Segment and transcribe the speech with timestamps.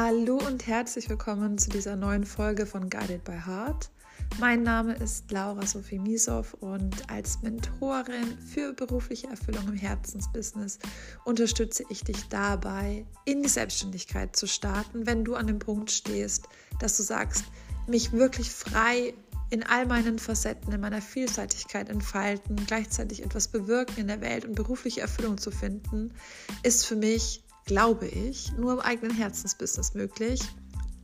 [0.00, 3.90] Hallo und herzlich willkommen zu dieser neuen Folge von Guided by Heart.
[4.38, 10.78] Mein Name ist Laura Sophie Misow und als Mentorin für berufliche Erfüllung im Herzensbusiness
[11.24, 16.48] unterstütze ich dich dabei, in die Selbstständigkeit zu starten, wenn du an dem Punkt stehst,
[16.78, 17.42] dass du sagst,
[17.88, 19.14] mich wirklich frei
[19.50, 24.54] in all meinen Facetten, in meiner Vielseitigkeit entfalten, gleichzeitig etwas bewirken in der Welt und
[24.54, 26.14] berufliche Erfüllung zu finden,
[26.62, 30.40] ist für mich, glaube ich, nur im eigenen Herzensbusiness möglich.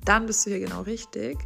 [0.04, 1.38] Dann bist du hier genau richtig.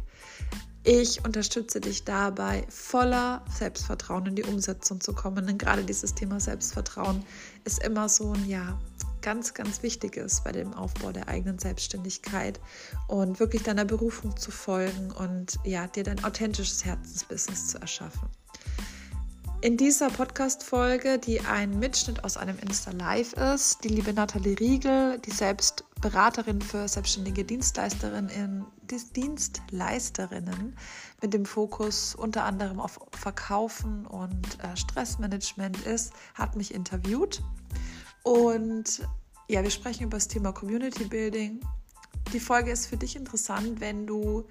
[0.83, 5.45] Ich unterstütze dich dabei, voller Selbstvertrauen in die Umsetzung zu kommen.
[5.45, 7.23] Denn gerade dieses Thema Selbstvertrauen
[7.65, 8.79] ist immer so ein ja,
[9.21, 12.59] ganz, ganz wichtiges bei dem Aufbau der eigenen Selbstständigkeit
[13.09, 18.29] und wirklich deiner Berufung zu folgen und ja, dir dein authentisches Herzensbusiness zu erschaffen.
[19.61, 25.31] In dieser Podcast-Folge, die ein Mitschnitt aus einem Insta-Live ist, die liebe Nathalie Riegel, die
[25.31, 28.65] selbst Beraterin für selbstständige Dienstleisterinnen,
[29.17, 30.77] Dienstleisterinnen
[31.21, 37.43] mit dem Fokus unter anderem auf Verkaufen und äh, Stressmanagement ist, hat mich interviewt.
[38.23, 39.05] Und
[39.49, 41.59] ja, wir sprechen über das Thema Community Building.
[42.31, 44.45] Die Folge ist für dich interessant, wenn du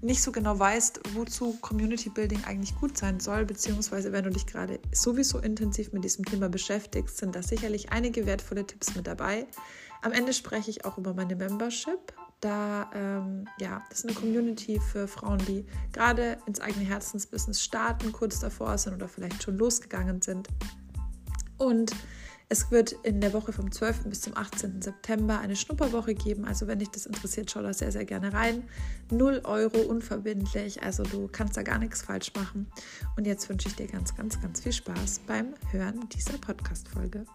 [0.00, 4.46] nicht so genau weißt, wozu Community Building eigentlich gut sein soll, beziehungsweise wenn du dich
[4.46, 9.46] gerade sowieso intensiv mit diesem Thema beschäftigst, sind da sicherlich einige wertvolle Tipps mit dabei.
[10.02, 12.12] Am Ende spreche ich auch über meine Membership.
[12.40, 18.12] Da, ähm, ja, das ist eine Community für Frauen, die gerade ins eigene Herzensbusiness starten,
[18.12, 20.48] kurz davor sind oder vielleicht schon losgegangen sind.
[21.56, 21.92] Und
[22.48, 24.04] es wird in der Woche vom 12.
[24.04, 24.80] bis zum 18.
[24.80, 26.44] September eine Schnupperwoche geben.
[26.44, 28.68] Also wenn dich das interessiert, schau da sehr, sehr gerne rein.
[29.10, 30.82] 0 Euro unverbindlich.
[30.82, 32.70] Also du kannst da gar nichts falsch machen.
[33.16, 37.26] Und jetzt wünsche ich dir ganz, ganz, ganz viel Spaß beim Hören dieser Podcast-Folge.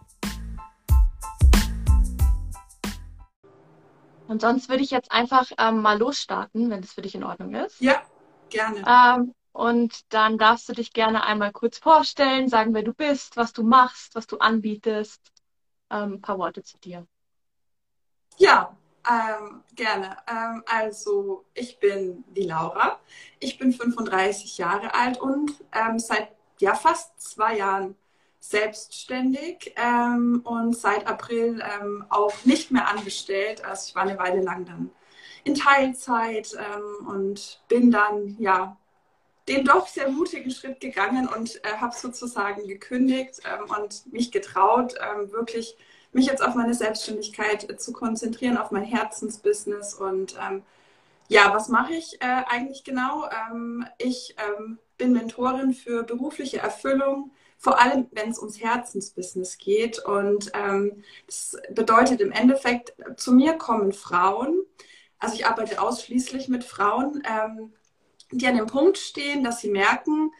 [4.28, 7.54] Und sonst würde ich jetzt einfach ähm, mal losstarten, wenn das für dich in Ordnung
[7.54, 7.78] ist.
[7.82, 8.02] Ja,
[8.48, 8.78] gerne.
[8.78, 13.52] Ähm, und dann darfst du dich gerne einmal kurz vorstellen, sagen, wer du bist, was
[13.52, 15.20] du machst, was du anbietest.
[15.90, 17.06] Ähm, ein paar Worte zu dir.
[18.38, 18.74] Ja,
[19.08, 20.16] ähm, gerne.
[20.26, 22.98] Ähm, also ich bin die Laura.
[23.40, 27.96] Ich bin 35 Jahre alt und ähm, seit ja, fast zwei Jahren
[28.40, 33.64] selbstständig ähm, und seit April ähm, auch nicht mehr angestellt.
[33.64, 34.90] Also ich war eine Weile lang dann
[35.44, 36.56] in Teilzeit
[37.08, 38.76] und bin dann ja
[39.48, 44.94] den doch sehr mutigen Schritt gegangen und äh, habe sozusagen gekündigt ähm, und mich getraut,
[45.00, 45.76] ähm, wirklich
[46.12, 49.94] mich jetzt auf meine Selbstständigkeit äh, zu konzentrieren, auf mein Herzensbusiness.
[49.94, 50.62] Und ähm,
[51.28, 53.28] ja, was mache ich äh, eigentlich genau?
[53.50, 59.98] Ähm, ich ähm, bin Mentorin für berufliche Erfüllung, vor allem wenn es ums Herzensbusiness geht.
[60.04, 64.60] Und ähm, das bedeutet im Endeffekt, zu mir kommen Frauen.
[65.18, 67.22] Also ich arbeite ausschließlich mit Frauen
[68.32, 70.32] die an dem Punkt stehen, dass sie merken,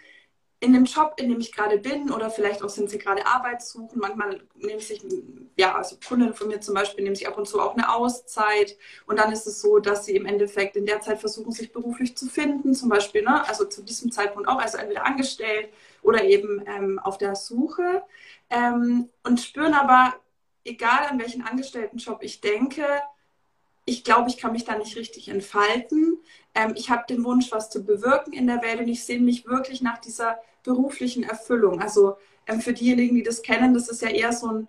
[0.63, 3.63] in dem Job, in dem ich gerade bin, oder vielleicht auch sind sie gerade Arbeit
[3.63, 3.99] suchen.
[3.99, 5.03] Manchmal nehmen sich,
[5.57, 8.77] ja, also Kunden von mir zum Beispiel nehmen sich ab und zu auch eine Auszeit.
[9.07, 12.17] Und dann ist es so, dass sie im Endeffekt in der Zeit versuchen, sich beruflich
[12.17, 15.69] zu finden, zum Beispiel, ne, also zu diesem Zeitpunkt auch, also entweder angestellt
[16.03, 18.05] oder eben ähm, auf der Suche.
[18.49, 20.15] Ähm, und spüren aber,
[20.65, 22.85] egal an welchen Angestelltenjob ich denke,
[23.85, 26.19] ich glaube, ich kann mich da nicht richtig entfalten.
[26.55, 29.47] Ähm, ich habe den Wunsch, was zu bewirken in der Welt und ich sehe mich
[29.47, 31.81] wirklich nach dieser beruflichen Erfüllung.
[31.81, 34.69] Also ähm, für diejenigen, die das kennen, das ist ja eher so ein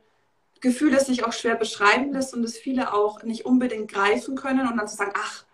[0.61, 4.67] Gefühl, das sich auch schwer beschreiben lässt und das viele auch nicht unbedingt greifen können
[4.67, 5.45] und dann zu sagen, ach,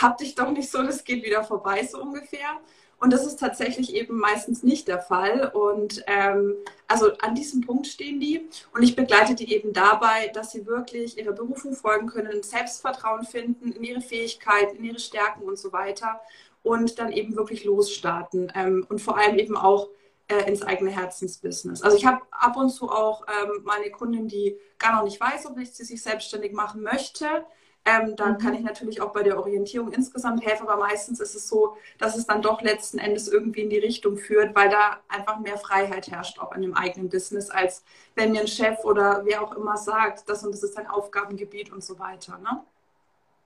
[0.00, 2.60] hab dich doch nicht so, das geht wieder vorbei, so ungefähr.
[2.98, 5.50] Und das ist tatsächlich eben meistens nicht der Fall.
[5.52, 6.54] Und ähm,
[6.88, 8.48] also an diesem Punkt stehen die.
[8.72, 13.72] Und ich begleite die eben dabei, dass sie wirklich ihrer Berufung folgen können, Selbstvertrauen finden
[13.72, 16.20] in ihre Fähigkeiten, in ihre Stärken und so weiter.
[16.62, 18.50] Und dann eben wirklich losstarten.
[18.54, 19.88] Ähm, und vor allem eben auch
[20.28, 21.82] äh, ins eigene Herzensbusiness.
[21.82, 25.46] Also ich habe ab und zu auch ähm, meine Kundin, die gar noch nicht weiß,
[25.46, 27.44] ob sie sich selbstständig machen möchte
[27.86, 28.38] ähm, dann mhm.
[28.38, 32.16] kann ich natürlich auch bei der Orientierung insgesamt helfen, aber meistens ist es so, dass
[32.16, 36.10] es dann doch letzten Endes irgendwie in die Richtung führt, weil da einfach mehr Freiheit
[36.10, 37.84] herrscht, auch in dem eigenen Business, als
[38.16, 41.72] wenn mir ein Chef oder wer auch immer sagt, das und das ist dein Aufgabengebiet
[41.72, 42.38] und so weiter.
[42.38, 42.60] Ne?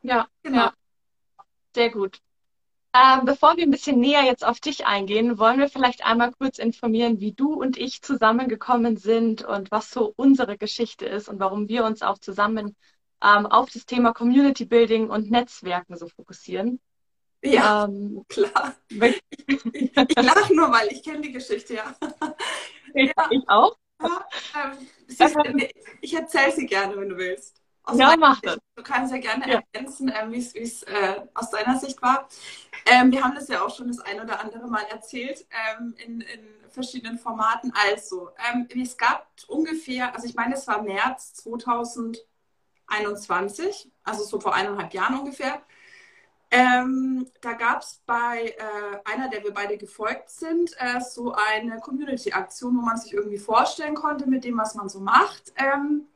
[0.02, 0.56] Ja, genau.
[0.56, 0.74] Ja.
[1.74, 2.22] Sehr gut.
[2.92, 6.58] Ähm, bevor wir ein bisschen näher jetzt auf dich eingehen, wollen wir vielleicht einmal kurz
[6.58, 11.68] informieren, wie du und ich zusammengekommen sind und was so unsere Geschichte ist und warum
[11.68, 12.74] wir uns auch zusammen
[13.22, 16.80] ähm, auf das Thema Community Building und Netzwerken so fokussieren.
[17.42, 18.74] Ja, ähm, klar.
[18.88, 21.94] Ich, ich, ich lache nur, weil ich kenne die Geschichte, ja.
[22.92, 23.28] Ich, ja.
[23.30, 23.76] ich auch.
[24.02, 24.26] Ja,
[24.64, 25.36] ähm, ist,
[26.00, 27.62] ich erzähle sie gerne, wenn du willst.
[27.94, 28.58] ja, mach das.
[28.74, 29.60] Du kannst ja gerne ja.
[29.72, 32.28] ergänzen, äh, wie es äh, aus deiner Sicht war.
[32.86, 36.20] Ähm, wir haben das ja auch schon das ein oder andere Mal erzählt ähm, in,
[36.20, 37.72] in, verschiedenen Formaten.
[37.90, 41.42] Also, ähm, es gab ungefähr, also ich meine, es war März
[42.90, 45.62] 2021, also so vor eineinhalb Jahren ungefähr.
[46.52, 51.78] Ähm, da gab es bei äh, einer, der wir beide gefolgt sind, äh, so eine
[51.78, 55.52] Community-Aktion, wo man sich irgendwie vorstellen konnte mit dem, was man so macht.
[55.56, 56.08] Ähm,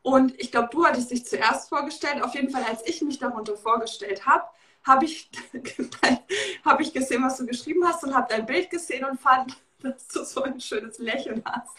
[0.00, 2.22] und ich glaube, du hattest dich zuerst vorgestellt.
[2.22, 4.44] Auf jeden Fall, als ich mich darunter vorgestellt habe,
[4.84, 5.30] habe ich,
[6.64, 10.08] hab ich gesehen, was du geschrieben hast und habe dein Bild gesehen und fand, dass
[10.08, 11.76] du so ein schönes Lächeln hast.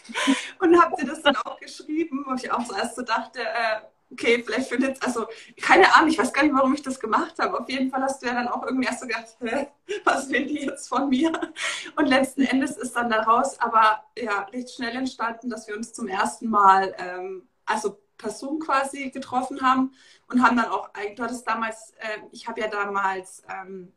[0.60, 3.80] Und habe dir das dann auch geschrieben, wo ich auch zuerst so dachte, äh,
[4.10, 5.26] okay, vielleicht findet also
[5.60, 7.58] keine Ahnung, ich weiß gar nicht, warum ich das gemacht habe.
[7.58, 9.66] Auf jeden Fall hast du ja dann auch irgendwie erst so gedacht, hä,
[10.04, 11.32] was will die jetzt von mir?
[11.96, 16.08] Und letzten Endes ist dann daraus aber ja recht schnell entstanden, dass wir uns zum
[16.08, 19.92] ersten Mal, ähm, also per Zoom quasi getroffen haben
[20.28, 23.92] und haben dann auch, du hattest damals, äh, ich habe ja damals ähm,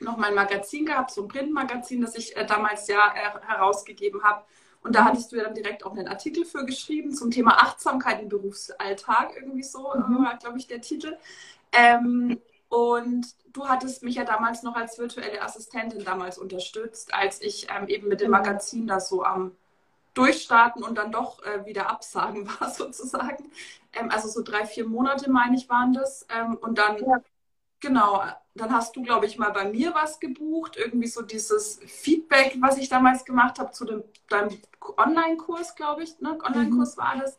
[0.00, 4.44] noch mein Magazin gehabt, so ein Printmagazin, das ich äh, damals ja äh, herausgegeben habe.
[4.82, 8.22] Und da hattest du ja dann direkt auch einen Artikel für geschrieben zum Thema Achtsamkeit
[8.22, 10.24] im Berufsalltag, irgendwie so, mhm.
[10.24, 11.16] war, glaube ich, der Titel.
[11.72, 17.68] Ähm, und du hattest mich ja damals noch als virtuelle Assistentin damals unterstützt, als ich
[17.74, 18.38] ähm, eben mit dem genau.
[18.38, 19.52] Magazin da so am
[20.14, 23.50] Durchstarten und dann doch äh, wieder absagen war, sozusagen.
[23.92, 26.26] Ähm, also so drei, vier Monate, meine ich, waren das.
[26.28, 27.20] Ähm, und dann, ja.
[27.80, 28.22] Genau,
[28.54, 30.76] dann hast du, glaube ich, mal bei mir was gebucht.
[30.76, 34.58] Irgendwie so dieses Feedback, was ich damals gemacht habe zu dem, deinem
[34.96, 36.20] Online-Kurs, glaube ich.
[36.20, 36.38] Ne?
[36.44, 37.00] Online-Kurs mhm.
[37.00, 37.38] war das,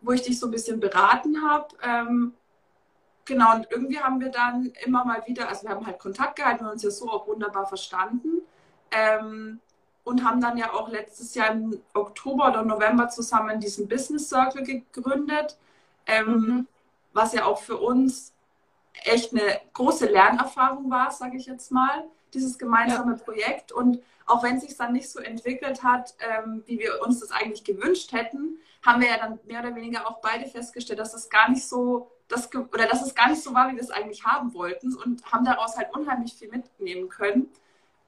[0.00, 1.68] wo ich dich so ein bisschen beraten habe.
[1.82, 2.34] Ähm,
[3.24, 6.64] genau, und irgendwie haben wir dann immer mal wieder, also wir haben halt Kontakt gehalten
[6.64, 8.42] und uns ja so auch wunderbar verstanden.
[8.90, 9.60] Ähm,
[10.04, 14.62] und haben dann ja auch letztes Jahr im Oktober oder November zusammen diesen Business Circle
[14.62, 15.58] gegründet,
[16.06, 16.66] ähm, mhm.
[17.12, 18.32] was ja auch für uns
[19.06, 22.04] echt eine große Lernerfahrung war, sage ich jetzt mal,
[22.34, 23.22] dieses gemeinsame ja.
[23.22, 23.72] Projekt.
[23.72, 27.30] Und auch wenn es sich dann nicht so entwickelt hat, ähm, wie wir uns das
[27.30, 31.28] eigentlich gewünscht hätten, haben wir ja dann mehr oder weniger auch beide festgestellt, dass es
[31.28, 34.24] gar nicht so das oder dass es gar nicht so war, wie wir es eigentlich
[34.24, 37.50] haben wollten und haben daraus halt unheimlich viel mitnehmen können.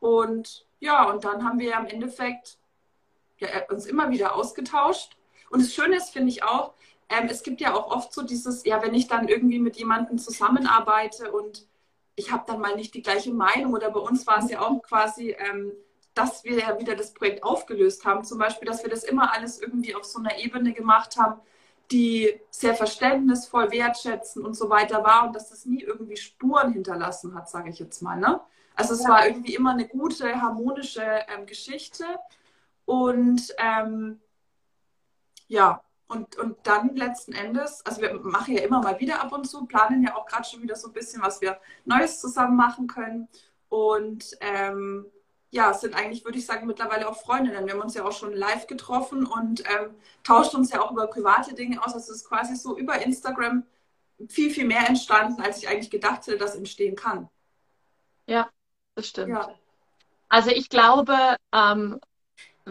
[0.01, 2.59] Und ja, und dann haben wir ja im Endeffekt
[3.39, 5.17] ja, uns immer wieder ausgetauscht.
[5.51, 6.75] Und das Schöne ist, finde ich auch,
[7.09, 10.19] ähm, es gibt ja auch oft so dieses, ja, wenn ich dann irgendwie mit jemandem
[10.19, 11.67] zusammenarbeite und
[12.17, 14.83] ich habe dann mal nicht die gleiche Meinung oder bei uns war es ja auch
[14.83, 15.73] quasi, ähm,
[16.15, 18.25] dass wir ja wieder das Projekt aufgelöst haben.
[18.25, 21.41] Zum Beispiel, dass wir das immer alles irgendwie auf so einer Ebene gemacht haben,
[21.91, 27.35] die sehr verständnisvoll, wertschätzen und so weiter war und dass das nie irgendwie Spuren hinterlassen
[27.35, 28.17] hat, sage ich jetzt mal.
[28.17, 28.41] Ne?
[28.75, 29.11] Also es ja.
[29.11, 32.05] war irgendwie immer eine gute, harmonische ähm, Geschichte.
[32.85, 34.21] Und ähm,
[35.47, 39.45] ja, und, und dann letzten Endes, also wir machen ja immer mal wieder ab und
[39.47, 42.87] zu, planen ja auch gerade schon wieder so ein bisschen, was wir Neues zusammen machen
[42.87, 43.29] können.
[43.69, 45.05] Und ähm,
[45.51, 47.67] ja, sind eigentlich, würde ich sagen, mittlerweile auch Freundinnen.
[47.67, 49.95] Wir haben uns ja auch schon live getroffen und ähm,
[50.25, 51.93] tauscht uns ja auch über private Dinge aus.
[51.93, 53.65] Also es ist quasi so über Instagram
[54.29, 57.29] viel, viel mehr entstanden, als ich eigentlich gedacht hätte, dass entstehen kann.
[58.27, 58.49] Ja,
[58.95, 59.29] das stimmt.
[59.29, 59.55] Ja.
[60.31, 62.01] Also ich glaube, ähm,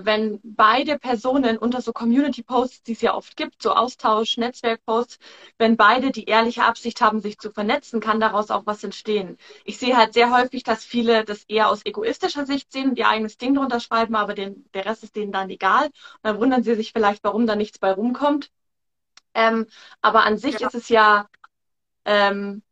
[0.06, 5.20] wenn beide Personen unter so Community-Posts, die es ja oft gibt, so Austausch, Netzwerk-Posts,
[5.58, 9.38] wenn beide die ehrliche Absicht haben, sich zu vernetzen, kann daraus auch was entstehen.
[9.66, 13.08] Ich sehe halt sehr häufig, dass viele das eher aus egoistischer Sicht sehen und ihr
[13.08, 15.86] eigenes Ding drunter schreiben, aber den, der Rest ist denen dann egal.
[15.86, 18.52] Und dann wundern sie sich vielleicht, warum da nichts bei rumkommt.
[19.34, 19.68] Ähm,
[20.02, 20.68] aber an sich ja.
[20.68, 21.28] ist es ja
[22.06, 22.64] ähm,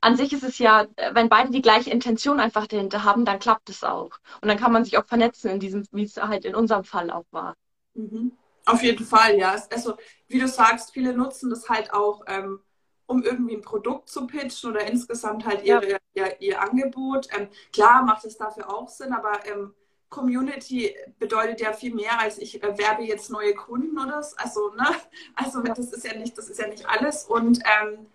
[0.00, 3.68] an sich ist es ja, wenn beide die gleiche Intention einfach dahinter haben, dann klappt
[3.70, 4.10] es auch.
[4.40, 7.10] Und dann kann man sich auch vernetzen in diesem, wie es halt in unserem Fall
[7.10, 7.54] auch war.
[7.94, 8.32] Mhm.
[8.66, 9.56] Auf jeden Fall, ja.
[9.70, 12.60] Also, wie du sagst, viele nutzen das halt auch, ähm,
[13.06, 15.98] um irgendwie ein Produkt zu pitchen oder insgesamt halt ihre, ja.
[16.12, 17.28] ihr, ihr, Angebot.
[17.34, 19.74] Ähm, klar macht es dafür auch Sinn, aber ähm,
[20.10, 24.36] Community bedeutet ja viel mehr als ich äh, werbe jetzt neue Kunden oder so.
[24.36, 24.86] Also, ne?
[25.34, 27.24] Also das ist ja nicht, das ist ja nicht alles.
[27.24, 28.06] Und ähm,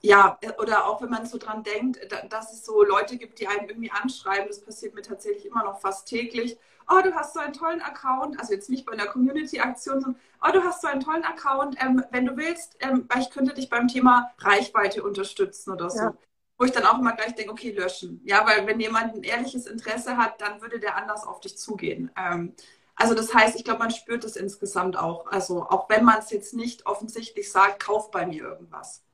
[0.00, 1.98] ja, oder auch wenn man so dran denkt,
[2.30, 5.80] dass es so Leute gibt, die einen irgendwie anschreiben, das passiert mir tatsächlich immer noch
[5.80, 6.56] fast täglich.
[6.88, 10.52] Oh, du hast so einen tollen Account, also jetzt nicht bei einer Community-Aktion, sondern oh,
[10.52, 13.88] du hast so einen tollen Account, ähm, wenn du willst, ähm, ich könnte dich beim
[13.88, 15.98] Thema Reichweite unterstützen oder so.
[15.98, 16.14] Ja.
[16.56, 18.20] Wo ich dann auch immer gleich denke, okay, löschen.
[18.24, 22.10] Ja, weil wenn jemand ein ehrliches Interesse hat, dann würde der anders auf dich zugehen.
[22.16, 22.54] Ähm,
[22.94, 25.26] also das heißt, ich glaube, man spürt es insgesamt auch.
[25.26, 29.04] Also auch wenn man es jetzt nicht offensichtlich sagt, kauf bei mir irgendwas.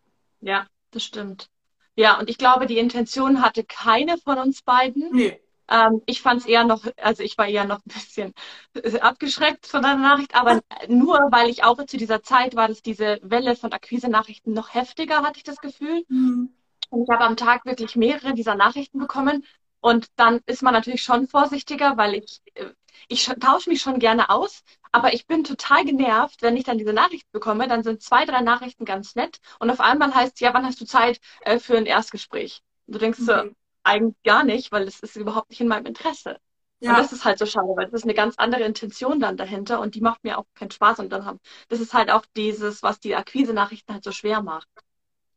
[0.41, 1.49] Ja, das stimmt.
[1.97, 5.11] Ja, und ich glaube, die Intention hatte keine von uns beiden.
[5.13, 5.41] Nee.
[5.69, 8.35] Ähm, ich fand es eher noch, also ich war eher noch ein bisschen
[9.01, 13.19] abgeschreckt von deiner Nachricht, aber nur weil ich auch zu dieser Zeit war, dass diese
[13.23, 16.05] Welle von Akquise-Nachrichten noch heftiger, hatte ich das Gefühl.
[16.09, 16.51] Mhm.
[16.91, 19.45] Und ich habe am Tag wirklich mehrere dieser Nachrichten bekommen.
[19.81, 22.71] Und dann ist man natürlich schon vorsichtiger, weil ich, äh,
[23.09, 24.63] ich tausche mich schon gerne aus,
[24.95, 27.67] aber ich bin total genervt, wenn ich dann diese Nachricht bekomme.
[27.67, 30.81] Dann sind zwei, drei Nachrichten ganz nett und auf einmal heißt es, ja, wann hast
[30.81, 32.63] du Zeit äh, für ein Erstgespräch?
[32.87, 33.25] Und du denkst mhm.
[33.25, 33.35] so,
[33.83, 36.39] eigentlich gar nicht, weil es ist überhaupt nicht in meinem Interesse.
[36.79, 36.91] Ja.
[36.91, 39.81] Und das ist halt so schade, weil das ist eine ganz andere Intention dann dahinter
[39.81, 41.01] und die macht mir auch keinen Spaß.
[41.01, 44.69] Und dann haben, das ist halt auch dieses, was die Akquise-Nachrichten halt so schwer macht.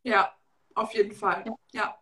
[0.04, 0.32] Ja,
[0.76, 1.46] auf jeden Fall.
[1.48, 1.56] Ja.
[1.72, 1.98] ja.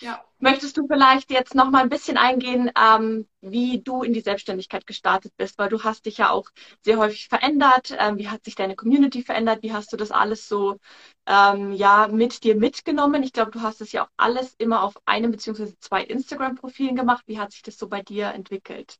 [0.00, 0.24] Ja.
[0.38, 4.86] Möchtest du vielleicht jetzt noch mal ein bisschen eingehen, ähm, wie du in die Selbstständigkeit
[4.86, 5.58] gestartet bist?
[5.58, 6.48] Weil du hast dich ja auch
[6.82, 7.94] sehr häufig verändert.
[7.98, 9.62] Ähm, wie hat sich deine Community verändert?
[9.62, 10.78] Wie hast du das alles so
[11.26, 13.22] ähm, ja mit dir mitgenommen?
[13.22, 17.24] Ich glaube, du hast es ja auch alles immer auf einem beziehungsweise zwei Instagram-Profilen gemacht.
[17.26, 18.96] Wie hat sich das so bei dir entwickelt?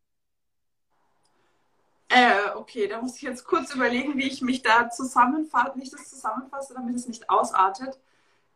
[2.11, 6.11] Äh, okay, da muss ich jetzt kurz überlegen, wie ich mich da zusammenfasse, ich das
[6.11, 7.99] zusammenfasse, damit es nicht ausartet.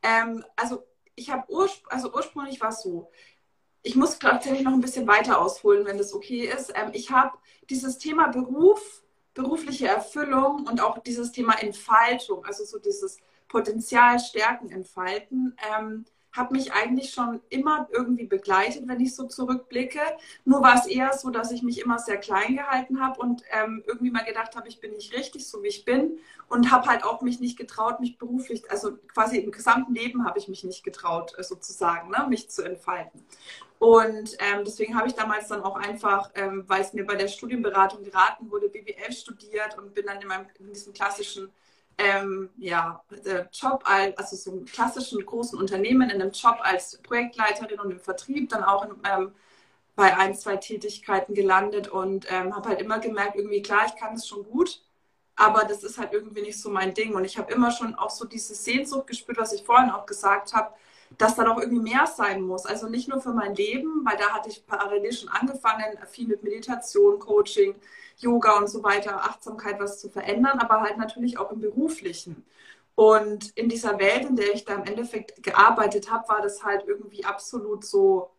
[0.03, 0.85] Ähm, also
[1.17, 3.11] ich habe urspr also ursprünglich war es so.
[3.83, 6.73] Ich muss tatsächlich noch ein bisschen weiter ausholen, wenn das okay ist.
[6.75, 7.37] Ähm, ich habe
[7.69, 9.03] dieses Thema Beruf,
[9.35, 13.19] berufliche Erfüllung und auch dieses Thema Entfaltung, also so dieses
[13.49, 20.01] Potenzial stärken, entfalten, ähm, hat mich eigentlich schon immer irgendwie begleitet, wenn ich so zurückblicke.
[20.45, 23.85] Nur war es eher so, dass ich mich immer sehr klein gehalten habe und ähm,
[23.87, 26.19] irgendwie mal gedacht habe, ich bin nicht richtig, so wie ich bin.
[26.49, 30.39] Und habe halt auch mich nicht getraut, mich beruflich, also quasi im gesamten Leben habe
[30.39, 33.25] ich mich nicht getraut, äh, sozusagen, ne, mich zu entfalten.
[33.79, 37.29] Und ähm, deswegen habe ich damals dann auch einfach, ähm, weil es mir bei der
[37.29, 41.53] Studienberatung geraten wurde, BWL studiert und bin dann in, meinem, in diesem klassischen
[41.99, 43.03] ähm, ja,
[43.53, 48.01] Job, als, also so einem klassischen großen Unternehmen, in einem Job als Projektleiterin und im
[48.01, 49.33] Vertrieb, dann auch in, ähm,
[49.97, 54.15] bei ein, zwei Tätigkeiten gelandet und ähm, habe halt immer gemerkt, irgendwie klar, ich kann
[54.15, 54.83] es schon gut,
[55.37, 57.15] aber das ist halt irgendwie nicht so mein Ding.
[57.15, 60.53] Und ich habe immer schon auch so diese Sehnsucht gespürt, was ich vorhin auch gesagt
[60.55, 60.75] habe,
[61.19, 62.67] dass da doch irgendwie mehr sein muss.
[62.67, 66.43] Also nicht nur für mein Leben, weil da hatte ich parallel schon angefangen, viel mit
[66.43, 67.75] Meditation, Coaching,
[68.19, 72.45] Yoga und so weiter, Achtsamkeit was zu verändern, aber halt natürlich auch im beruflichen.
[72.95, 76.85] Und in dieser Welt, in der ich da im Endeffekt gearbeitet habe, war das halt
[76.87, 78.31] irgendwie absolut so,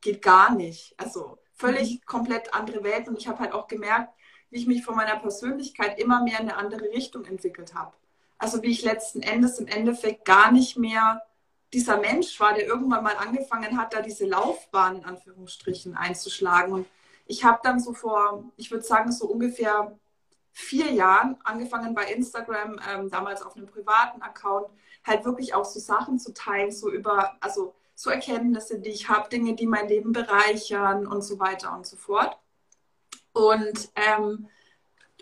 [0.00, 0.94] geht gar nicht.
[0.96, 2.06] Also völlig mhm.
[2.06, 3.08] komplett andere Welt.
[3.08, 4.12] Und ich habe halt auch gemerkt,
[4.50, 7.92] wie ich mich von meiner Persönlichkeit immer mehr in eine andere Richtung entwickelt habe.
[8.36, 11.22] Also wie ich letzten Endes im Endeffekt gar nicht mehr
[11.72, 16.72] dieser Mensch war, der irgendwann mal angefangen hat, da diese Laufbahn in Anführungsstrichen einzuschlagen.
[16.72, 16.86] Und
[17.26, 19.96] ich habe dann so vor, ich würde sagen, so ungefähr
[20.52, 24.66] vier Jahren angefangen bei Instagram, ähm, damals auf einem privaten Account,
[25.06, 29.28] halt wirklich auch so Sachen zu teilen, so über, also so Erkenntnisse, die ich habe,
[29.28, 32.36] Dinge, die mein Leben bereichern und so weiter und so fort.
[33.32, 34.48] Und ähm,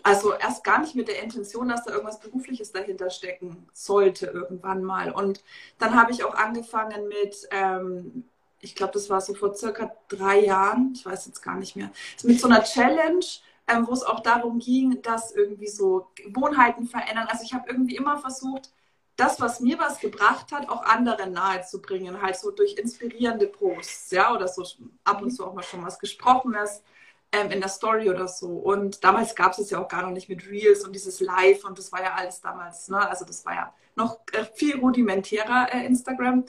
[0.03, 4.83] also erst gar nicht mit der Intention, dass da irgendwas Berufliches dahinter stecken sollte irgendwann
[4.83, 5.11] mal.
[5.11, 5.43] Und
[5.77, 8.25] dann habe ich auch angefangen mit ähm,
[8.61, 11.91] ich glaube, das war so vor circa drei Jahren, ich weiß jetzt gar nicht mehr,
[12.23, 13.25] mit so einer Challenge,
[13.67, 17.27] ähm, wo es auch darum ging, dass irgendwie so Gewohnheiten verändern.
[17.29, 18.71] Also ich habe irgendwie immer versucht,
[19.15, 24.33] das, was mir was gebracht hat, auch anderen nahezubringen, halt so durch inspirierende Posts, ja,
[24.33, 24.63] oder so
[25.03, 26.81] ab und zu auch mal schon was Gesprochenes
[27.31, 28.47] ähm, in der Story oder so.
[28.47, 31.65] Und damals gab es es ja auch gar noch nicht mit Reels und dieses Live
[31.65, 33.07] und das war ja alles damals, ne?
[33.07, 36.45] Also das war ja noch äh, viel rudimentärer äh, Instagram.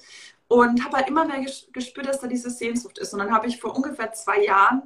[0.49, 3.13] Und habe halt immer mehr gespürt, dass da diese Sehnsucht ist.
[3.13, 4.83] Und dann habe ich vor ungefähr zwei Jahren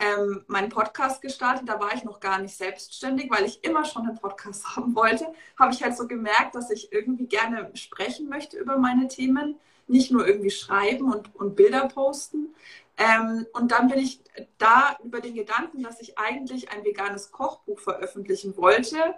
[0.00, 1.68] ähm, meinen Podcast gestartet.
[1.68, 5.32] Da war ich noch gar nicht selbstständig, weil ich immer schon einen Podcast haben wollte.
[5.56, 9.56] Habe ich halt so gemerkt, dass ich irgendwie gerne sprechen möchte über meine Themen.
[9.86, 12.54] Nicht nur irgendwie schreiben und, und Bilder posten.
[12.96, 14.20] Ähm, und dann bin ich
[14.58, 19.14] da über den Gedanken, dass ich eigentlich ein veganes Kochbuch veröffentlichen wollte,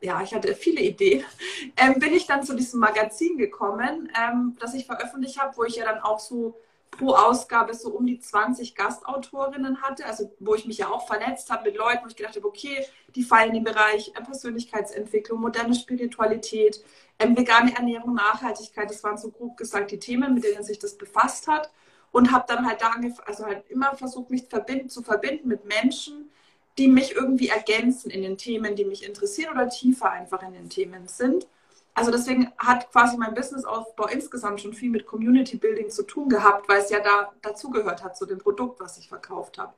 [0.00, 1.24] ja, ich hatte viele Ideen,
[1.76, 5.76] ähm, bin ich dann zu diesem Magazin gekommen, ähm, das ich veröffentlicht habe, wo ich
[5.76, 6.58] ja dann auch so
[6.90, 11.50] pro Ausgabe so um die 20 Gastautorinnen hatte, also wo ich mich ja auch vernetzt
[11.50, 15.74] habe mit Leuten, wo ich gedacht habe, okay, die fallen im Bereich äh, Persönlichkeitsentwicklung, moderne
[15.74, 16.84] Spiritualität,
[17.18, 20.96] ähm, vegane Ernährung, Nachhaltigkeit, das waren so grob gesagt die Themen, mit denen sich das
[20.96, 21.70] befasst hat
[22.14, 22.94] und habe dann halt da
[23.26, 26.30] also halt immer versucht, mich verbinden, zu verbinden mit Menschen,
[26.78, 30.68] die mich irgendwie ergänzen in den Themen, die mich interessieren oder tiefer einfach in den
[30.68, 31.48] Themen sind.
[31.92, 36.68] Also deswegen hat quasi mein Businessaufbau insgesamt schon viel mit Community Building zu tun gehabt,
[36.68, 39.72] weil es ja da dazugehört hat zu dem Produkt, was ich verkauft habe.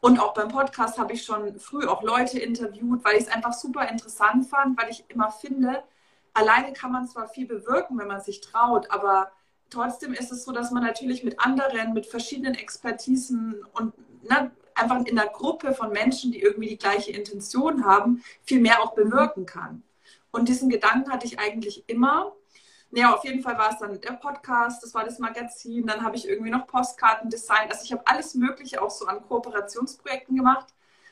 [0.00, 3.52] Und auch beim Podcast habe ich schon früh auch Leute interviewt, weil ich es einfach
[3.52, 5.82] super interessant fand, weil ich immer finde,
[6.32, 9.32] alleine kann man zwar viel bewirken, wenn man sich traut, aber
[9.70, 13.92] trotzdem ist es so, dass man natürlich mit anderen, mit verschiedenen Expertisen und
[14.28, 18.82] ne, einfach in einer Gruppe von Menschen, die irgendwie die gleiche Intention haben, viel mehr
[18.82, 19.82] auch bewirken kann.
[20.30, 22.32] Und diesen Gedanken hatte ich eigentlich immer.
[22.90, 26.16] Naja, auf jeden Fall war es dann der Podcast, das war das Magazin, dann habe
[26.16, 27.70] ich irgendwie noch Postkarten designt.
[27.70, 30.68] Also ich habe alles Mögliche auch so an Kooperationsprojekten gemacht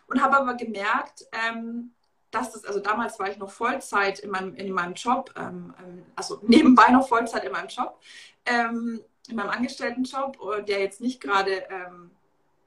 [0.07, 1.93] und habe aber gemerkt, ähm,
[2.35, 6.05] dass das, also damals war ich noch Vollzeit in meinem, in meinem Job, ähm, ähm
[6.17, 8.01] also nebenbei noch Vollzeit in meinem Job,
[8.47, 12.11] ähm, in meinem Angestelltenjob, äh, der jetzt nicht gerade, ähm,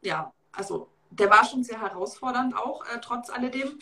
[0.02, 3.80] ja, also der war schon sehr herausfordernd auch, äh, trotz alledem.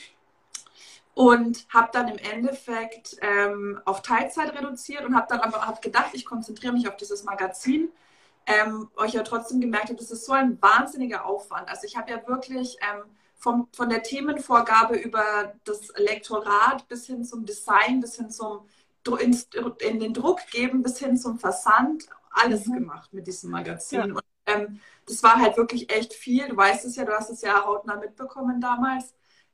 [1.13, 6.09] Und habe dann im Endeffekt ähm, auf Teilzeit reduziert und habe dann aber hab gedacht,
[6.11, 7.89] ich konzentriere mich auf dieses Magazin.
[8.45, 11.69] Ähm, euch ja trotzdem gemerkt habe, das ist so ein wahnsinniger Aufwand.
[11.69, 13.03] Also ich habe ja wirklich ähm,
[13.45, 18.67] vom, von der Themenvorgabe über das Lektorat bis hin zum Design, bis hin zum
[19.19, 19.39] in,
[19.81, 22.73] in den Druck geben, bis hin zum Versand, alles mhm.
[22.73, 23.99] gemacht mit diesem Magazin.
[23.99, 24.05] Ja.
[24.05, 26.47] Und ähm, das war halt wirklich echt viel.
[26.47, 29.13] Du weißt es ja, du hast es ja hautnah mitbekommen damals.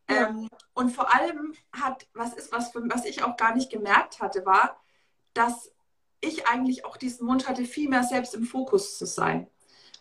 [0.09, 0.29] Ja.
[0.29, 4.45] Ähm, und vor allem hat, was ist, was, was ich auch gar nicht gemerkt hatte,
[4.45, 4.79] war,
[5.33, 5.69] dass
[6.21, 9.47] ich eigentlich auch diesen Wunsch hatte, viel mehr selbst im Fokus zu sein.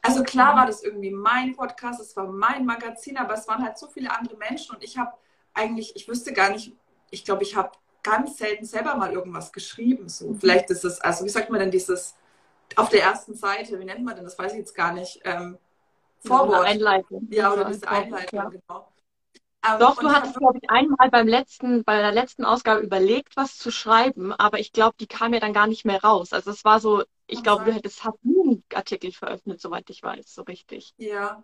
[0.02, 3.78] Also klar war das irgendwie mein Podcast, es war mein Magazin, aber es waren halt
[3.78, 5.12] so viele andere Menschen und ich habe
[5.52, 6.72] eigentlich, ich wüsste gar nicht,
[7.10, 10.08] ich glaube, ich habe ganz selten selber mal irgendwas geschrieben.
[10.08, 10.34] So.
[10.34, 12.14] Vielleicht ist es, also wie sagt man denn dieses
[12.76, 15.20] auf der ersten Seite, wie nennt man denn das, weiß ich jetzt gar nicht.
[15.24, 15.58] Ähm,
[16.24, 16.66] Vorwort.
[16.66, 17.26] Einleitung.
[17.30, 18.48] Ja, oder diese Einleitung, ja.
[18.48, 18.88] genau.
[19.66, 23.58] Ähm, Doch, du hattest, glaube ich, einmal beim letzten, bei der letzten Ausgabe überlegt, was
[23.58, 26.32] zu schreiben, aber ich glaube, die kam ja dann gar nicht mehr raus.
[26.32, 30.34] Also es war so, ich glaube, du hättest hast einen Artikel veröffentlicht, soweit ich weiß,
[30.34, 30.94] so richtig.
[30.96, 31.42] Ja,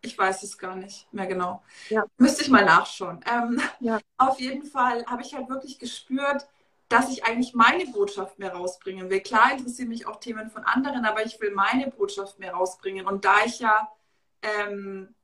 [0.00, 1.62] ich weiß es gar nicht mehr genau.
[1.88, 2.04] Ja.
[2.16, 3.24] Müsste ich mal nachschauen.
[3.30, 3.98] Ähm, ja.
[4.16, 6.46] Auf jeden Fall habe ich halt wirklich gespürt,
[6.88, 9.20] dass ich eigentlich meine Botschaft mehr rausbringen will.
[9.20, 13.06] Klar interessieren mich auch Themen von anderen, aber ich will meine Botschaft mehr rausbringen.
[13.06, 13.90] Und da ich ja,
[14.42, 15.14] ähm,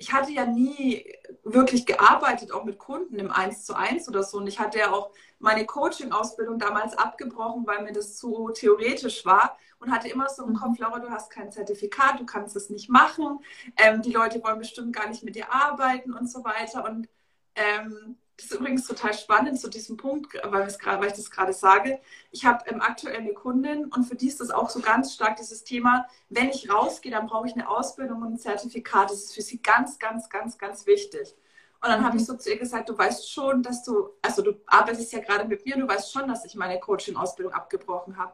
[0.00, 1.04] ich hatte ja nie
[1.44, 4.38] wirklich gearbeitet, auch mit Kunden im Eins zu eins oder so.
[4.38, 9.58] Und ich hatte ja auch meine Coaching-Ausbildung damals abgebrochen, weil mir das zu theoretisch war
[9.78, 12.88] und hatte immer so im Kopf, Laura, du hast kein Zertifikat, du kannst es nicht
[12.88, 13.40] machen,
[13.76, 16.86] ähm, die Leute wollen bestimmt gar nicht mit dir arbeiten und so weiter.
[16.86, 17.06] Und
[17.54, 22.00] ähm, das ist übrigens total spannend zu diesem Punkt, weil, weil ich das gerade sage.
[22.30, 25.36] Ich habe ähm, aktuell eine Kundin und für die ist das auch so ganz stark
[25.36, 29.10] dieses Thema, wenn ich rausgehe, dann brauche ich eine Ausbildung und ein Zertifikat.
[29.10, 31.36] Das ist für sie ganz, ganz, ganz, ganz wichtig.
[31.82, 34.54] Und dann habe ich so zu ihr gesagt, du weißt schon, dass du, also du
[34.64, 38.32] arbeitest ja gerade mit mir, du weißt schon, dass ich meine Coaching-Ausbildung abgebrochen habe.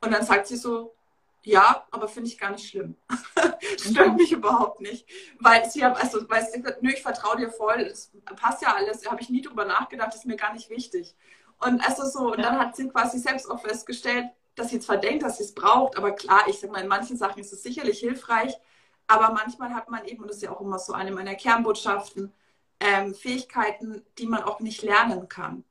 [0.00, 0.95] Und dann sagt sie so,
[1.46, 2.96] ja, aber finde ich gar nicht schlimm.
[3.78, 5.06] Stört mich überhaupt nicht.
[5.38, 8.74] Weil sie haben, also, weil sie gesagt, nö, ich vertraue dir voll, das passt ja
[8.74, 11.14] alles, habe ich nie drüber nachgedacht, ist mir gar nicht wichtig.
[11.60, 15.22] Und also so, und dann hat sie quasi selbst auch festgestellt, dass sie zwar denkt,
[15.22, 18.00] dass sie es braucht, aber klar, ich sage mal, in manchen Sachen ist es sicherlich
[18.00, 18.52] hilfreich,
[19.06, 22.32] aber manchmal hat man eben, und das ist ja auch immer so eine meiner Kernbotschaften,
[22.80, 25.62] ähm, Fähigkeiten, die man auch nicht lernen kann.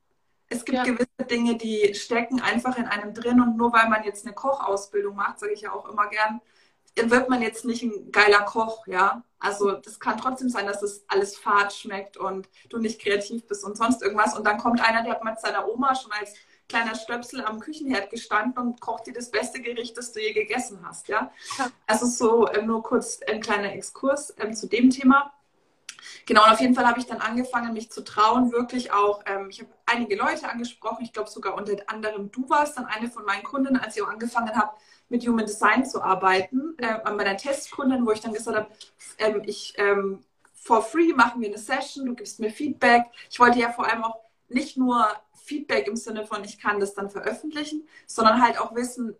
[0.48, 0.84] Es gibt ja.
[0.84, 5.16] gewisse Dinge, die stecken einfach in einem drin und nur weil man jetzt eine Kochausbildung
[5.16, 6.40] macht, sage ich ja auch immer gern,
[6.96, 9.22] wird man jetzt nicht ein geiler Koch, ja.
[9.38, 13.64] Also das kann trotzdem sein, dass es alles fad schmeckt und du nicht kreativ bist
[13.64, 14.36] und sonst irgendwas.
[14.36, 16.34] Und dann kommt einer, der hat mit seiner Oma schon als
[16.68, 20.80] kleiner Stöpsel am Küchenherd gestanden und kocht dir das beste Gericht, das du je gegessen
[20.84, 21.30] hast, ja.
[21.58, 21.70] ja.
[21.86, 25.32] Also so äh, nur kurz ein kleiner Exkurs äh, zu dem Thema.
[26.26, 29.48] Genau, und auf jeden Fall habe ich dann angefangen, mich zu trauen, wirklich auch, ähm,
[29.50, 33.24] ich habe einige Leute angesprochen, ich glaube sogar unter anderem du warst dann eine von
[33.24, 34.72] meinen Kunden, als ich auch angefangen habe,
[35.08, 38.68] mit Human Design zu arbeiten, äh, an meiner Testkundin, wo ich dann gesagt habe,
[39.18, 43.04] ähm, ich ähm, for free machen wir eine Session, du gibst mir Feedback.
[43.30, 44.16] Ich wollte ja vor allem auch
[44.48, 45.06] nicht nur
[45.44, 49.16] Feedback im Sinne von, ich kann das dann veröffentlichen, sondern halt auch wissen,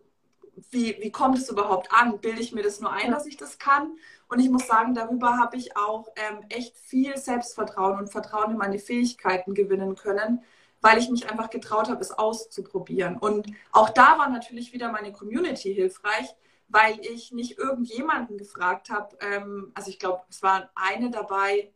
[0.70, 2.18] wie, wie kommt es überhaupt an?
[2.18, 3.96] Bilde ich mir das nur ein, dass ich das kann?
[4.28, 8.56] Und ich muss sagen, darüber habe ich auch ähm, echt viel Selbstvertrauen und Vertrauen in
[8.56, 10.42] meine Fähigkeiten gewinnen können,
[10.80, 13.16] weil ich mich einfach getraut habe, es auszuprobieren.
[13.16, 16.34] Und auch da war natürlich wieder meine Community hilfreich,
[16.68, 19.16] weil ich nicht irgendjemanden gefragt habe.
[19.20, 21.72] Ähm, also ich glaube, es war eine dabei,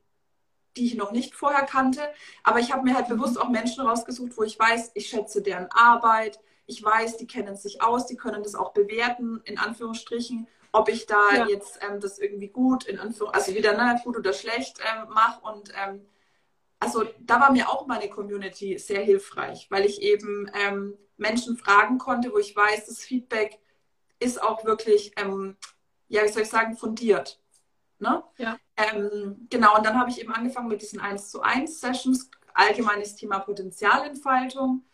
[0.76, 2.02] die ich noch nicht vorher kannte.
[2.42, 5.68] Aber ich habe mir halt bewusst auch Menschen rausgesucht, wo ich weiß, ich schätze deren
[5.70, 6.40] Arbeit.
[6.66, 11.06] Ich weiß, die kennen sich aus, die können das auch bewerten, in Anführungsstrichen ob ich
[11.06, 11.48] da ja.
[11.48, 15.40] jetzt ähm, das irgendwie gut, in Anführung, also wieder ne, gut oder schlecht ähm, mache.
[15.42, 16.06] Und ähm,
[16.78, 21.98] also da war mir auch meine Community sehr hilfreich, weil ich eben ähm, Menschen fragen
[21.98, 23.58] konnte, wo ich weiß, das Feedback
[24.18, 25.56] ist auch wirklich, ähm,
[26.08, 27.40] ja, wie soll ich sagen, fundiert.
[27.98, 28.22] Ne?
[28.38, 28.56] Ja.
[28.76, 33.14] Ähm, genau, und dann habe ich eben angefangen mit diesen 1 zu 1 Sessions, allgemeines
[33.14, 34.84] Thema Potenzialentfaltung.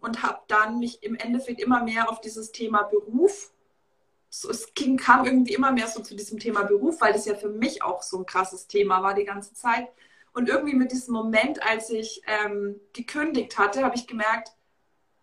[0.00, 3.52] und habe dann mich im Endeffekt immer mehr auf dieses Thema Beruf
[4.34, 7.34] so, es ging, kam irgendwie immer mehr so zu diesem Thema Beruf, weil das ja
[7.34, 9.88] für mich auch so ein krasses Thema war die ganze Zeit.
[10.32, 14.52] Und irgendwie mit diesem Moment, als ich ähm, gekündigt hatte, habe ich gemerkt,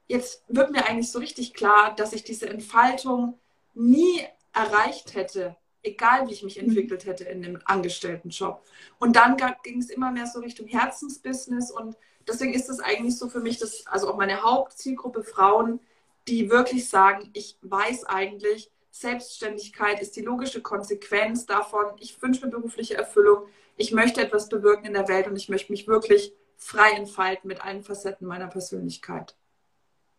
[0.08, 3.39] jetzt wird mir eigentlich so richtig klar, dass ich diese Entfaltung
[3.74, 4.22] nie
[4.54, 6.67] erreicht hätte, egal wie ich mich mhm.
[6.67, 8.63] entwickelt hätte in dem Angestelltenjob.
[9.00, 13.28] Und dann ging es immer mehr so Richtung Herzensbusiness und deswegen ist es eigentlich so
[13.28, 15.80] für mich, dass, also auch meine Hauptzielgruppe Frauen,
[16.28, 21.86] die wirklich sagen, ich weiß eigentlich, Selbstständigkeit ist die logische Konsequenz davon.
[21.99, 23.47] Ich wünsche mir berufliche Erfüllung.
[23.78, 27.63] Ich möchte etwas bewirken in der Welt und ich möchte mich wirklich frei entfalten mit
[27.63, 29.36] allen Facetten meiner Persönlichkeit.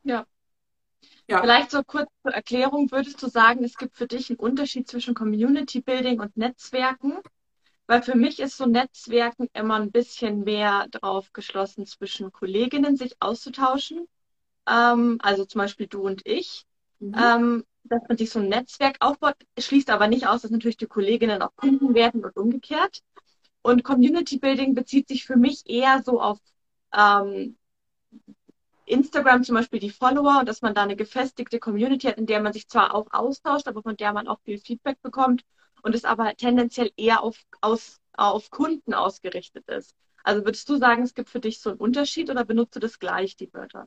[0.02, 0.26] Ja.
[1.26, 1.40] ja.
[1.40, 5.14] Vielleicht so kurz zur Erklärung, würdest du sagen, es gibt für dich einen Unterschied zwischen
[5.14, 7.18] Community Building und Netzwerken?
[7.86, 13.16] Weil für mich ist so Netzwerken immer ein bisschen mehr darauf geschlossen, zwischen Kolleginnen sich
[13.18, 14.06] auszutauschen.
[14.66, 16.66] Ähm, also zum Beispiel du und ich.
[17.00, 17.14] Mhm.
[17.18, 20.86] Ähm, dass man sich so ein Netzwerk aufbaut, schließt aber nicht aus, dass natürlich die
[20.86, 23.00] Kolleginnen auch Kunden werden und umgekehrt.
[23.62, 26.38] Und Community Building bezieht sich für mich eher so auf
[26.94, 27.56] ähm,
[28.86, 32.40] Instagram zum Beispiel die Follower und dass man da eine gefestigte Community hat, in der
[32.40, 35.44] man sich zwar auch austauscht, aber von der man auch viel Feedback bekommt
[35.82, 39.94] und es aber tendenziell eher auf, aus, auf Kunden ausgerichtet ist.
[40.24, 42.98] Also würdest du sagen, es gibt für dich so einen Unterschied oder benutzt du das
[42.98, 43.86] gleich, die Wörter?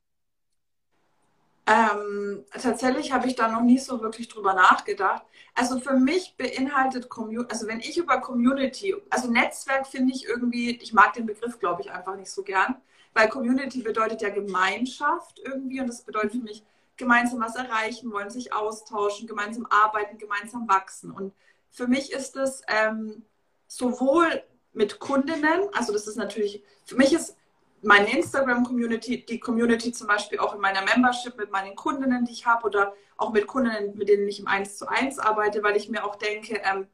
[1.65, 5.23] Ähm, tatsächlich habe ich da noch nie so wirklich drüber nachgedacht.
[5.55, 10.77] Also für mich beinhaltet Community, also wenn ich über Community, also Netzwerk finde ich irgendwie,
[10.77, 12.75] ich mag den Begriff, glaube ich, einfach nicht so gern,
[13.13, 16.63] weil Community bedeutet ja Gemeinschaft irgendwie und das bedeutet für mich
[16.97, 21.11] gemeinsam was erreichen wollen, sich austauschen, gemeinsam arbeiten, gemeinsam wachsen.
[21.11, 21.33] Und
[21.71, 23.23] für mich ist es ähm,
[23.67, 27.37] sowohl mit Kundinnen, also das ist natürlich, für mich ist
[27.83, 32.45] meine Instagram-Community, die Community zum Beispiel auch in meiner Membership mit meinen Kundinnen, die ich
[32.45, 35.89] habe oder auch mit Kundinnen, mit denen ich im 1 zu 1 arbeite, weil ich
[35.89, 36.87] mir auch denke, ähm,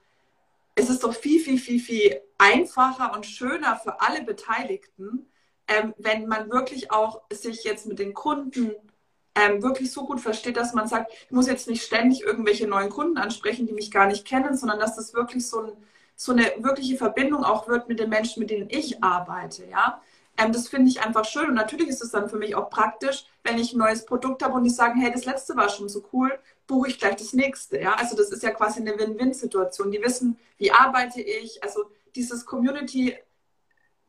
[0.75, 5.27] es ist doch viel, viel, viel, viel einfacher und schöner für alle Beteiligten,
[5.67, 8.71] ähm, wenn man wirklich auch sich jetzt mit den Kunden
[9.35, 12.89] ähm, wirklich so gut versteht, dass man sagt, ich muss jetzt nicht ständig irgendwelche neuen
[12.89, 15.71] Kunden ansprechen, die mich gar nicht kennen, sondern dass das wirklich so, ein,
[16.15, 20.01] so eine wirkliche Verbindung auch wird mit den Menschen, mit denen ich arbeite, ja.
[20.39, 21.49] Ähm, das finde ich einfach schön.
[21.49, 24.53] Und natürlich ist es dann für mich auch praktisch, wenn ich ein neues Produkt habe
[24.55, 27.79] und die sagen, hey, das letzte war schon so cool, buche ich gleich das nächste.
[27.79, 27.93] Ja?
[27.95, 29.91] Also das ist ja quasi eine Win-Win-Situation.
[29.91, 31.63] Die wissen, wie arbeite ich.
[31.63, 33.15] Also dieses Community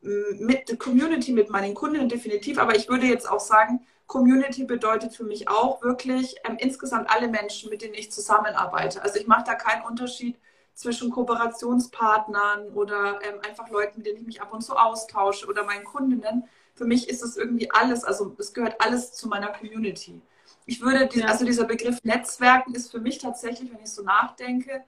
[0.01, 5.23] mit Community mit meinen Kunden definitiv, aber ich würde jetzt auch sagen, Community bedeutet für
[5.23, 9.01] mich auch wirklich ähm, insgesamt alle Menschen, mit denen ich zusammenarbeite.
[9.03, 10.37] Also ich mache da keinen Unterschied
[10.73, 15.63] zwischen Kooperationspartnern oder ähm, einfach Leuten, mit denen ich mich ab und zu austausche oder
[15.63, 16.45] meinen Kundinnen.
[16.73, 20.21] Für mich ist es irgendwie alles, also es gehört alles zu meiner Community.
[20.65, 21.27] Ich würde, die, ja.
[21.27, 24.83] also dieser Begriff Netzwerken ist für mich tatsächlich, wenn ich so nachdenke,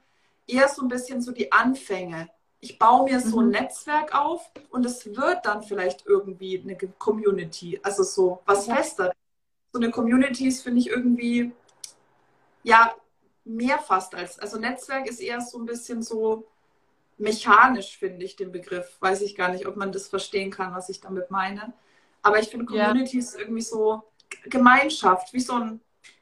[0.48, 2.30] eher so ein bisschen so die Anfänge.
[2.60, 3.52] Ich baue mir so ein mhm.
[3.52, 8.76] Netzwerk auf und es wird dann vielleicht irgendwie eine Community, also so was ja.
[8.76, 9.12] fester.
[9.74, 11.52] So eine Community ist, finde ich, irgendwie,
[12.62, 12.94] ja,
[13.46, 16.48] mehr fast als, also Netzwerk ist eher so ein bisschen so
[17.18, 18.98] mechanisch, finde ich, den Begriff.
[19.00, 21.74] Weiß ich gar nicht, ob man das verstehen kann, was ich damit meine.
[22.22, 23.24] Aber ich finde Community ja.
[23.24, 24.04] ist irgendwie so
[24.46, 25.82] Gemeinschaft, wie so ein,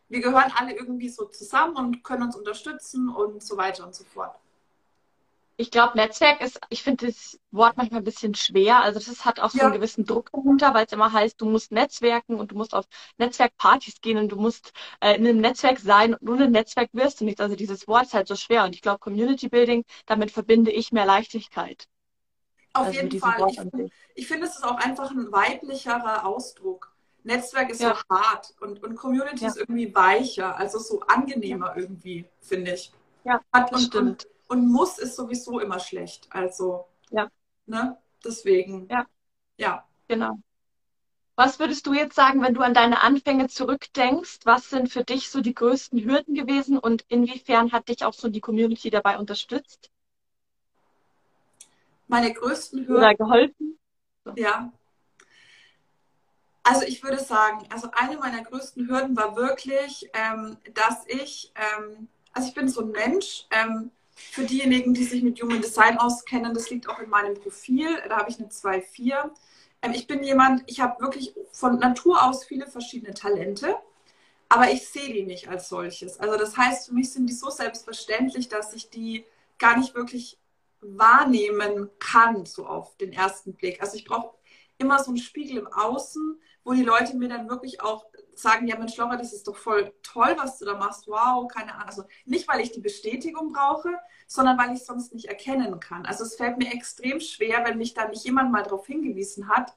[0.09, 4.03] wir gehören alle irgendwie so zusammen und können uns unterstützen und so weiter und so
[4.03, 4.40] fort
[5.61, 8.81] ich glaube, Netzwerk ist, ich finde das Wort manchmal ein bisschen schwer.
[8.81, 9.65] Also das hat auch so ja.
[9.65, 12.85] einen gewissen Druck dahinter, weil es immer heißt, du musst netzwerken und du musst auf
[13.17, 17.25] Netzwerkpartys gehen und du musst äh, in einem Netzwerk sein und ohne Netzwerk wirst du
[17.25, 17.39] nichts.
[17.41, 18.63] Also dieses Wort ist halt so schwer.
[18.63, 21.87] Und ich glaube, Community Building, damit verbinde ich mehr Leichtigkeit.
[22.73, 23.47] Auf also jeden Fall.
[23.49, 26.91] Ich, ich finde, es ist auch einfach ein weiblicherer Ausdruck.
[27.23, 27.93] Netzwerk ist ja.
[27.93, 29.49] so hart und, und Community ja.
[29.49, 32.91] ist irgendwie weicher, also so angenehmer irgendwie, finde ich.
[33.23, 34.25] Ja, Hat, und, stimmt.
[34.25, 36.27] Und, und muss ist sowieso immer schlecht.
[36.29, 37.29] Also, ja.
[37.67, 37.97] Ne?
[38.23, 38.85] Deswegen.
[38.89, 39.07] Ja.
[39.55, 39.87] Ja.
[40.09, 40.39] Genau.
[41.35, 44.39] Was würdest du jetzt sagen, wenn du an deine Anfänge zurückdenkst?
[44.43, 48.27] Was sind für dich so die größten Hürden gewesen und inwiefern hat dich auch so
[48.27, 49.89] die Community dabei unterstützt?
[52.09, 52.97] Meine größten Hürden.
[52.97, 53.79] Oder geholfen?
[54.25, 54.33] So.
[54.35, 54.73] Ja.
[56.63, 62.09] Also ich würde sagen, also eine meiner größten Hürden war wirklich, ähm, dass ich, ähm,
[62.33, 63.91] also ich bin so ein Mensch, ähm,
[64.31, 67.87] für diejenigen, die sich mit Human Design auskennen, das liegt auch in meinem Profil.
[68.07, 69.31] Da habe ich eine 2-4.
[69.81, 73.75] Ähm, ich bin jemand, ich habe wirklich von Natur aus viele verschiedene Talente,
[74.49, 76.19] aber ich sehe die nicht als solches.
[76.19, 79.25] Also das heißt, für mich sind die so selbstverständlich, dass ich die
[79.57, 80.37] gar nicht wirklich
[80.81, 83.81] wahrnehmen kann, so auf den ersten Blick.
[83.81, 84.35] Also ich brauche
[84.77, 88.77] immer so ein Spiegel im Außen, wo die Leute mir dann wirklich auch sagen, ja
[88.77, 91.07] Mensch, Laura, das ist doch voll toll, was du da machst.
[91.07, 91.87] Wow, keine Ahnung.
[91.87, 93.89] Also nicht, weil ich die Bestätigung brauche,
[94.27, 96.05] sondern weil ich sonst nicht erkennen kann.
[96.05, 99.75] Also es fällt mir extrem schwer, wenn mich da nicht jemand mal darauf hingewiesen hat,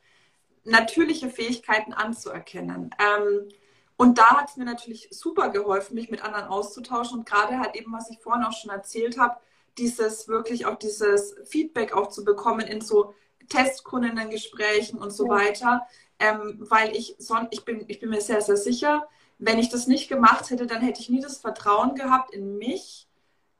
[0.65, 2.91] natürliche Fähigkeiten anzuerkennen.
[2.99, 3.49] Ähm,
[3.97, 7.77] und da hat es mir natürlich super geholfen, mich mit anderen auszutauschen und gerade halt
[7.77, 9.37] eben, was ich vorhin auch schon erzählt habe,
[9.79, 13.15] dieses wirklich auch dieses Feedback auch zu bekommen in so
[13.49, 15.33] Testkundinnengesprächen und so ja.
[15.33, 15.87] weiter,
[16.19, 19.87] ähm, weil ich, son ich, bin, ich bin mir sehr, sehr sicher, wenn ich das
[19.87, 23.09] nicht gemacht hätte, dann hätte ich nie das Vertrauen gehabt in mich,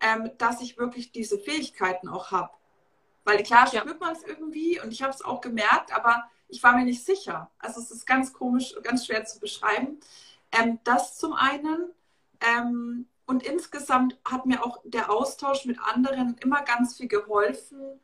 [0.01, 2.51] ähm, dass ich wirklich diese Fähigkeiten auch habe.
[3.25, 3.95] Weil klar spürt ja.
[3.99, 7.51] man es irgendwie und ich habe es auch gemerkt, aber ich war mir nicht sicher.
[7.59, 9.99] Also es ist ganz komisch, ganz schwer zu beschreiben.
[10.53, 11.91] Ähm, das zum einen.
[12.41, 18.01] Ähm, und insgesamt hat mir auch der Austausch mit anderen immer ganz viel geholfen,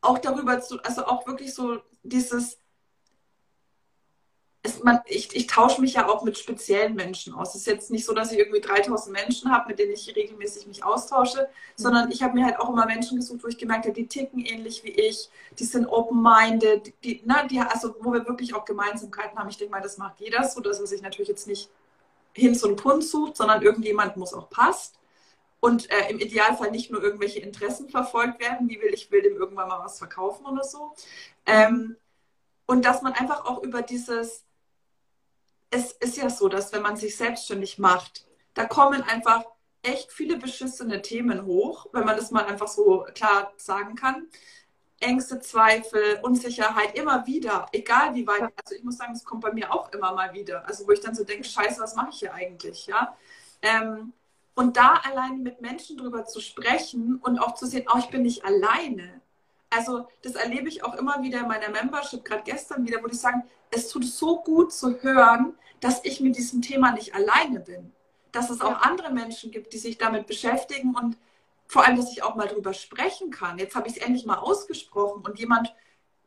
[0.00, 2.58] auch darüber zu, also auch wirklich so dieses,
[4.64, 7.50] es, man, ich, ich tausche mich ja auch mit speziellen Menschen aus.
[7.50, 10.68] Es ist jetzt nicht so, dass ich irgendwie 3000 Menschen habe, mit denen ich regelmäßig
[10.68, 11.82] mich austausche, mhm.
[11.82, 14.38] sondern ich habe mir halt auch immer Menschen gesucht, wo ich gemerkt habe, die ticken
[14.38, 19.36] ähnlich wie ich, die sind open-minded, die, ne, die, also wo wir wirklich auch Gemeinsamkeiten
[19.36, 19.48] haben.
[19.48, 21.68] Ich denke mal, das macht jeder so, dass er sich natürlich jetzt nicht
[22.32, 24.98] hin zum Punkt sucht, sondern irgendjemand muss auch passt.
[25.58, 29.36] Und äh, im Idealfall nicht nur irgendwelche Interessen verfolgt werden, wie will ich will dem
[29.36, 30.94] irgendwann mal was verkaufen oder so.
[31.46, 31.96] Ähm,
[32.66, 34.44] und dass man einfach auch über dieses,
[35.72, 39.44] es ist ja so, dass wenn man sich selbstständig macht, da kommen einfach
[39.82, 44.28] echt viele beschissene Themen hoch, wenn man das mal einfach so klar sagen kann.
[45.00, 48.52] Ängste, Zweifel, Unsicherheit immer wieder, egal wie weit.
[48.62, 50.64] Also ich muss sagen, es kommt bei mir auch immer mal wieder.
[50.68, 52.86] Also wo ich dann so denke, scheiße, was mache ich hier eigentlich?
[52.86, 53.16] Ja.
[53.62, 54.12] Ähm,
[54.54, 58.22] und da allein mit Menschen drüber zu sprechen und auch zu sehen, oh, ich bin
[58.22, 59.22] nicht alleine.
[59.70, 63.16] Also das erlebe ich auch immer wieder in meiner Membership, gerade gestern wieder, wo die
[63.16, 67.92] sagen, es tut so gut zu hören, dass ich mit diesem Thema nicht alleine bin.
[68.30, 71.18] Dass es auch andere Menschen gibt, die sich damit beschäftigen und
[71.66, 73.58] vor allem, dass ich auch mal drüber sprechen kann.
[73.58, 75.74] Jetzt habe ich es endlich mal ausgesprochen und jemand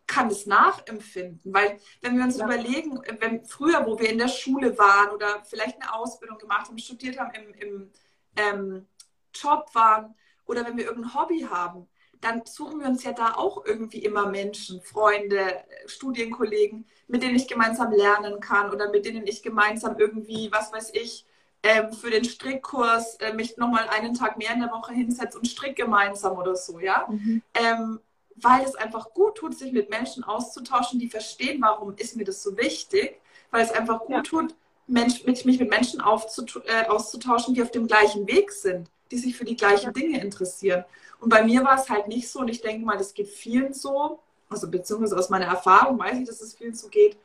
[0.07, 1.53] kann es nachempfinden.
[1.53, 2.45] Weil wenn wir uns ja.
[2.45, 6.77] überlegen, wenn früher, wo wir in der Schule waren oder vielleicht eine Ausbildung gemacht haben,
[6.77, 7.91] studiert haben, im, im
[8.35, 8.87] ähm,
[9.33, 10.15] Job waren
[10.45, 11.87] oder wenn wir irgendein Hobby haben,
[12.25, 17.47] dann suchen wir uns ja da auch irgendwie immer Menschen, Freunde, Studienkollegen, mit denen ich
[17.47, 21.25] gemeinsam lernen kann oder mit denen ich gemeinsam irgendwie, was weiß ich,
[21.61, 25.47] ähm, für den Strickkurs äh, mich nochmal einen Tag mehr in der Woche hinsetze und
[25.47, 27.05] strick gemeinsam oder so, ja.
[27.07, 27.43] Mhm.
[27.53, 27.99] Ähm,
[28.37, 32.41] weil es einfach gut tut, sich mit Menschen auszutauschen, die verstehen, warum ist mir das
[32.41, 34.21] so wichtig, weil es einfach gut ja.
[34.23, 34.55] tut,
[34.87, 39.37] Mensch, mit, mich mit Menschen äh, auszutauschen, die auf dem gleichen Weg sind, die sich
[39.37, 40.85] für die gleichen Dinge interessieren.
[41.25, 43.73] Und bei mir war es halt nicht so, und ich denke mal, das geht vielen
[43.73, 47.17] so, also beziehungsweise aus meiner Erfahrung weiß ich, dass es vielen so geht,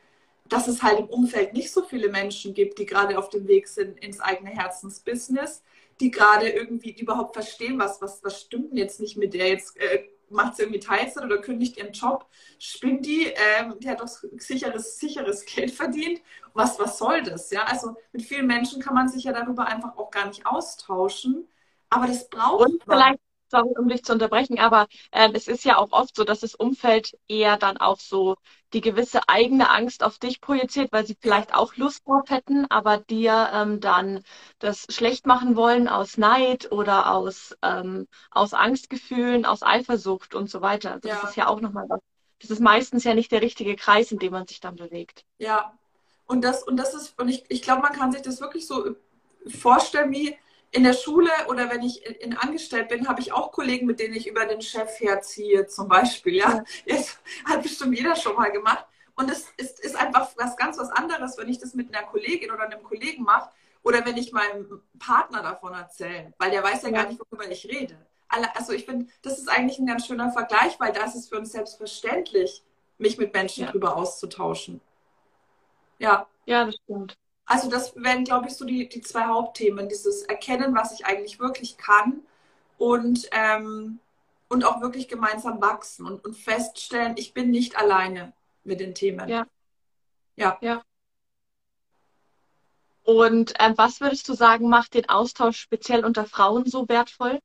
[0.48, 3.68] dass es halt im Umfeld nicht so viele Menschen gibt, die gerade auf dem Weg
[3.68, 5.62] sind ins eigene Herzensbusiness,
[6.00, 9.76] die gerade irgendwie überhaupt verstehen, was, was, was stimmt denn jetzt nicht mit der jetzt.
[9.76, 12.24] Äh, macht sie irgendwie Teilzeit oder kündigt ihren Job,
[12.58, 14.08] spinnt die, ähm, die hat doch
[14.38, 16.22] sicheres, sicheres Geld verdient.
[16.54, 17.50] Was, was soll das?
[17.50, 21.46] Ja, also mit vielen Menschen kann man sich ja darüber einfach auch gar nicht austauschen.
[21.90, 25.76] Aber das braucht Und vielleicht sorry, um dich zu unterbrechen, aber äh, es ist ja
[25.78, 28.36] auch oft so, dass das Umfeld eher dann auch so
[28.72, 32.98] die gewisse eigene Angst auf dich projiziert, weil sie vielleicht auch Lust drauf hätten, aber
[32.98, 34.22] dir ähm, dann
[34.60, 40.60] das schlecht machen wollen aus Neid oder aus, ähm, aus Angstgefühlen, aus Eifersucht und so
[40.60, 40.92] weiter.
[40.92, 41.28] Also das ja.
[41.28, 42.00] ist ja auch nochmal was.
[42.40, 45.24] Das ist meistens ja nicht der richtige Kreis, in dem man sich dann bewegt.
[45.38, 45.74] Ja,
[46.26, 48.94] und das, und das ist, und ich, ich glaube, man kann sich das wirklich so
[49.46, 50.38] vorstellen, wie
[50.72, 54.00] in der Schule oder wenn ich in, in angestellt bin, habe ich auch Kollegen, mit
[54.00, 56.36] denen ich über den Chef herziehe, zum Beispiel.
[56.36, 56.64] Ja.
[56.84, 58.86] Jetzt hat bestimmt jeder schon mal gemacht.
[59.16, 62.50] Und es ist, ist einfach was ganz was anderes, wenn ich das mit einer Kollegin
[62.50, 63.50] oder einem Kollegen mache
[63.82, 67.02] oder wenn ich meinem Partner davon erzähle, weil der weiß ja, ja.
[67.02, 67.96] gar nicht, worüber ich rede.
[68.28, 71.50] Also ich finde, das ist eigentlich ein ganz schöner Vergleich, weil das ist für uns
[71.52, 72.62] selbstverständlich,
[72.96, 73.70] mich mit Menschen ja.
[73.70, 74.80] drüber auszutauschen.
[75.98, 76.26] Ja.
[76.46, 77.16] Ja, das stimmt.
[77.50, 79.88] Also das wären, glaube ich, so die, die zwei Hauptthemen.
[79.88, 82.20] Dieses Erkennen, was ich eigentlich wirklich kann
[82.78, 83.98] und, ähm,
[84.48, 88.32] und auch wirklich gemeinsam wachsen und, und feststellen, ich bin nicht alleine
[88.62, 89.28] mit den Themen.
[89.28, 89.48] Ja.
[90.36, 90.58] Ja.
[90.60, 90.84] ja.
[93.02, 97.40] Und ähm, was würdest du sagen, macht den Austausch speziell unter Frauen so wertvoll?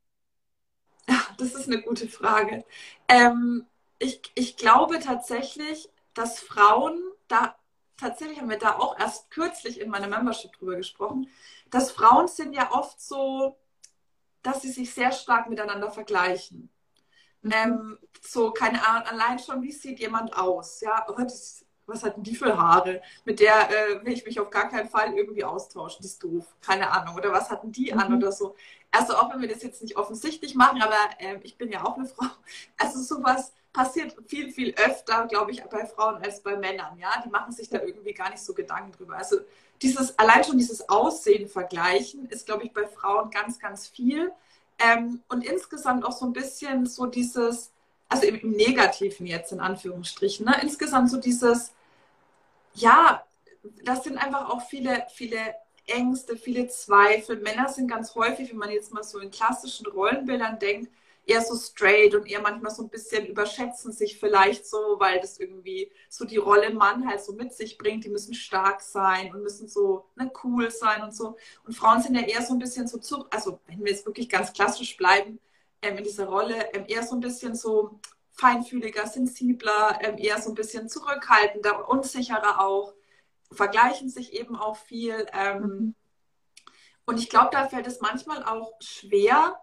[1.40, 2.64] Das ist eine gute Frage.
[3.08, 3.66] Ähm,
[3.98, 7.56] ich, ich glaube tatsächlich, dass Frauen da
[7.98, 11.30] tatsächlich haben wir da auch erst kürzlich in meiner Membership drüber gesprochen,
[11.70, 13.58] dass Frauen sind ja oft so,
[14.44, 16.70] dass sie sich sehr stark miteinander vergleichen.
[17.42, 17.52] Mhm.
[17.52, 20.82] Ähm, so, keine Ahnung, allein schon, wie sieht jemand aus?
[20.82, 23.02] Ja, oh, das, was hat denn die für Haare?
[23.24, 26.02] Mit der äh, will ich mich auf gar keinen Fall irgendwie austauschen.
[26.02, 26.46] Die ist doof.
[26.62, 27.16] Keine Ahnung.
[27.16, 28.00] Oder was hatten die mhm.
[28.00, 28.56] an oder so.
[28.92, 31.98] Also auch wenn wir das jetzt nicht offensichtlich machen, aber äh, ich bin ja auch
[31.98, 32.26] eine Frau.
[32.78, 36.98] Also sowas passiert viel, viel öfter, glaube ich, bei Frauen als bei Männern.
[36.98, 39.18] Ja, die machen sich da irgendwie gar nicht so Gedanken drüber.
[39.18, 39.38] Also
[39.82, 44.32] dieses, allein schon dieses Aussehen vergleichen ist, glaube ich, bei Frauen ganz, ganz viel.
[44.80, 47.74] Ähm, und insgesamt auch so ein bisschen so dieses,
[48.08, 50.56] also im, Negativen jetzt in Anführungsstrichen, ne?
[50.62, 51.74] insgesamt so dieses,
[52.76, 53.24] ja,
[53.84, 55.38] das sind einfach auch viele, viele
[55.86, 57.42] Ängste, viele Zweifel.
[57.42, 60.90] Männer sind ganz häufig, wenn man jetzt mal so in klassischen Rollenbildern denkt,
[61.26, 65.40] eher so straight und eher manchmal so ein bisschen überschätzen sich vielleicht so, weil das
[65.40, 68.04] irgendwie so die Rolle Mann halt so mit sich bringt.
[68.04, 71.36] Die müssen stark sein und müssen so ne, cool sein und so.
[71.66, 74.30] Und Frauen sind ja eher so ein bisschen so zu, also wenn wir jetzt wirklich
[74.30, 75.40] ganz klassisch bleiben,
[75.82, 78.00] ähm, in dieser Rolle, ähm, eher so ein bisschen so
[78.34, 82.94] feinfühliger, sensibler, ähm, eher so ein bisschen zurückhaltender, unsicherer auch,
[83.52, 85.26] vergleichen sich eben auch viel.
[85.34, 85.96] Ähm, mhm.
[87.06, 89.60] Und ich glaube, da fällt es manchmal auch schwer,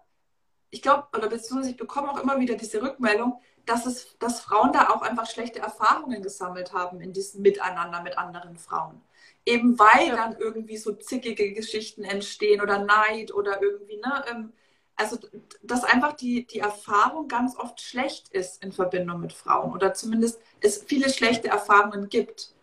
[0.73, 4.73] ich glaube, oder beziehungsweise ich bekomme auch immer wieder diese Rückmeldung, dass, es, dass Frauen
[4.73, 8.99] da auch einfach schlechte Erfahrungen gesammelt haben in diesem Miteinander mit anderen Frauen.
[9.45, 10.15] Eben weil ja.
[10.15, 14.25] dann irgendwie so zickige Geschichten entstehen oder Neid oder irgendwie, ne?
[14.31, 14.53] Ähm,
[14.95, 15.17] also,
[15.61, 20.39] dass einfach die, die Erfahrung ganz oft schlecht ist in Verbindung mit Frauen oder zumindest
[20.59, 22.53] es viele schlechte Erfahrungen gibt.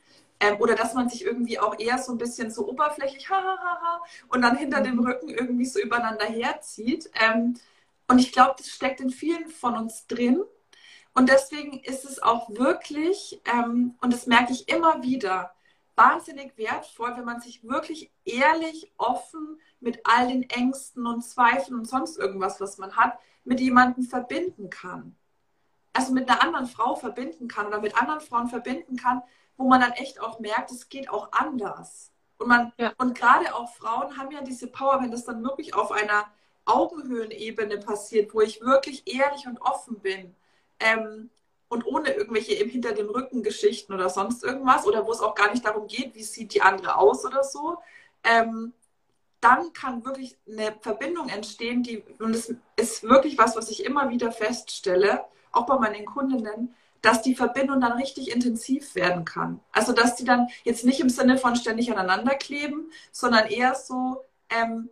[0.40, 3.58] Ähm, oder dass man sich irgendwie auch eher so ein bisschen so oberflächlich ha, ha,
[3.58, 4.84] ha, ha, und dann hinter mhm.
[4.84, 7.10] dem Rücken irgendwie so übereinander herzieht.
[7.14, 7.54] Ähm,
[8.10, 10.42] und ich glaube, das steckt in vielen von uns drin.
[11.14, 15.54] Und deswegen ist es auch wirklich, ähm, und das merke ich immer wieder,
[15.94, 21.84] wahnsinnig wertvoll, wenn man sich wirklich ehrlich, offen mit all den Ängsten und Zweifeln und
[21.84, 25.14] sonst irgendwas, was man hat, mit jemandem verbinden kann.
[25.92, 29.22] Also mit einer anderen Frau verbinden kann oder mit anderen Frauen verbinden kann,
[29.56, 32.10] wo man dann echt auch merkt, es geht auch anders.
[32.38, 32.92] Und man, ja.
[32.98, 36.24] und gerade auch Frauen haben ja diese Power, wenn das dann wirklich auf einer
[36.64, 40.34] Augenhöhenebene passiert, wo ich wirklich ehrlich und offen bin
[40.78, 41.30] ähm,
[41.68, 45.34] und ohne irgendwelche eben hinter dem Rücken Geschichten oder sonst irgendwas oder wo es auch
[45.34, 47.78] gar nicht darum geht, wie sieht die andere aus oder so,
[48.24, 48.72] ähm,
[49.40, 54.10] dann kann wirklich eine Verbindung entstehen, die, und es ist wirklich was, was ich immer
[54.10, 59.60] wieder feststelle, auch bei meinen Kundinnen, dass die Verbindung dann richtig intensiv werden kann.
[59.72, 64.24] Also, dass die dann jetzt nicht im Sinne von ständig aneinander kleben, sondern eher so,
[64.50, 64.90] ähm,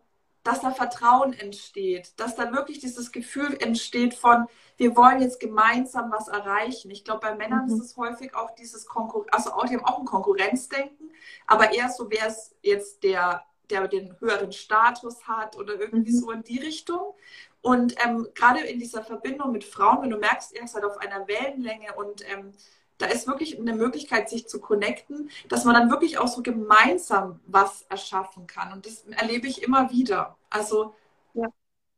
[0.49, 4.47] dass da Vertrauen entsteht, dass da wirklich dieses Gefühl entsteht von,
[4.79, 6.91] wir wollen jetzt gemeinsam was erreichen.
[6.91, 7.75] Ich glaube, bei Männern mhm.
[7.75, 11.11] ist es häufig auch dieses Konkurrenz, also auch, die haben auch ein Konkurrenzdenken,
[11.47, 16.19] aber eher so, wer ist jetzt der, der den höheren Status hat oder irgendwie mhm.
[16.19, 17.15] so in die Richtung.
[17.61, 21.29] Und ähm, gerade in dieser Verbindung mit Frauen, wenn du merkst, ihr seid auf einer
[21.29, 22.53] Wellenlänge und ähm,
[22.99, 27.41] da ist wirklich eine Möglichkeit, sich zu connecten, dass man dann wirklich auch so gemeinsam
[27.47, 28.73] was erschaffen kann.
[28.73, 30.37] Und das erlebe ich immer wieder.
[30.51, 30.95] Also
[31.35, 31.49] ja.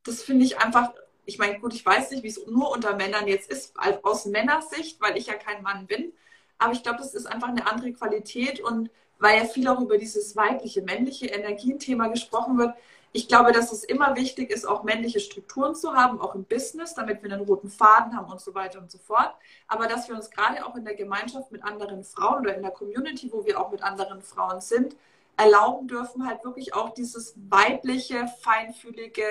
[0.04, 0.92] das finde ich einfach,
[1.24, 5.00] ich meine, gut, ich weiß nicht, wie es nur unter Männern jetzt ist, aus Männersicht,
[5.00, 6.12] weil ich ja kein Mann bin.
[6.58, 9.98] Aber ich glaube, das ist einfach eine andere Qualität und weil ja viel auch über
[9.98, 12.74] dieses weibliche, männliche Energienthema gesprochen wird,
[13.12, 16.94] ich glaube, dass es immer wichtig ist, auch männliche Strukturen zu haben, auch im Business,
[16.94, 19.34] damit wir einen roten Faden haben und so weiter und so fort.
[19.66, 22.70] Aber dass wir uns gerade auch in der Gemeinschaft mit anderen Frauen oder in der
[22.70, 24.96] Community, wo wir auch mit anderen Frauen sind,
[25.36, 29.24] erlauben dürfen, halt wirklich auch dieses weibliche, feinfühlige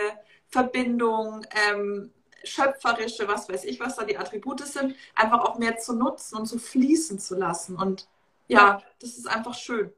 [0.48, 2.12] Verbindung, ähm,
[2.44, 6.48] schöpferische, was weiß ich, was da die Attribute sind, einfach auch mehr zu nutzen und
[6.48, 7.78] zu fließen zu lassen.
[7.78, 8.10] Und
[8.48, 9.94] ja, das ist einfach schön.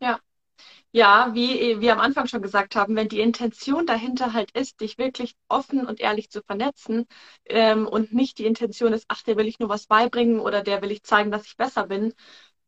[0.00, 0.20] Ja,
[0.92, 4.98] ja, wie wir am Anfang schon gesagt haben, wenn die Intention dahinter halt ist, dich
[4.98, 7.06] wirklich offen und ehrlich zu vernetzen
[7.46, 10.82] ähm, und nicht die Intention ist, ach, der will ich nur was beibringen oder der
[10.82, 12.14] will ich zeigen, dass ich besser bin,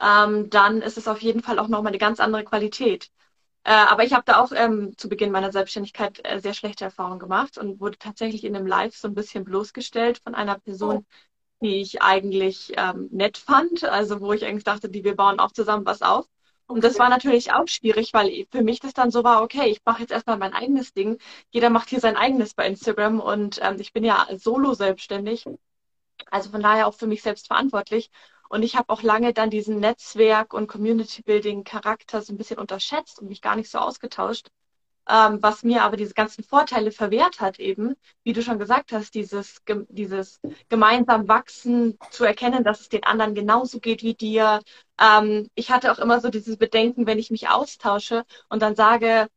[0.01, 3.11] ähm, dann ist es auf jeden Fall auch nochmal eine ganz andere Qualität.
[3.65, 7.19] Äh, aber ich habe da auch ähm, zu Beginn meiner Selbstständigkeit äh, sehr schlechte Erfahrungen
[7.19, 11.05] gemacht und wurde tatsächlich in einem Live so ein bisschen bloßgestellt von einer Person, oh.
[11.63, 15.53] die ich eigentlich ähm, nett fand, also wo ich eigentlich dachte, die wir bauen auch
[15.53, 16.27] zusammen was auf.
[16.71, 19.81] Und das war natürlich auch schwierig, weil für mich das dann so war, okay, ich
[19.85, 21.19] mache jetzt erstmal mein eigenes Ding.
[21.51, 25.47] Jeder macht hier sein eigenes bei Instagram und ähm, ich bin ja solo selbstständig.
[26.31, 28.11] Also von daher auch für mich selbst verantwortlich.
[28.49, 33.29] Und ich habe auch lange dann diesen Netzwerk- und Community-Building-Charakter so ein bisschen unterschätzt und
[33.29, 34.49] mich gar nicht so ausgetauscht
[35.11, 39.15] ähm, was mir aber diese ganzen Vorteile verwehrt hat, eben, wie du schon gesagt hast,
[39.15, 44.61] dieses, dieses gemeinsam wachsen, zu erkennen, dass es den anderen genauso geht wie dir.
[45.01, 49.29] Ähm, ich hatte auch immer so dieses Bedenken, wenn ich mich austausche und dann sage,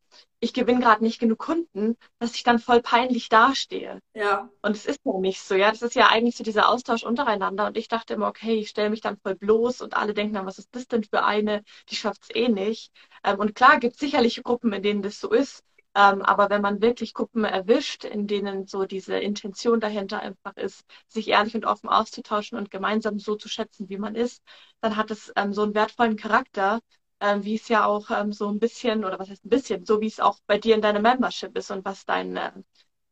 [0.44, 4.02] ich gewinne gerade nicht genug Kunden, dass ich dann voll peinlich dastehe.
[4.14, 4.50] Ja.
[4.62, 5.72] Und es ist ja nicht so, ja.
[5.72, 7.68] Das ist ja eigentlich so dieser Austausch untereinander.
[7.68, 10.46] Und ich dachte immer, okay, ich stelle mich dann voll bloß und alle denken dann,
[10.46, 11.64] was ist das denn für eine?
[11.90, 12.92] Die schafft es eh nicht.
[13.24, 15.64] Ähm, und klar gibt es sicherlich Gruppen, in denen das so ist.
[15.96, 20.84] Ähm, aber wenn man wirklich Gruppen erwischt, in denen so diese Intention dahinter einfach ist,
[21.08, 24.42] sich ehrlich und offen auszutauschen und gemeinsam so zu schätzen, wie man ist,
[24.82, 26.80] dann hat es ähm, so einen wertvollen Charakter,
[27.24, 30.02] ähm, wie es ja auch ähm, so ein bisschen, oder was heißt ein bisschen, so
[30.02, 32.52] wie es auch bei dir in deiner Membership ist und was dein, äh,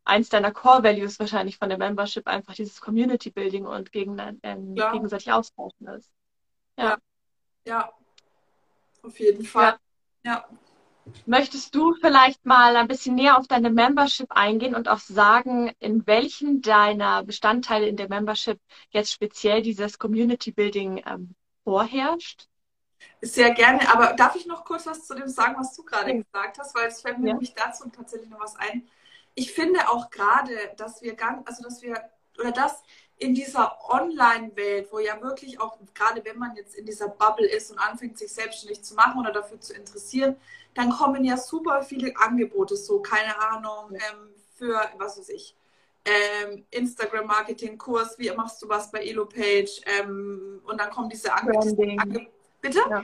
[0.04, 4.76] eins deiner Core Values wahrscheinlich von der Membership einfach dieses Community Building und gegen, ähm,
[4.76, 4.92] ja.
[4.92, 6.12] gegenseitig austauschen ist.
[6.78, 6.98] Ja.
[7.66, 7.94] ja.
[9.02, 9.78] auf jeden Fall.
[10.26, 10.34] ja.
[10.34, 10.46] ja.
[11.26, 16.06] Möchtest du vielleicht mal ein bisschen näher auf deine Membership eingehen und auch sagen, in
[16.06, 18.60] welchen deiner Bestandteile in der Membership
[18.92, 21.34] jetzt speziell dieses Community Building ähm,
[21.64, 22.51] vorherrscht?
[23.22, 26.58] Sehr gerne, aber darf ich noch kurz was zu dem sagen, was du gerade gesagt
[26.58, 27.34] hast, weil es fällt mir ja.
[27.34, 28.88] nämlich dazu tatsächlich noch was ein.
[29.36, 32.02] Ich finde auch gerade, dass wir ganz, also dass wir,
[32.40, 32.82] oder dass
[33.18, 37.72] in dieser Online-Welt, wo ja wirklich auch, gerade wenn man jetzt in dieser Bubble ist
[37.72, 40.36] und anfängt, sich selbstständig zu machen oder dafür zu interessieren,
[40.74, 45.56] dann kommen ja super viele Angebote, so, keine Ahnung, ähm, für, was weiß ich,
[46.04, 49.82] ähm, Instagram-Marketing-Kurs, wie machst du was bei Elopage?
[49.86, 52.28] Ähm, und dann kommen diese Angebote.
[52.62, 52.82] Bitte?
[52.90, 53.04] Ja.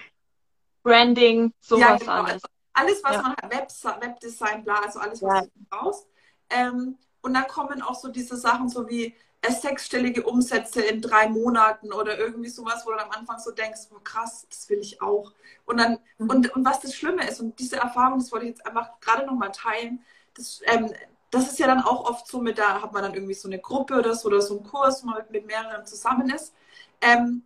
[0.84, 2.12] Branding, sowas ja, genau.
[2.12, 2.34] alles.
[2.34, 3.22] Also alles, was ja.
[3.24, 6.08] man hat, Web Webdesign, bla, also alles, was du brauchst.
[6.49, 11.28] Ähm, und dann kommen auch so diese Sachen, so wie äh, sechsstellige Umsätze in drei
[11.28, 15.01] Monaten oder irgendwie sowas, wo du am Anfang so denkst, oh krass, das will ich
[15.01, 15.34] auch.
[15.66, 16.30] Und dann, mhm.
[16.30, 19.26] und, und was das Schlimme ist, und diese Erfahrung, das wollte ich jetzt einfach gerade
[19.26, 20.03] nochmal teilen,
[20.36, 20.93] das, ähm,
[21.32, 23.60] das ist ja dann auch oft so mit, da hat man dann irgendwie so eine
[23.60, 26.53] Gruppe oder so oder so einen Kurs, wo man mit, mit mehreren zusammen ist.
[27.01, 27.43] Ähm,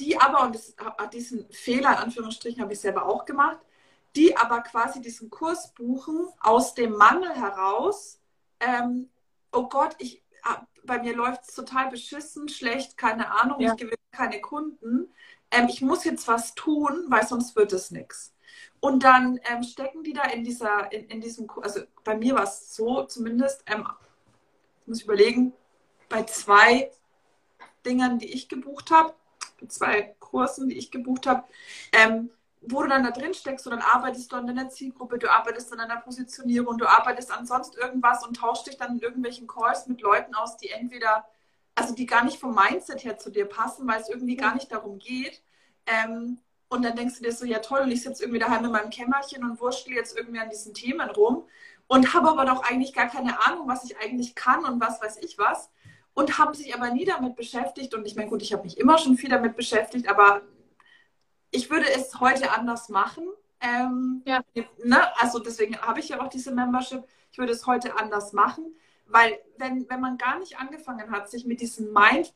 [0.00, 0.74] die aber, und das,
[1.12, 3.58] diesen Fehler in Anführungsstrichen habe ich selber auch gemacht,
[4.16, 8.18] die aber quasi diesen Kurs buchen aus dem Mangel heraus,
[8.58, 9.08] ähm,
[9.52, 13.72] oh Gott, ich, ah, bei mir läuft es total beschissen, schlecht, keine Ahnung, ja.
[13.72, 15.12] ich gewinne keine Kunden.
[15.50, 18.34] Ähm, ich muss jetzt was tun, weil sonst wird es nichts.
[18.80, 22.44] Und dann ähm, stecken die da in dieser, in, in diesem, also bei mir war
[22.44, 23.86] es so zumindest, ähm,
[24.86, 25.52] muss ich überlegen,
[26.08, 26.90] bei zwei
[27.84, 29.14] Dingern, die ich gebucht habe,
[29.68, 31.44] zwei Kursen, die ich gebucht habe,
[31.92, 32.30] ähm,
[32.60, 35.72] wo du dann da drin steckst und dann arbeitest du an deiner Zielgruppe, du arbeitest
[35.72, 39.86] an deiner Positionierung, du arbeitest an sonst irgendwas und tauschst dich dann in irgendwelchen Calls
[39.86, 41.24] mit Leuten aus, die entweder,
[41.74, 44.70] also die gar nicht vom Mindset her zu dir passen, weil es irgendwie gar nicht
[44.70, 45.42] darum geht.
[45.86, 46.38] Ähm,
[46.68, 48.90] und dann denkst du dir so, ja toll, und ich sitze irgendwie daheim in meinem
[48.90, 51.44] Kämmerchen und wurschtel jetzt irgendwie an diesen Themen rum
[51.88, 55.16] und habe aber doch eigentlich gar keine Ahnung, was ich eigentlich kann und was weiß
[55.22, 55.70] ich was
[56.20, 57.94] und haben sich aber nie damit beschäftigt.
[57.94, 60.42] Und ich meine, gut, ich habe mich immer schon viel damit beschäftigt, aber
[61.50, 63.26] ich würde es heute anders machen.
[63.60, 64.42] Ähm, ja.
[64.84, 65.18] ne?
[65.18, 67.04] Also deswegen habe ich ja auch diese Membership.
[67.32, 68.74] Ich würde es heute anders machen,
[69.06, 72.34] weil wenn, wenn man gar nicht angefangen hat, sich mit diesen Mind,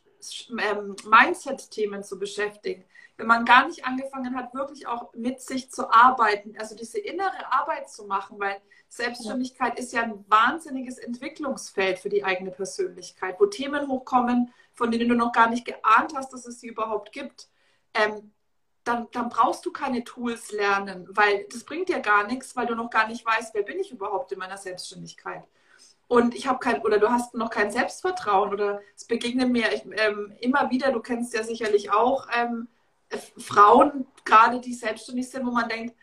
[0.51, 2.85] ähm, Mindset-Themen zu beschäftigen,
[3.17, 7.53] wenn man gar nicht angefangen hat, wirklich auch mit sich zu arbeiten, also diese innere
[7.53, 13.47] Arbeit zu machen, weil Selbstständigkeit ist ja ein wahnsinniges Entwicklungsfeld für die eigene Persönlichkeit, wo
[13.47, 17.49] Themen hochkommen, von denen du noch gar nicht geahnt hast, dass es sie überhaupt gibt.
[17.95, 18.33] Ähm,
[18.83, 22.75] dann, dann, brauchst du keine Tools lernen, weil das bringt dir gar nichts, weil du
[22.75, 25.43] noch gar nicht weißt, wer bin ich überhaupt in meiner Selbstständigkeit.
[26.07, 29.85] Und ich habe kein, oder du hast noch kein Selbstvertrauen oder es begegnet mir ich,
[29.93, 32.69] ähm, immer wieder, du kennst ja sicherlich auch ähm,
[33.19, 35.95] Frauen, gerade die selbstständig sind, wo man denkt,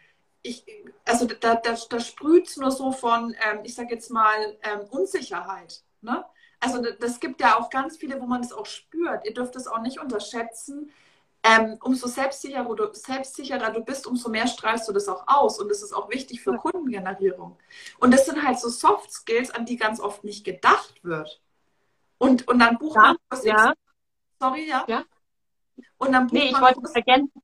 [0.44, 0.66] ich,
[1.06, 4.82] also da, da, da sprüht es nur so von, ähm, ich sage jetzt mal, ähm,
[4.90, 5.84] Unsicherheit.
[6.02, 6.26] Ne?
[6.60, 9.26] Also das gibt ja auch ganz viele, wo man es auch spürt.
[9.26, 10.92] Ihr dürft es auch nicht unterschätzen.
[11.44, 15.60] Ähm, umso selbstsicherer du, selbstsicherer du bist, umso mehr strahlst du das auch aus.
[15.60, 17.58] Und das ist auch wichtig für Kundengenerierung.
[18.00, 21.42] Und das sind halt so Soft Skills, an die ganz oft nicht gedacht wird.
[22.20, 23.74] Und, und dann bucht ja, man was ja.
[24.40, 24.86] Sorry, ja?
[24.88, 25.04] ja.
[25.98, 27.42] Und dann nee, ich wollte es ergänzen.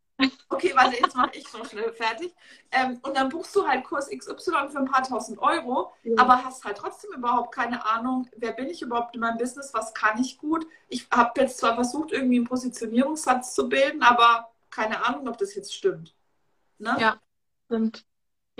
[0.49, 2.34] Okay, warte, jetzt mache ich so schnell fertig.
[2.71, 6.15] Ähm, und dann buchst du halt Kurs XY für ein paar tausend Euro, ja.
[6.17, 9.93] aber hast halt trotzdem überhaupt keine Ahnung, wer bin ich überhaupt in meinem Business, was
[9.93, 10.65] kann ich gut.
[10.88, 15.53] Ich habe jetzt zwar versucht, irgendwie einen Positionierungssatz zu bilden, aber keine Ahnung, ob das
[15.53, 16.15] jetzt stimmt.
[16.80, 16.95] Ne?
[16.99, 17.21] Ja,
[17.65, 18.07] stimmt.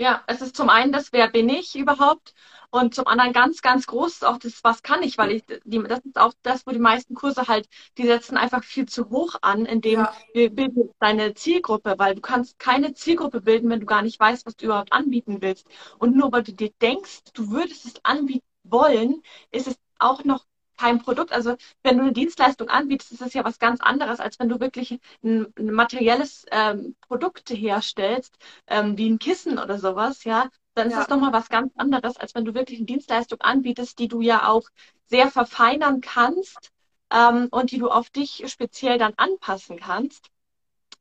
[0.00, 2.32] Ja, es ist zum einen das, wer bin ich überhaupt?
[2.70, 6.00] Und zum anderen ganz, ganz groß auch das, was kann ich, weil ich, die, das
[6.04, 9.64] ist auch das, wo die meisten Kurse halt, die setzen einfach viel zu hoch an,
[9.64, 10.12] indem ja.
[10.34, 14.46] wir bilden deine Zielgruppe, weil du kannst keine Zielgruppe bilden, wenn du gar nicht weißt,
[14.46, 15.66] was du überhaupt anbieten willst.
[15.98, 20.44] Und nur weil du dir denkst, du würdest es anbieten wollen, ist es auch noch
[20.78, 21.32] kein Produkt.
[21.32, 24.60] Also wenn du eine Dienstleistung anbietest, ist das ja was ganz anderes, als wenn du
[24.60, 30.48] wirklich ein, ein materielles ähm, Produkt herstellst, ähm, wie ein Kissen oder sowas, ja.
[30.74, 31.00] Dann ist ja.
[31.00, 34.48] das nochmal was ganz anderes, als wenn du wirklich eine Dienstleistung anbietest, die du ja
[34.48, 34.68] auch
[35.06, 36.70] sehr verfeinern kannst
[37.12, 40.30] ähm, und die du auf dich speziell dann anpassen kannst.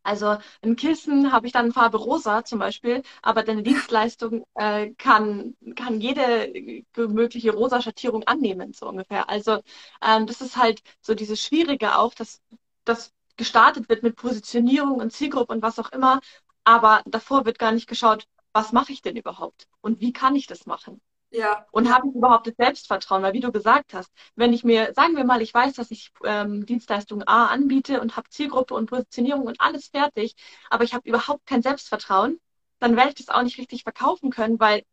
[0.08, 5.56] Also ein Kissen habe ich dann Farbe rosa zum Beispiel, aber deine Dienstleistung äh, kann,
[5.76, 6.52] kann jede
[6.96, 9.30] mögliche rosa Schattierung annehmen, so ungefähr.
[9.30, 9.62] Also
[10.02, 12.42] ähm, das ist halt so dieses Schwierige auch, dass
[12.86, 16.22] das gestartet wird mit Positionierung und Zielgruppe und was auch immer,
[16.64, 20.48] aber davor wird gar nicht geschaut, was mache ich denn überhaupt und wie kann ich
[20.48, 21.02] das machen.
[21.30, 21.66] Ja.
[21.72, 23.22] Und habe ich überhaupt das Selbstvertrauen?
[23.22, 26.12] Weil wie du gesagt hast, wenn ich mir, sagen wir mal, ich weiß, dass ich
[26.24, 30.36] ähm, Dienstleistung A anbiete und habe Zielgruppe und Positionierung und alles fertig,
[30.70, 32.40] aber ich habe überhaupt kein Selbstvertrauen,
[32.80, 34.84] dann werde ich das auch nicht richtig verkaufen können, weil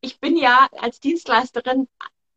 [0.00, 1.88] ich bin ja als Dienstleisterin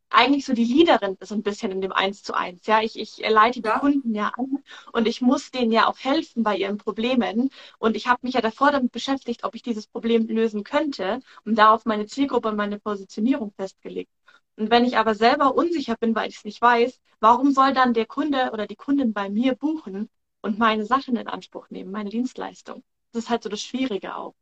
[0.10, 2.66] eigentlich so die Leaderin so ein bisschen in dem Eins zu eins.
[2.66, 3.80] Ja, ich, ich leite die ja.
[3.80, 7.49] Kunden ja an und ich muss denen ja auch helfen bei ihren Problemen.
[7.80, 11.58] Und ich habe mich ja davor damit beschäftigt, ob ich dieses Problem lösen könnte und
[11.58, 14.12] darauf meine Zielgruppe und meine Positionierung festgelegt.
[14.58, 17.93] Und wenn ich aber selber unsicher bin, weil ich es nicht weiß, warum soll dann
[17.93, 20.10] der Kunde oder die Kundin bei mir buchen
[20.41, 22.84] und meine Sachen in Anspruch nehmen, meine Dienstleistung?
[23.12, 24.36] Das ist halt so das Schwierige auch.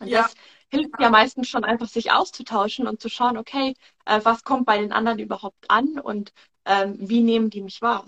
[0.00, 0.22] Und ja.
[0.22, 0.34] das
[0.68, 3.74] hilft ja meistens schon einfach, sich auszutauschen und zu schauen, okay,
[4.04, 6.32] äh, was kommt bei den anderen überhaupt an und
[6.64, 8.06] ähm, wie nehmen die mich wahr?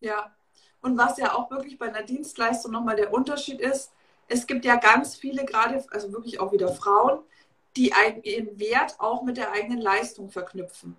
[0.00, 0.34] Ja,
[0.80, 3.92] und was ja auch wirklich bei einer Dienstleistung nochmal der Unterschied ist,
[4.28, 7.20] es gibt ja ganz viele, gerade, also wirklich auch wieder Frauen,
[7.76, 7.92] die
[8.22, 10.96] ihren Wert auch mit der eigenen Leistung verknüpfen.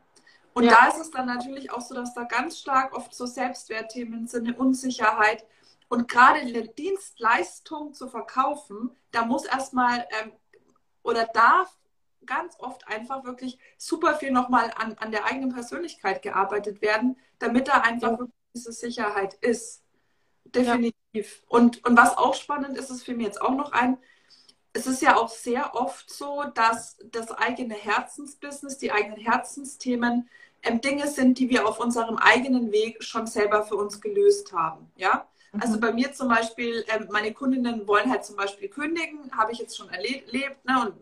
[0.54, 0.72] Und ja.
[0.72, 4.48] da ist es dann natürlich auch so, dass da ganz stark oft so Selbstwertthemen sind,
[4.48, 5.46] eine Unsicherheit.
[5.90, 10.34] Und gerade eine Dienstleistung zu verkaufen, da muss erstmal ähm,
[11.02, 11.78] oder darf
[12.26, 17.70] ganz oft einfach wirklich super viel nochmal an, an der eigenen Persönlichkeit gearbeitet werden, damit
[17.70, 18.20] da einfach ja.
[18.20, 19.84] wirklich diese Sicherheit ist.
[20.44, 20.94] Definitiv.
[21.14, 21.24] Ja.
[21.48, 23.98] Und, und was auch spannend ist, es fiel mir jetzt auch noch ein,
[24.74, 30.30] es ist ja auch sehr oft so, dass das eigene Herzensbusiness, die eigenen Herzensthemen
[30.64, 34.92] ähm, Dinge sind, die wir auf unserem eigenen Weg schon selber für uns gelöst haben.
[34.96, 35.28] Ja?
[35.62, 39.60] Also bei mir zum Beispiel, ähm, meine Kundinnen wollen halt zum Beispiel kündigen, habe ich
[39.60, 40.82] jetzt schon erlebt, ne?
[40.82, 40.94] Und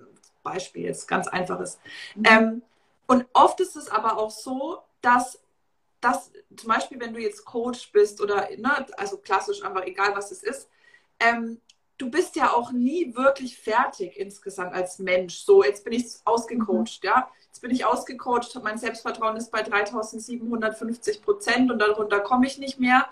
[0.44, 1.80] Beispiel jetzt ganz einfaches.
[2.16, 2.24] Mhm.
[2.26, 2.62] Ähm,
[3.08, 5.40] und oft ist es aber auch so, dass
[6.06, 10.32] dass zum Beispiel, wenn du jetzt Coach bist oder, ne, also klassisch einfach egal was
[10.32, 10.70] es ist,
[11.20, 11.60] ähm,
[11.98, 15.38] du bist ja auch nie wirklich fertig insgesamt als Mensch.
[15.40, 17.08] So, jetzt bin ich ausgecoacht, mhm.
[17.08, 17.32] ja.
[17.48, 22.80] Jetzt bin ich ausgecoacht, mein Selbstvertrauen ist bei 3750 Prozent und darunter komme ich nicht
[22.80, 23.08] mehr.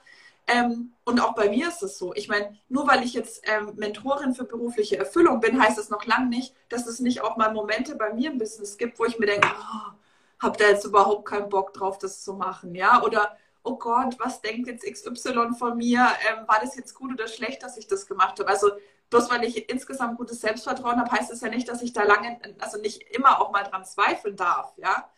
[0.47, 2.13] Ähm, und auch bei mir ist es so.
[2.15, 6.05] Ich meine, nur weil ich jetzt ähm, Mentorin für berufliche Erfüllung bin, heißt es noch
[6.05, 9.19] lange nicht, dass es nicht auch mal Momente bei mir im Business gibt, wo ich
[9.19, 9.93] mir denke, oh,
[10.39, 13.01] hab da jetzt überhaupt keinen Bock drauf, das zu machen, ja?
[13.03, 16.07] Oder oh Gott, was denkt jetzt XY von mir?
[16.29, 18.49] Ähm, war das jetzt gut oder schlecht, dass ich das gemacht habe?
[18.49, 18.71] Also
[19.09, 22.39] bloß weil ich insgesamt gutes Selbstvertrauen habe, heißt es ja nicht, dass ich da lange,
[22.59, 25.09] also nicht immer auch mal dran zweifeln darf, ja?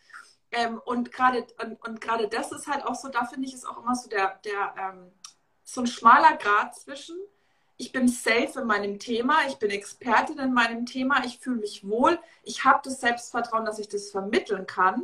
[0.56, 3.66] Ähm, und gerade und, und gerade das ist halt auch so, da finde ich es
[3.66, 5.12] auch immer so der, der ähm,
[5.64, 7.16] so ein schmaler Grad zwischen,
[7.76, 11.86] ich bin safe in meinem Thema, ich bin Expertin in meinem Thema, ich fühle mich
[11.86, 15.02] wohl, ich habe das Selbstvertrauen, dass ich das vermitteln kann.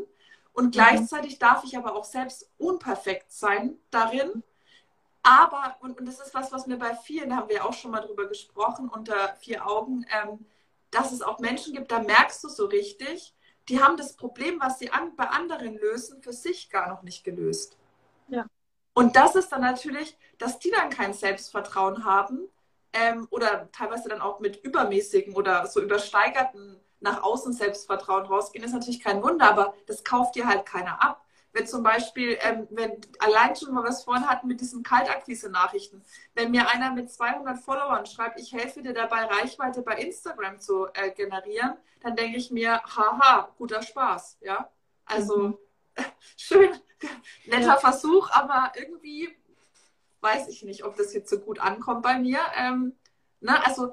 [0.54, 0.70] Und mhm.
[0.70, 4.42] gleichzeitig darf ich aber auch selbst unperfekt sein darin.
[5.22, 7.90] Aber, und, und das ist was, was mir bei vielen, da haben wir auch schon
[7.90, 10.46] mal drüber gesprochen, unter vier Augen, ähm,
[10.90, 13.34] dass es auch Menschen gibt, da merkst du so richtig,
[13.68, 17.24] die haben das Problem, was sie an, bei anderen lösen, für sich gar noch nicht
[17.24, 17.76] gelöst.
[18.28, 18.46] Ja.
[18.94, 22.48] Und das ist dann natürlich, dass die dann kein Selbstvertrauen haben
[22.92, 28.72] ähm, oder teilweise dann auch mit übermäßigen oder so übersteigerten nach außen Selbstvertrauen rausgehen, ist
[28.72, 31.21] natürlich kein Wunder, aber das kauft dir halt keiner ab.
[31.52, 36.02] Wenn zum Beispiel, ähm, wenn allein schon mal was vorhin hatten mit diesen Kaltakquise-Nachrichten,
[36.34, 40.86] wenn mir einer mit 200 Followern schreibt, ich helfe dir dabei, Reichweite bei Instagram zu
[40.94, 44.70] äh, generieren, dann denke ich mir, haha, guter Spaß, ja.
[45.04, 45.58] Also mhm.
[46.36, 46.70] schön,
[47.46, 47.76] netter ja.
[47.76, 49.36] Versuch, aber irgendwie
[50.22, 52.38] weiß ich nicht, ob das jetzt so gut ankommt bei mir.
[52.56, 52.96] Ähm,
[53.40, 53.64] ne?
[53.66, 53.92] Also,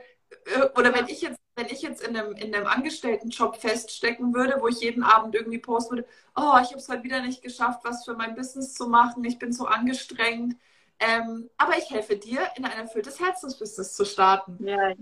[0.75, 4.67] oder wenn ich jetzt, wenn ich jetzt in einem, in einem Angestelltenjob feststecken würde, wo
[4.67, 8.05] ich jeden Abend irgendwie posten würde, oh, ich habe es heute wieder nicht geschafft, was
[8.05, 10.55] für mein Business zu machen, ich bin so angestrengt.
[10.99, 14.57] Ähm, aber ich helfe dir, in ein erfülltes Herzensbusiness zu starten.
[14.65, 14.93] Ja.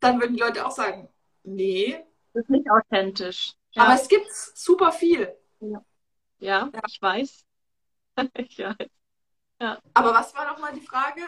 [0.00, 1.08] Dann würden die Leute auch sagen,
[1.42, 2.04] nee.
[2.34, 3.54] Das ist nicht authentisch.
[3.72, 3.84] Ja.
[3.84, 5.34] Aber es gibt super viel.
[5.60, 5.84] Ja.
[6.40, 7.44] Ja, ja, ich weiß.
[8.50, 8.76] ja.
[9.60, 9.78] ja.
[9.94, 11.22] Aber was war nochmal die Frage?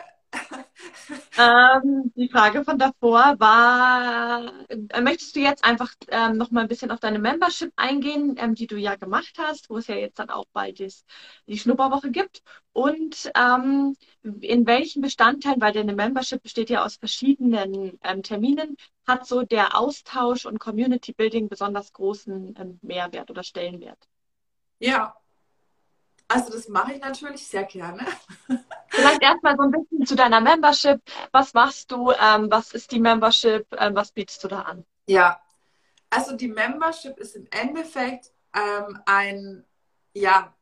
[1.39, 6.91] Ähm, die Frage von davor war, äh, möchtest du jetzt einfach ähm, noch ein bisschen
[6.91, 10.31] auf deine Membership eingehen, ähm, die du ja gemacht hast, wo es ja jetzt dann
[10.31, 11.07] auch bald ist,
[11.47, 12.43] die Schnupperwoche gibt
[12.73, 18.77] und ähm, in welchen Bestandteilen, weil deine Membership besteht ja aus verschiedenen ähm, Terminen,
[19.07, 24.09] hat so der Austausch und Community Building besonders großen ähm, Mehrwert oder Stellenwert?
[24.79, 25.20] Ja,
[26.31, 28.07] also das mache ich natürlich sehr gerne.
[28.89, 31.01] Vielleicht erstmal so ein bisschen zu deiner Membership.
[31.33, 32.13] Was machst du?
[32.13, 33.67] Ähm, was ist die Membership?
[33.77, 34.85] Ähm, was bietest du da an?
[35.07, 35.41] Ja,
[36.09, 39.65] also die Membership ist im Endeffekt ähm, ein,
[40.13, 40.55] ja,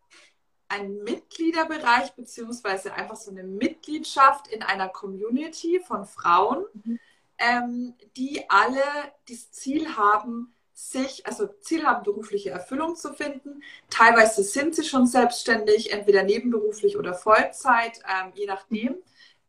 [0.69, 6.99] ein Mitgliederbereich beziehungsweise einfach so eine Mitgliedschaft in einer Community von Frauen, mhm.
[7.37, 8.83] ähm, die alle
[9.29, 13.63] das Ziel haben, sich, also Ziel haben, berufliche Erfüllung zu finden.
[13.91, 18.95] Teilweise sind sie schon selbstständig, entweder nebenberuflich oder Vollzeit, ähm, je nachdem.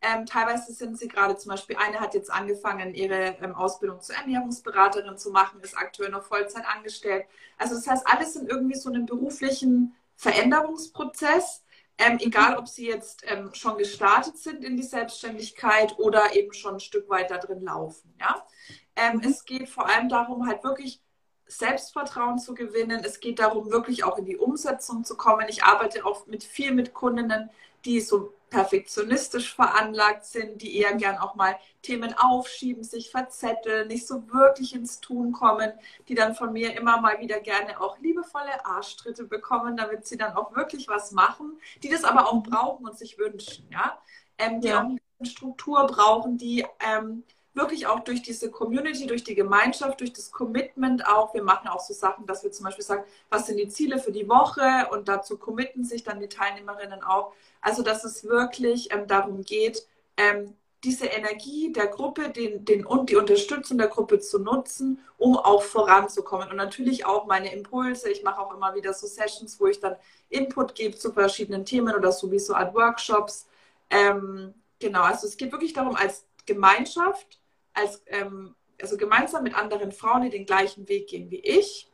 [0.01, 4.15] Ähm, teilweise sind sie gerade zum Beispiel, eine hat jetzt angefangen, ihre ähm, Ausbildung zur
[4.15, 7.25] Ernährungsberaterin zu machen, ist aktuell noch Vollzeit angestellt.
[7.59, 11.63] Also das heißt, alles sind irgendwie so einem beruflichen Veränderungsprozess.
[11.99, 16.75] Ähm, egal, ob sie jetzt ähm, schon gestartet sind in die Selbstständigkeit oder eben schon
[16.75, 18.15] ein Stück weit da drin laufen.
[18.19, 18.47] Ja?
[18.95, 19.23] Ähm, mhm.
[19.25, 21.01] Es geht vor allem darum, halt wirklich
[21.49, 23.01] Selbstvertrauen zu gewinnen.
[23.03, 25.47] Es geht darum, wirklich auch in die Umsetzung zu kommen.
[25.49, 27.49] Ich arbeite auch mit viel mit Kundinnen,
[27.85, 34.07] die so perfektionistisch veranlagt sind, die eher gern auch mal Themen aufschieben, sich verzetteln, nicht
[34.07, 35.71] so wirklich ins Tun kommen,
[36.07, 40.33] die dann von mir immer mal wieder gerne auch liebevolle Arschtritte bekommen, damit sie dann
[40.33, 43.99] auch wirklich was machen, die das aber auch brauchen und sich wünschen, ja,
[44.37, 44.81] ähm, die ja.
[44.81, 47.23] auch eine Struktur brauchen, die ähm,
[47.53, 51.33] wirklich auch durch diese Community, durch die Gemeinschaft, durch das Commitment auch.
[51.33, 54.11] Wir machen auch so Sachen, dass wir zum Beispiel sagen, was sind die Ziele für
[54.11, 57.33] die Woche und dazu committen sich dann die Teilnehmerinnen auch.
[57.61, 59.85] Also, dass es wirklich ähm, darum geht,
[60.17, 65.35] ähm, diese Energie der Gruppe, den, den, und die Unterstützung der Gruppe zu nutzen, um
[65.37, 66.49] auch voranzukommen.
[66.49, 68.09] Und natürlich auch meine Impulse.
[68.09, 69.97] Ich mache auch immer wieder so Sessions, wo ich dann
[70.29, 73.47] Input gebe zu verschiedenen Themen oder sowieso Art Workshops.
[73.89, 77.39] Ähm, genau, also es geht wirklich darum, als Gemeinschaft
[77.73, 81.89] als, ähm, also gemeinsam mit anderen Frauen, die den gleichen Weg gehen wie ich,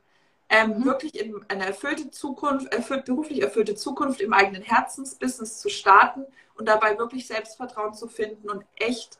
[0.49, 0.85] ähm, mhm.
[0.85, 6.25] wirklich in eine erfüllte Zukunft, erfüllt, beruflich erfüllte Zukunft im eigenen Herzensbusiness zu starten
[6.55, 9.19] und dabei wirklich Selbstvertrauen zu finden und echt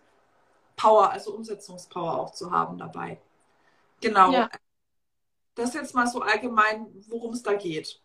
[0.76, 3.20] Power, also Umsetzungspower auch zu haben dabei.
[4.02, 4.32] Genau.
[4.32, 4.50] Ja.
[5.56, 8.02] Das ist jetzt mal so allgemein, worum es da geht.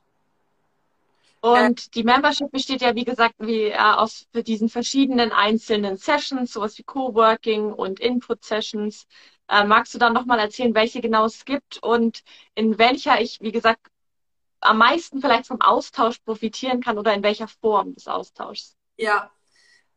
[1.40, 6.52] Und äh, die Membership besteht ja, wie gesagt, wie, äh, aus diesen verschiedenen einzelnen Sessions,
[6.52, 9.06] sowas wie Coworking und Input-Sessions.
[9.48, 12.22] Äh, magst du dann nochmal erzählen, welche genau es gibt und
[12.54, 13.80] in welcher ich, wie gesagt,
[14.60, 18.76] am meisten vielleicht vom Austausch profitieren kann oder in welcher Form des Austauschs?
[18.98, 19.30] Ja,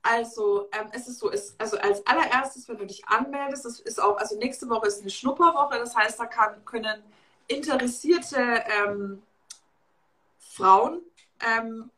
[0.02, 4.02] also ähm, es ist so, es, also als allererstes, wenn du dich anmeldest, das ist
[4.02, 7.04] auch, also nächste Woche ist eine Schnupperwoche, das heißt, da kann, können
[7.48, 9.22] interessierte ähm,
[10.39, 11.02] Frauen
[11.40, 11.90] ähm,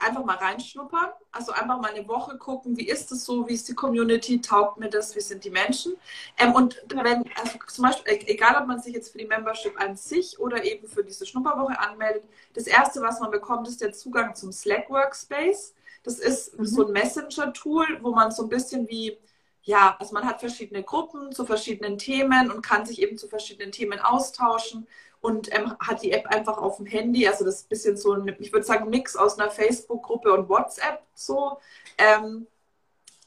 [0.00, 1.10] einfach mal reinschnuppern.
[1.32, 4.78] Also einfach mal eine Woche gucken, wie ist es so, wie ist die Community, taugt
[4.78, 5.96] mir das, wie sind die Menschen.
[6.38, 9.80] Ähm, und wenn, also zum Beispiel, e-, egal ob man sich jetzt für die Membership
[9.80, 13.92] an sich oder eben für diese Schnupperwoche anmeldet, das erste, was man bekommt, ist der
[13.92, 15.74] Zugang zum Slack Workspace.
[16.02, 16.66] Das ist mhm.
[16.66, 19.18] so ein Messenger-Tool, wo man so ein bisschen wie
[19.62, 23.72] ja, also man hat verschiedene Gruppen zu verschiedenen Themen und kann sich eben zu verschiedenen
[23.72, 24.86] Themen austauschen
[25.20, 27.26] und ähm, hat die App einfach auf dem Handy.
[27.26, 30.48] Also das ist ein bisschen so ein, ich würde sagen, Mix aus einer Facebook-Gruppe und
[30.48, 31.58] WhatsApp so.
[31.98, 32.46] Ähm,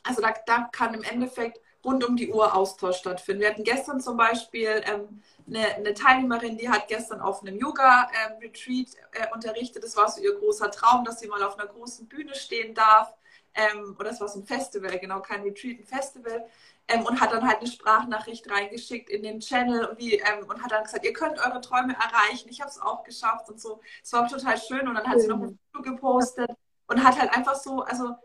[0.04, 3.42] also da, da, kann im Endeffekt rund um die Uhr Austausch stattfinden.
[3.42, 8.88] Wir hatten gestern zum Beispiel ähm, eine, eine, Teilnehmerin, die hat gestern auf einem Yoga-Retreat
[9.14, 9.84] ähm, äh, unterrichtet.
[9.84, 13.14] Das war so ihr großer Traum, dass sie mal auf einer großen Bühne stehen darf.
[13.56, 16.46] Ähm, oder das war so ein Festival, genau, kein Retreat, ein Festival
[16.90, 20.62] ähm, und hat dann halt eine Sprachnachricht reingeschickt in den Channel und, wie, ähm, und
[20.62, 22.50] hat dann gesagt, ihr könnt eure Träume erreichen.
[22.50, 23.80] Ich habe es auch geschafft und so.
[24.04, 25.22] Es war total schön und dann hat mhm.
[25.22, 26.52] sie noch ein Foto gepostet
[26.88, 28.16] und hat halt einfach so, also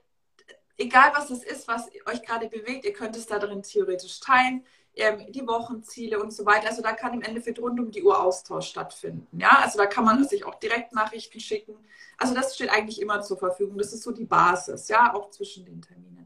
[0.79, 4.65] egal was es ist, was euch gerade bewegt, ihr könnt es da drin theoretisch teilen.
[4.97, 6.69] Ähm, die Wochenziele und so weiter.
[6.69, 9.41] Also da kann im Endeffekt rund um die Uhr Austausch stattfinden.
[9.41, 10.25] Ja, also da kann man mhm.
[10.25, 11.75] sich auch direkt Nachrichten schicken.
[12.17, 13.77] Also das steht eigentlich immer zur Verfügung.
[13.77, 16.24] Das ist so die Basis, ja, auch zwischen den Terminen.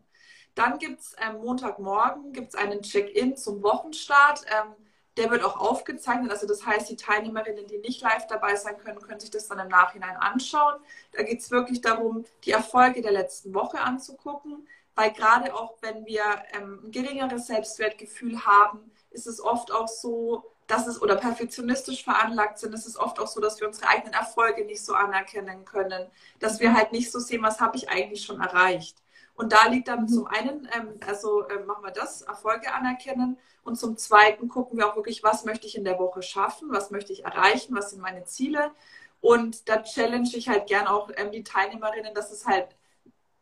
[0.59, 4.45] Dann gibt es ähm, Montagmorgen gibt's einen Check-in zum Wochenstart.
[4.49, 4.75] Ähm,
[5.17, 6.33] der wird auch aufgezeichnet.
[6.33, 9.61] Also das heißt, die Teilnehmerinnen, die nicht live dabei sein können, können sich das dann
[9.61, 10.75] im Nachhinein anschauen.
[11.13, 14.67] Da geht es wirklich darum, die Erfolge der letzten Woche anzugucken.
[14.97, 20.45] Weil gerade auch, wenn wir ähm, ein geringeres Selbstwertgefühl haben, ist es oft auch so,
[20.67, 24.15] dass es oder perfektionistisch veranlagt sind, ist es oft auch so, dass wir unsere eigenen
[24.15, 28.25] Erfolge nicht so anerkennen können, dass wir halt nicht so sehen, was habe ich eigentlich
[28.25, 28.97] schon erreicht.
[29.39, 30.09] Und da liegt dann mhm.
[30.09, 34.89] zum einen, ähm, also äh, machen wir das, Erfolge anerkennen und zum zweiten gucken wir
[34.89, 38.03] auch wirklich, was möchte ich in der Woche schaffen, was möchte ich erreichen, was sind
[38.03, 38.73] meine Ziele.
[39.21, 42.67] Und da challenge ich halt gern auch ähm, die Teilnehmerinnen, dass es halt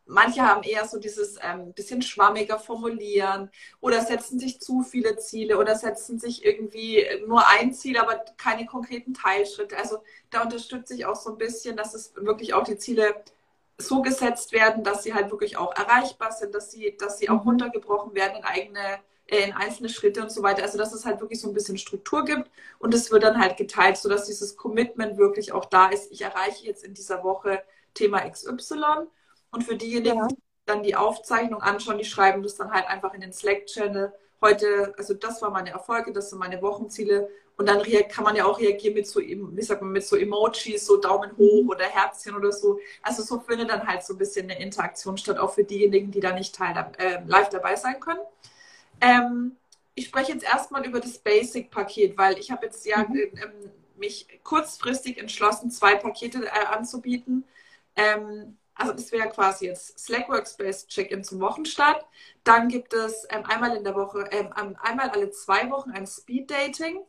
[0.09, 5.57] Manche haben eher so dieses ähm, bisschen schwammiger formulieren oder setzen sich zu viele Ziele
[5.57, 9.77] oder setzen sich irgendwie nur ein Ziel, aber keine konkreten Teilschritte.
[9.77, 9.97] Also
[10.29, 13.21] da unterstütze ich auch so ein bisschen, dass es wirklich auch die Ziele
[13.77, 17.43] so gesetzt werden, dass sie halt wirklich auch erreichbar sind, dass sie, dass sie auch
[17.43, 17.49] mhm.
[17.49, 20.63] runtergebrochen werden in eigene, äh, in einzelne Schritte und so weiter.
[20.63, 22.49] Also dass es halt wirklich so ein bisschen Struktur gibt
[22.79, 26.11] und es wird dann halt geteilt, sodass dieses Commitment wirklich auch da ist.
[26.11, 27.63] Ich erreiche jetzt in dieser Woche
[27.93, 29.07] Thema XY
[29.51, 30.27] und für diejenigen, ja.
[30.27, 34.13] die dann die Aufzeichnung anschauen, die schreiben das dann halt einfach in den Slack-Channel.
[34.41, 37.29] Heute, also das waren meine Erfolge, das sind meine Wochenziele.
[37.57, 40.85] Und dann kann man ja auch reagieren mit so, wie sagt man, mit so Emojis,
[40.85, 41.69] so Daumen hoch mhm.
[41.69, 42.79] oder Herzchen oder so.
[43.01, 46.19] Also so findet dann halt so ein bisschen eine Interaktion statt, auch für diejenigen, die
[46.19, 48.19] da nicht teil, äh, live dabei sein können.
[49.01, 49.57] Ähm,
[49.95, 53.15] ich spreche jetzt erstmal über das Basic-Paket, weil ich habe jetzt ja mhm.
[53.15, 57.43] ähm, mich kurzfristig entschlossen, zwei Pakete äh, anzubieten.
[57.95, 62.05] Ähm, also das wäre quasi jetzt Slack Workspace Check-in zum Wochenstart.
[62.43, 66.51] Dann gibt es ähm, einmal in der Woche, ähm, einmal alle zwei Wochen ein Speed
[66.51, 66.99] Dating.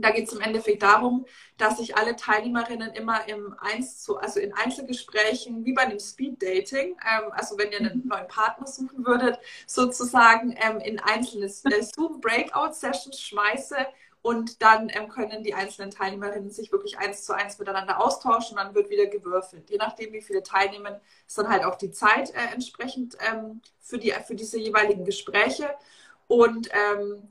[0.00, 1.26] Da geht es im Endeffekt darum,
[1.56, 6.40] dass sich alle Teilnehmerinnen immer im Eins zu, also in Einzelgesprächen, wie bei einem Speed
[6.40, 8.08] Dating, ähm, also wenn ihr einen mhm.
[8.08, 13.76] neuen Partner suchen würdet, sozusagen ähm, in einzelne äh, Zoom Breakout Sessions schmeiße
[14.28, 18.74] und dann ähm, können die einzelnen Teilnehmerinnen sich wirklich eins zu eins miteinander austauschen dann
[18.74, 19.70] wird wieder gewürfelt.
[19.70, 23.96] Je nachdem, wie viele teilnehmen, ist dann halt auch die Zeit äh, entsprechend ähm, für,
[23.96, 25.70] die, für diese jeweiligen Gespräche.
[26.26, 27.22] Und ähm,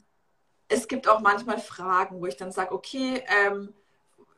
[0.69, 3.75] es gibt auch manchmal Fragen, wo ich dann sage, okay, ähm,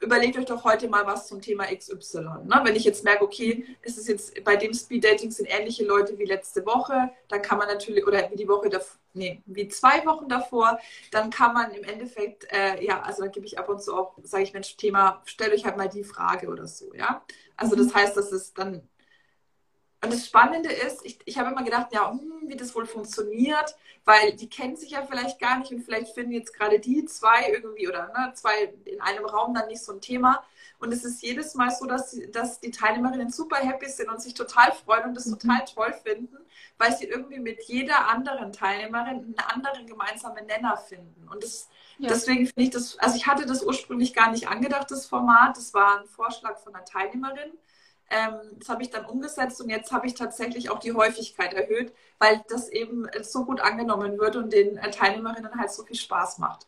[0.02, 2.20] überlegt euch doch heute mal was zum Thema XY.
[2.44, 2.60] Ne?
[2.66, 6.18] Wenn ich jetzt merke, okay, ist es jetzt bei dem Speed Dating sind ähnliche Leute
[6.20, 10.06] wie letzte Woche, dann kann man natürlich, oder wie die Woche davor, nee, wie zwei
[10.06, 10.80] Wochen davor,
[11.12, 14.16] dann kann man im Endeffekt, äh, ja, also dann gebe ich ab und zu auch,
[14.24, 17.24] sage ich, Mensch, Thema, stellt euch halt mal die Frage oder so, ja.
[17.56, 17.96] Also das mhm.
[17.96, 18.82] heißt, dass es dann
[20.02, 23.76] und das Spannende ist, ich, ich habe immer gedacht, ja, hm, wie das wohl funktioniert,
[24.06, 27.50] weil die kennen sich ja vielleicht gar nicht und vielleicht finden jetzt gerade die zwei
[27.52, 30.44] irgendwie oder ne, zwei in einem Raum dann nicht so ein Thema.
[30.80, 34.34] Und es ist jedes Mal so, dass, dass die Teilnehmerinnen super happy sind und sich
[34.34, 35.38] total freuen und das mhm.
[35.38, 36.38] total toll finden,
[36.78, 41.28] weil sie irgendwie mit jeder anderen Teilnehmerin einen anderen gemeinsamen Nenner finden.
[41.28, 41.68] Und das,
[41.98, 42.08] ja.
[42.08, 45.58] deswegen finde ich das, also ich hatte das ursprünglich gar nicht angedacht, das Format.
[45.58, 47.52] Das war ein Vorschlag von einer Teilnehmerin.
[48.10, 51.94] Ähm, das habe ich dann umgesetzt und jetzt habe ich tatsächlich auch die Häufigkeit erhöht,
[52.18, 56.40] weil das eben so gut angenommen wird und den äh, Teilnehmerinnen halt so viel Spaß
[56.40, 56.66] macht.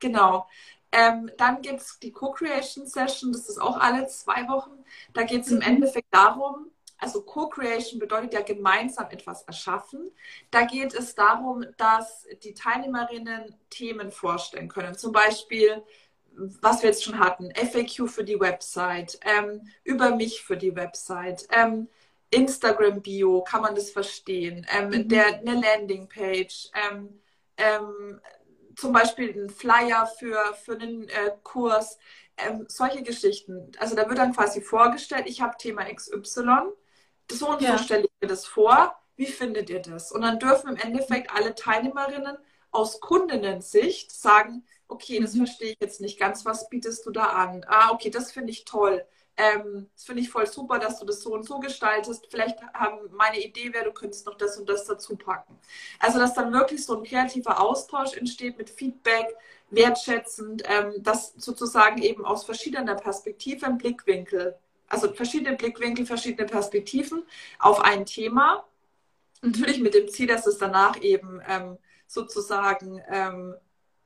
[0.00, 0.46] Genau.
[0.90, 4.84] Ähm, dann gibt es die Co-Creation Session, das ist auch alle zwei Wochen.
[5.12, 5.60] Da geht es im.
[5.60, 10.10] Endeffekt darum, also Co-Creation bedeutet ja gemeinsam etwas erschaffen.
[10.50, 14.96] Da geht es darum, dass die Teilnehmerinnen Themen vorstellen können.
[14.96, 15.82] Zum Beispiel,
[16.32, 21.46] was wir jetzt schon hatten, FAQ für die Website, ähm, über mich für die Website,
[21.50, 21.88] ähm,
[22.30, 25.08] Instagram-Bio, kann man das verstehen, ähm, mhm.
[25.08, 27.20] der, eine Landingpage, ähm,
[27.56, 28.20] ähm,
[28.78, 31.98] zum Beispiel ein Flyer für, für einen äh, Kurs,
[32.36, 33.72] ähm, solche Geschichten.
[33.78, 36.22] Also da wird dann quasi vorgestellt, ich habe Thema XY,
[37.30, 37.76] so und ja.
[37.76, 40.12] so stelle ich mir das vor, wie findet ihr das?
[40.12, 42.38] Und dann dürfen im Endeffekt alle Teilnehmerinnen
[42.70, 45.46] aus Kundinnen-Sicht sagen, okay, das mhm.
[45.46, 47.66] verstehe ich jetzt nicht ganz, was bietest du da an?
[47.66, 49.04] Ah, okay, das finde ich toll.
[49.38, 52.26] Ähm, das finde ich voll super, dass du das so und so gestaltest.
[52.28, 55.56] Vielleicht haben meine Idee wäre, du könntest noch das und das dazu packen.
[56.00, 59.36] Also, dass dann wirklich so ein kreativer Austausch entsteht mit Feedback,
[59.70, 64.56] wertschätzend, ähm, dass sozusagen eben aus verschiedener Perspektive im Blickwinkel,
[64.88, 67.22] also verschiedene Blickwinkel, verschiedene Perspektiven
[67.60, 68.64] auf ein Thema.
[69.40, 71.78] Natürlich mit dem Ziel, dass es danach eben ähm,
[72.08, 73.54] sozusagen ähm,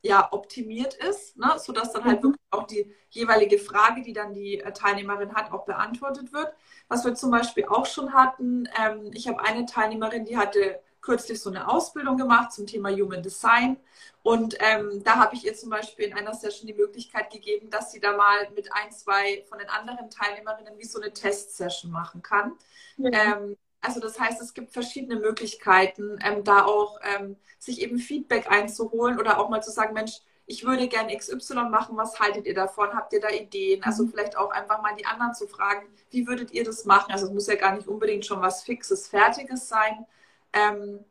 [0.02, 1.54] ja, optimiert ist, ne?
[1.58, 2.28] sodass dann halt mhm.
[2.28, 6.52] wirklich auch die jeweilige Frage, die dann die äh, Teilnehmerin hat, auch beantwortet wird.
[6.88, 11.40] Was wir zum Beispiel auch schon hatten, ähm, ich habe eine Teilnehmerin, die hatte kürzlich
[11.40, 13.76] so eine Ausbildung gemacht zum Thema Human Design.
[14.22, 17.92] Und ähm, da habe ich ihr zum Beispiel in einer Session die Möglichkeit gegeben, dass
[17.92, 22.22] sie da mal mit ein, zwei von den anderen Teilnehmerinnen wie so eine Testsession machen
[22.22, 22.52] kann.
[22.96, 23.10] Mhm.
[23.12, 28.50] Ähm, also das heißt, es gibt verschiedene Möglichkeiten, ähm, da auch ähm, sich eben Feedback
[28.50, 32.54] einzuholen oder auch mal zu sagen, Mensch, ich würde gerne XY machen, was haltet ihr
[32.54, 32.94] davon?
[32.94, 33.82] Habt ihr da Ideen?
[33.82, 34.10] Also mhm.
[34.10, 37.12] vielleicht auch einfach mal die anderen zu fragen, wie würdet ihr das machen?
[37.12, 40.06] Also es muss ja gar nicht unbedingt schon was Fixes, Fertiges sein.
[40.52, 41.04] Ähm,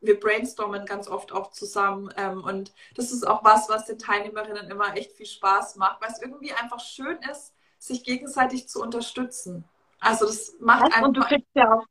[0.00, 4.70] wir brainstormen ganz oft auch zusammen ähm, und das ist auch was, was den Teilnehmerinnen
[4.70, 9.64] immer echt viel Spaß macht, weil es irgendwie einfach schön ist, sich gegenseitig zu unterstützen.
[9.98, 11.02] Also das macht einfach...
[11.02, 11.84] Und du kriegst ja auch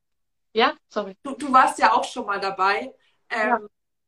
[0.54, 1.16] Ja, sorry.
[1.24, 2.94] Du, du warst ja auch schon mal dabei.
[3.30, 3.60] Ähm, ja.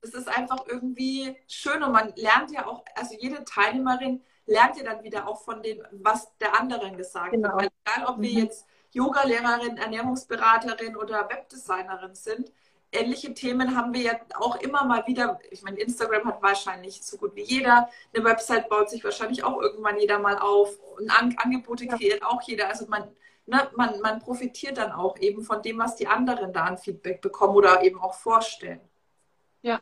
[0.01, 4.83] Es ist einfach irgendwie schön und man lernt ja auch, also jede Teilnehmerin lernt ja
[4.83, 7.49] dann wieder auch von dem, was der anderen gesagt genau.
[7.49, 7.57] wird.
[7.59, 8.21] Weil egal, ob mhm.
[8.21, 12.51] wir jetzt Yoga-Lehrerin, Ernährungsberaterin oder Webdesignerin sind,
[12.91, 15.39] ähnliche Themen haben wir ja auch immer mal wieder.
[15.51, 17.89] Ich meine, Instagram hat wahrscheinlich so gut wie jeder.
[18.13, 20.71] Eine Website baut sich wahrscheinlich auch irgendwann jeder mal auf.
[20.97, 22.67] Und An Angebote kreiert auch jeder.
[22.67, 23.03] Also man,
[23.49, 27.21] ne, man, man profitiert dann auch eben von dem, was die anderen da an Feedback
[27.21, 28.81] bekommen oder eben auch vorstellen.
[29.61, 29.79] Ja.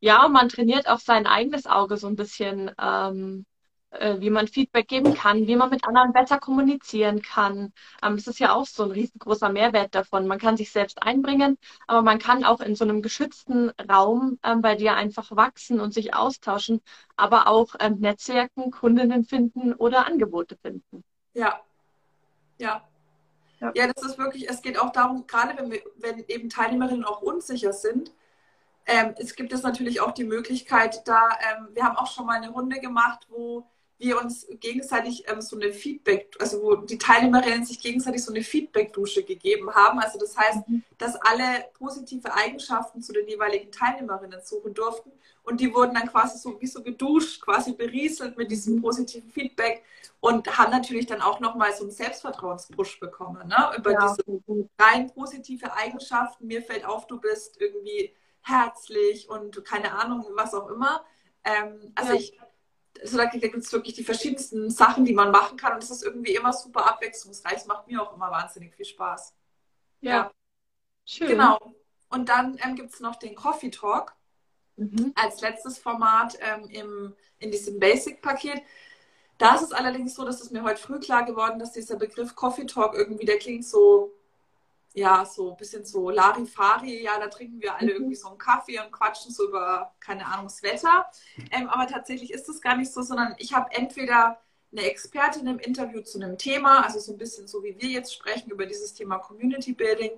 [0.00, 2.70] Ja, und man trainiert auch sein eigenes Auge so ein bisschen.
[2.80, 3.44] Ähm
[3.90, 7.72] äh, wie man Feedback geben kann, wie man mit anderen besser kommunizieren kann.
[8.02, 10.26] Ähm, das ist ja auch so ein riesengroßer Mehrwert davon.
[10.26, 11.56] Man kann sich selbst einbringen,
[11.86, 15.94] aber man kann auch in so einem geschützten Raum ähm, bei dir einfach wachsen und
[15.94, 16.82] sich austauschen,
[17.16, 21.02] aber auch ähm, Netzwerken, Kundinnen finden oder Angebote finden.
[21.32, 21.60] Ja,
[22.58, 22.87] ja.
[23.60, 23.72] Ja.
[23.74, 27.22] ja, das ist wirklich, es geht auch darum, gerade wenn, wir, wenn eben Teilnehmerinnen auch
[27.22, 28.12] unsicher sind,
[28.86, 32.36] ähm, es gibt es natürlich auch die Möglichkeit, da, ähm, wir haben auch schon mal
[32.36, 33.66] eine Runde gemacht, wo
[33.98, 38.42] wir uns gegenseitig ähm, so eine Feedback, also wo die Teilnehmerinnen sich gegenseitig so eine
[38.42, 39.98] Feedback-Dusche gegeben haben.
[39.98, 40.84] Also das heißt, mhm.
[40.98, 45.10] dass alle positive Eigenschaften zu den jeweiligen Teilnehmerinnen suchen durften
[45.42, 49.82] und die wurden dann quasi so wie so geduscht, quasi berieselt mit diesem positiven Feedback
[50.20, 53.70] und haben natürlich dann auch nochmal so einen Selbstvertrauenspush bekommen, ne?
[53.76, 54.14] Über ja.
[54.14, 54.42] diese
[54.78, 56.46] rein positive Eigenschaften.
[56.46, 61.04] Mir fällt auf, du bist irgendwie herzlich und keine Ahnung, was auch immer.
[61.44, 62.18] Ähm, also ja.
[62.18, 62.38] ich
[63.00, 66.02] also da gibt es wirklich die verschiedensten Sachen, die man machen kann und es ist
[66.02, 67.58] irgendwie immer super abwechslungsreich.
[67.58, 69.34] Es macht mir auch immer wahnsinnig viel Spaß.
[70.00, 70.10] Ja.
[70.10, 70.30] ja.
[71.04, 71.28] Schön.
[71.28, 71.58] Genau.
[72.10, 74.14] Und dann ähm, gibt es noch den Coffee Talk
[74.76, 75.12] mhm.
[75.14, 78.62] als letztes Format ähm, im, in diesem Basic-Paket.
[79.38, 82.34] Da ist es allerdings so, dass es mir heute früh klar geworden, dass dieser Begriff
[82.34, 84.12] Coffee Talk irgendwie, der klingt so
[84.98, 87.90] ja, so ein bisschen so Larifari, ja, da trinken wir alle mhm.
[87.90, 91.06] irgendwie so einen Kaffee und quatschen so über, keine Ahnung, das Wetter.
[91.50, 94.38] Ähm, aber tatsächlich ist das gar nicht so, sondern ich habe entweder
[94.70, 98.12] eine Expertin im Interview zu einem Thema, also so ein bisschen so wie wir jetzt
[98.14, 100.10] sprechen über dieses Thema Community Building.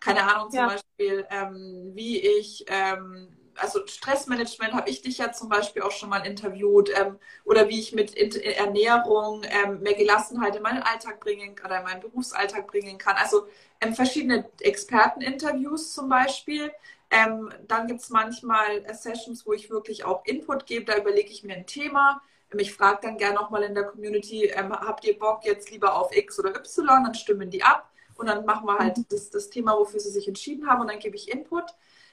[0.00, 0.66] Keine Ahnung, zum ja.
[0.68, 3.28] Beispiel, ähm, wie ich ähm,
[3.60, 7.78] also Stressmanagement habe ich dich ja zum Beispiel auch schon mal interviewt ähm, oder wie
[7.78, 12.98] ich mit Ernährung ähm, mehr Gelassenheit in meinen Alltag bringen oder in meinen Berufsalltag bringen
[12.98, 13.16] kann.
[13.16, 13.46] Also
[13.80, 16.72] ähm, verschiedene Experteninterviews zum Beispiel.
[17.10, 20.84] Ähm, dann gibt es manchmal Sessions, wo ich wirklich auch Input gebe.
[20.84, 22.20] Da überlege ich mir ein Thema.
[22.52, 25.96] Ähm, ich frage dann gerne nochmal in der Community, ähm, habt ihr Bock jetzt lieber
[25.96, 27.04] auf X oder Y?
[27.04, 29.06] Dann stimmen die ab und dann machen wir halt mhm.
[29.08, 31.64] das, das Thema, wofür sie sich entschieden haben und dann gebe ich Input.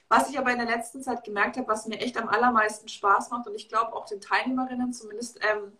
[0.08, 3.30] Was ich aber in der letzten Zeit gemerkt habe, was mir echt am allermeisten Spaß
[3.30, 5.72] macht und ich glaube auch den Teilnehmerinnen zumindest, ähm,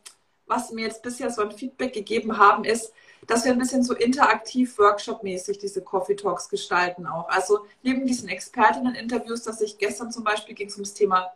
[0.46, 2.92] was mir jetzt bisher so ein Feedback gegeben haben, ist,
[3.26, 7.28] dass wir ein bisschen so interaktiv Workshop-mäßig diese Coffee Talks gestalten auch.
[7.28, 11.32] Also neben diesen Expertinnen-Interviews, dass ich gestern zum Beispiel ging es ums Thema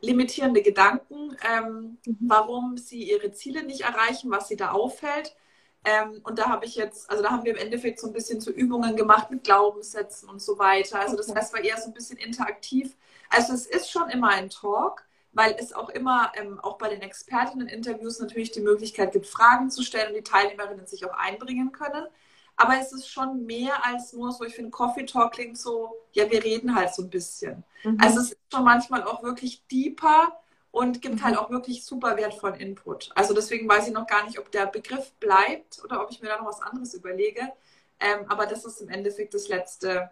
[0.00, 2.16] limitierende Gedanken, ähm, mhm.
[2.26, 5.34] warum sie ihre Ziele nicht erreichen, was sie da auffällt.
[5.88, 8.40] Ähm, und da habe ich jetzt, also da haben wir im Endeffekt so ein bisschen
[8.40, 11.00] so Übungen gemacht mit Glaubenssätzen und so weiter.
[11.00, 12.94] Also das heißt, war eher so ein bisschen interaktiv.
[13.30, 17.00] Also es ist schon immer ein Talk, weil es auch immer, ähm, auch bei den
[17.00, 22.06] Expertinnen-Interviews natürlich die Möglichkeit gibt, Fragen zu stellen und die Teilnehmerinnen sich auch einbringen können.
[22.56, 26.30] Aber es ist schon mehr als nur so, ich finde, Coffee Talk klingt so, ja,
[26.30, 27.64] wir reden halt so ein bisschen.
[27.84, 27.98] Mhm.
[28.02, 30.32] Also es ist schon manchmal auch wirklich deeper
[30.70, 31.40] und gibt halt mhm.
[31.40, 33.10] auch wirklich super wertvollen Input.
[33.14, 36.28] Also deswegen weiß ich noch gar nicht, ob der Begriff bleibt oder ob ich mir
[36.28, 37.52] da noch was anderes überlege.
[38.00, 40.10] Ähm, aber das ist im Endeffekt das letzte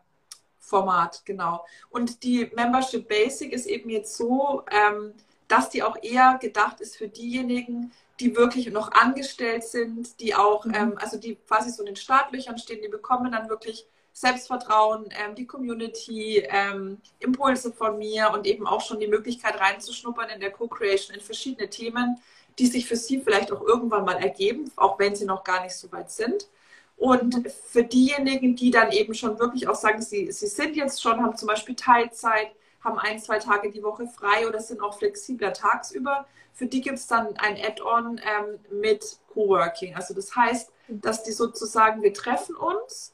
[0.58, 1.64] Format, genau.
[1.90, 5.14] Und die Membership Basic ist eben jetzt so, ähm,
[5.46, 10.64] dass die auch eher gedacht ist für diejenigen, die wirklich noch angestellt sind, die auch,
[10.64, 10.74] mhm.
[10.74, 13.86] ähm, also die quasi so in den Startlöchern stehen, die bekommen dann wirklich
[14.16, 20.30] Selbstvertrauen, ähm, die Community, ähm, Impulse von mir und eben auch schon die Möglichkeit reinzuschnuppern
[20.30, 22.18] in der Co-Creation in verschiedene Themen,
[22.58, 25.74] die sich für sie vielleicht auch irgendwann mal ergeben, auch wenn sie noch gar nicht
[25.76, 26.48] so weit sind.
[26.96, 31.22] Und für diejenigen, die dann eben schon wirklich auch sagen, sie, sie sind jetzt schon,
[31.22, 32.52] haben zum Beispiel Teilzeit,
[32.82, 36.96] haben ein, zwei Tage die Woche frei oder sind auch flexibler tagsüber, für die gibt
[36.96, 39.94] es dann ein Add-on ähm, mit Coworking.
[39.94, 43.12] Also das heißt, dass die sozusagen, wir treffen uns,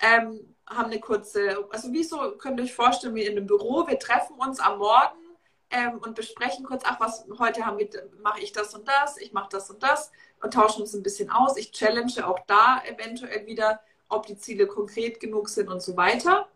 [0.00, 3.86] ähm, haben eine kurze, also wie so, könnt ihr euch vorstellen, wie in einem Büro,
[3.86, 5.18] wir treffen uns am Morgen
[5.70, 7.88] ähm, und besprechen kurz, ach was, heute haben wir,
[8.22, 10.10] mache ich das und das, ich mache das und das
[10.42, 11.56] und tauschen uns ein bisschen aus.
[11.56, 16.48] Ich challenge auch da eventuell wieder, ob die Ziele konkret genug sind und so weiter.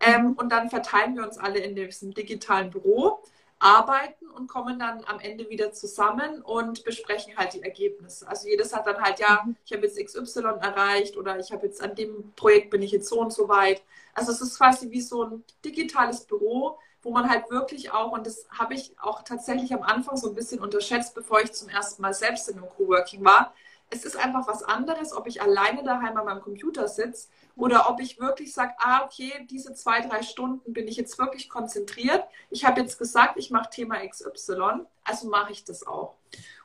[0.00, 3.22] Ähm, und dann verteilen wir uns alle in diesem digitalen Büro.
[3.60, 8.26] Arbeiten und kommen dann am Ende wieder zusammen und besprechen halt die Ergebnisse.
[8.26, 9.56] Also jedes hat dann halt, ja, mhm.
[9.64, 13.08] ich habe jetzt XY erreicht oder ich habe jetzt an dem Projekt bin ich jetzt
[13.08, 13.82] so und so weit.
[14.14, 18.26] Also es ist quasi wie so ein digitales Büro, wo man halt wirklich auch, und
[18.26, 22.02] das habe ich auch tatsächlich am Anfang so ein bisschen unterschätzt, bevor ich zum ersten
[22.02, 23.54] Mal selbst in einem Coworking war.
[23.90, 28.00] Es ist einfach was anderes, ob ich alleine daheim an meinem Computer sitze oder ob
[28.00, 32.24] ich wirklich sage, ah, okay, diese zwei, drei Stunden bin ich jetzt wirklich konzentriert.
[32.50, 36.14] Ich habe jetzt gesagt, ich mache Thema XY, also mache ich das auch.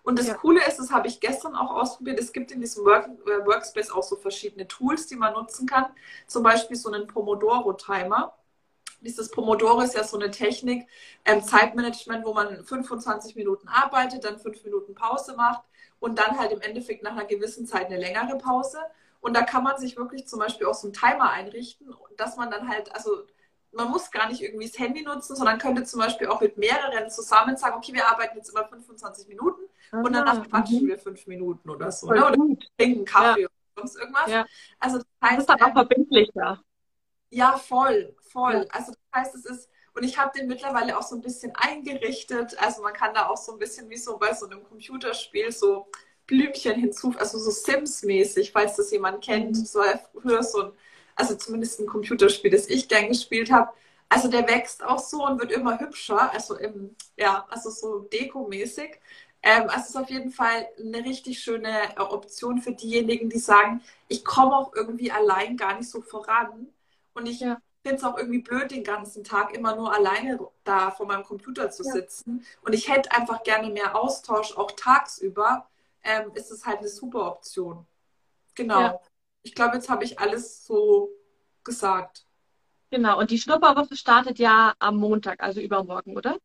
[0.04, 0.36] Und das ja.
[0.36, 3.90] Coole ist, das habe ich gestern auch ausprobiert, es gibt in diesem Work, äh, Workspace
[3.90, 5.88] auch so verschiedene Tools, die man nutzen kann.
[6.28, 8.34] Zum Beispiel so einen Pomodoro-Timer.
[9.02, 10.88] Dieses Pomodoro ist ja so eine Technik,
[11.26, 15.64] ähm, Zeitmanagement, wo man 25 Minuten arbeitet, dann 5 Minuten Pause macht
[16.00, 18.78] und dann halt im Endeffekt nach einer gewissen Zeit eine längere Pause.
[19.26, 22.52] Und da kann man sich wirklich zum Beispiel auch so einen Timer einrichten, dass man
[22.52, 23.24] dann halt, also
[23.72, 27.10] man muss gar nicht irgendwie das Handy nutzen, sondern könnte zum Beispiel auch mit mehreren
[27.10, 30.90] zusammen sagen, okay, wir arbeiten jetzt immer 25 Minuten Aha, und danach quatschen mhm.
[30.90, 32.06] wir fünf Minuten oder so.
[32.12, 32.24] Ne?
[32.24, 32.38] Oder
[32.78, 33.48] trinken Kaffee ja.
[33.48, 34.28] oder sonst irgendwas.
[34.30, 34.46] Ja.
[34.80, 36.62] Also das heißt, das ist dann auch verbindlicher.
[37.32, 38.68] Ja, voll, voll.
[38.70, 42.56] Also das heißt, es ist, und ich habe den mittlerweile auch so ein bisschen eingerichtet.
[42.60, 45.90] Also man kann da auch so ein bisschen wie so bei so einem Computerspiel so
[46.28, 49.58] Blümchen hinzufügen, also so Sims-mäßig, falls das jemand kennt.
[49.58, 49.66] Mhm.
[49.66, 49.82] So
[50.14, 50.72] früher so ein,
[51.16, 53.72] also zumindest ein Computerspiel, das ich gern gespielt habe.
[54.10, 59.00] Also der wächst auch so und wird immer hübscher, also im, ja, also so dekomäßig.
[59.42, 63.82] Ähm, also es ist auf jeden Fall eine richtig schöne Option für diejenigen, die sagen,
[64.08, 66.68] ich komme auch irgendwie allein gar nicht so voran
[67.14, 67.60] und ich ja.
[67.84, 71.70] finde es auch irgendwie blöd, den ganzen Tag immer nur alleine da vor meinem Computer
[71.70, 72.40] zu sitzen.
[72.40, 72.46] Ja.
[72.64, 75.68] Und ich hätte einfach gerne mehr Austausch, auch tagsüber.
[76.06, 77.86] Ähm, ist es halt eine super Option.
[78.54, 78.80] Genau.
[78.80, 79.00] Ja.
[79.42, 81.10] Ich glaube, jetzt habe ich alles so
[81.64, 82.26] gesagt.
[82.92, 86.38] Genau, und die Schnupperwoche startet ja am Montag, also übermorgen, oder?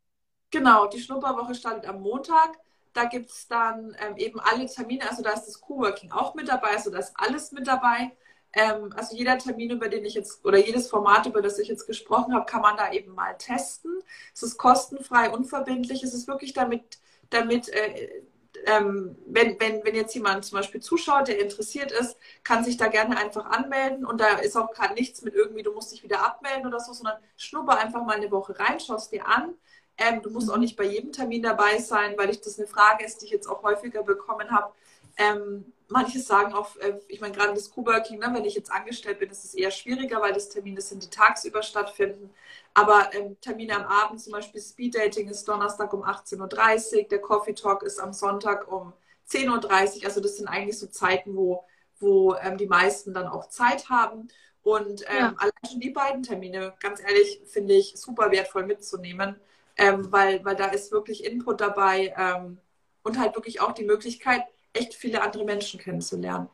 [0.51, 2.59] Genau, die Schnupperwoche startet am Montag.
[2.93, 6.49] Da gibt es dann ähm, eben alle Termine, also da ist das Coworking auch mit
[6.49, 8.11] dabei, also da ist alles mit dabei.
[8.53, 11.87] Ähm, also jeder Termin, über den ich jetzt, oder jedes Format, über das ich jetzt
[11.87, 13.93] gesprochen habe, kann man da eben mal testen.
[14.35, 16.03] Es ist kostenfrei, unverbindlich.
[16.03, 16.99] Es ist wirklich damit,
[17.31, 18.23] damit äh,
[18.67, 22.89] ähm, wenn, wenn, wenn jetzt jemand zum Beispiel zuschaut, der interessiert ist, kann sich da
[22.89, 26.25] gerne einfach anmelden und da ist auch gerade nichts mit irgendwie, du musst dich wieder
[26.25, 29.55] abmelden oder so, sondern schnupper einfach mal eine Woche rein, schaust dir an.
[29.97, 30.55] Ähm, du musst mhm.
[30.55, 33.33] auch nicht bei jedem Termin dabei sein, weil ich das eine Frage ist, die ich
[33.33, 34.73] jetzt auch häufiger bekommen habe.
[35.17, 39.19] Ähm, manche sagen auch, äh, ich meine, gerade das Coworking, ne, wenn ich jetzt angestellt
[39.19, 42.31] bin, ist es eher schwieriger, weil das Termine sind, die tagsüber stattfinden.
[42.75, 47.21] Aber ähm, Termine am Abend, zum Beispiel Speed Dating ist Donnerstag um 18.30 Uhr, der
[47.21, 48.93] Coffee Talk ist am Sonntag um
[49.29, 50.05] 10.30 Uhr.
[50.05, 51.65] Also das sind eigentlich so Zeiten, wo,
[51.99, 54.29] wo ähm, die meisten dann auch Zeit haben.
[54.63, 55.35] Und ähm, ja.
[55.39, 59.41] allein schon die beiden Termine, ganz ehrlich, finde ich super wertvoll mitzunehmen,
[59.77, 62.59] ähm, weil, weil da ist wirklich Input dabei ähm,
[63.03, 64.43] und halt wirklich auch die Möglichkeit,
[64.73, 66.49] echt viele andere Menschen kennenzulernen.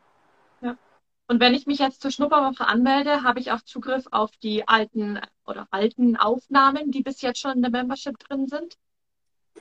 [0.61, 0.79] Ja.
[1.29, 5.21] Und wenn ich mich jetzt zur Schnupperwoche anmelde, habe ich auch Zugriff auf die alten
[5.47, 8.77] oder alten Aufnahmen, die bis jetzt schon in der Membership drin sind?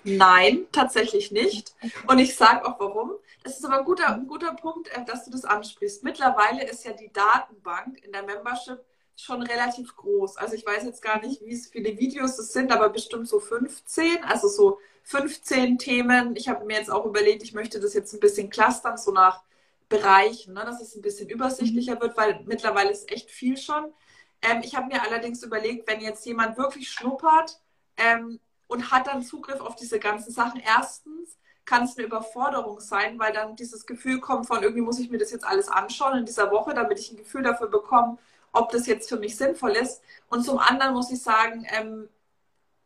[0.03, 1.73] Nein, tatsächlich nicht.
[2.07, 3.13] Und ich sage auch warum.
[3.43, 6.03] Das ist aber ein guter, ein guter Punkt, äh, dass du das ansprichst.
[6.03, 8.83] Mittlerweile ist ja die Datenbank in der Membership
[9.15, 10.37] schon relativ groß.
[10.37, 14.23] Also ich weiß jetzt gar nicht, wie viele Videos es sind, aber bestimmt so 15.
[14.23, 16.35] Also so 15 Themen.
[16.35, 19.43] Ich habe mir jetzt auch überlegt, ich möchte das jetzt ein bisschen clustern, so nach
[19.87, 23.93] Bereichen, ne, dass es ein bisschen übersichtlicher wird, weil mittlerweile ist echt viel schon.
[24.41, 27.59] Ähm, ich habe mir allerdings überlegt, wenn jetzt jemand wirklich schnuppert
[27.97, 33.17] ähm, und hat dann Zugriff auf diese ganzen Sachen, erstens kann es eine Überforderung sein,
[33.19, 36.25] weil dann dieses Gefühl kommt von, irgendwie muss ich mir das jetzt alles anschauen in
[36.25, 38.17] dieser Woche, damit ich ein Gefühl dafür bekomme,
[38.51, 40.01] ob das jetzt für mich sinnvoll ist.
[40.29, 42.09] Und zum anderen muss ich sagen, ähm,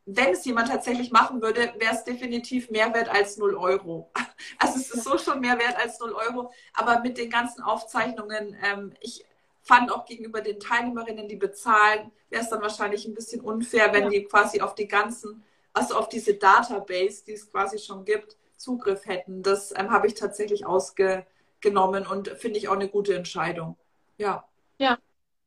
[0.06, 4.12] wenn es jemand tatsächlich machen würde, wäre es definitiv mehr wert als 0 Euro.
[4.58, 6.54] Also es ist so schon mehr wert als 0 Euro.
[6.74, 9.26] Aber mit den ganzen Aufzeichnungen, ähm, ich
[9.62, 14.06] fand auch gegenüber den Teilnehmerinnen, die bezahlen, wäre es dann wahrscheinlich ein bisschen unfair, wenn
[14.06, 14.10] ja.
[14.10, 15.44] die quasi auf die ganzen,
[15.74, 19.44] also auf diese Database, die es quasi schon gibt, Zugriff hätten.
[19.44, 23.78] Das ähm, habe ich tatsächlich ausgenommen und finde ich auch eine gute Entscheidung.
[24.18, 24.44] Ja.
[24.78, 24.98] Ja,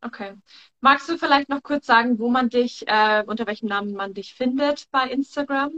[0.05, 0.35] Okay.
[0.81, 4.35] Magst du vielleicht noch kurz sagen, wo man dich, äh, unter welchem Namen man dich
[4.35, 5.73] findet bei Instagram?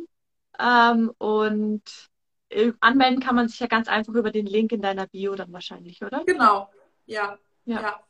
[0.59, 1.83] Ähm, und
[2.49, 5.53] äh, anmelden kann man sich ja ganz einfach über den Link in deiner Bio dann
[5.53, 6.25] wahrscheinlich, oder?
[6.25, 6.71] Genau,
[7.05, 7.39] ja.
[7.67, 7.83] Ja.
[7.83, 8.01] ja.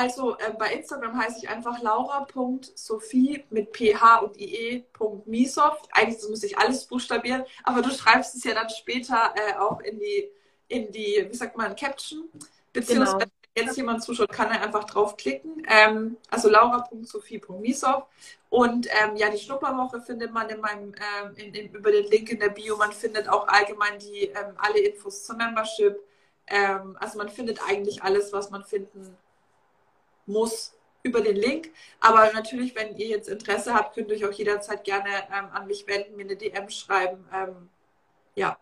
[0.00, 5.90] Also äh, bei Instagram heiße ich einfach laura.sophie mit ph und ie.misoft.
[5.92, 9.98] Eigentlich muss ich alles buchstabieren, aber du schreibst es ja dann später äh, auch in
[9.98, 10.30] die,
[10.68, 12.30] in die, wie sagt man, Caption.
[12.72, 15.66] Beziehungsweise genau jetzt jemand zuschaut, kann er einfach draufklicken.
[15.68, 18.04] Ähm, also laura.sophie.misow.
[18.48, 22.30] Und ähm, ja, die Schnupperwoche findet man in meinem, ähm, in, in, über den Link
[22.30, 22.78] in der Bio.
[22.78, 26.00] Man findet auch allgemein die, ähm, alle Infos zur Membership.
[26.46, 29.14] Ähm, also man findet eigentlich alles, was man finden
[30.30, 31.70] muss über den Link.
[32.00, 35.66] Aber natürlich, wenn ihr jetzt Interesse habt, könnt ihr euch auch jederzeit gerne ähm, an
[35.66, 37.24] mich wenden, mir eine DM schreiben.
[37.32, 37.68] Ähm,
[38.34, 38.58] ja,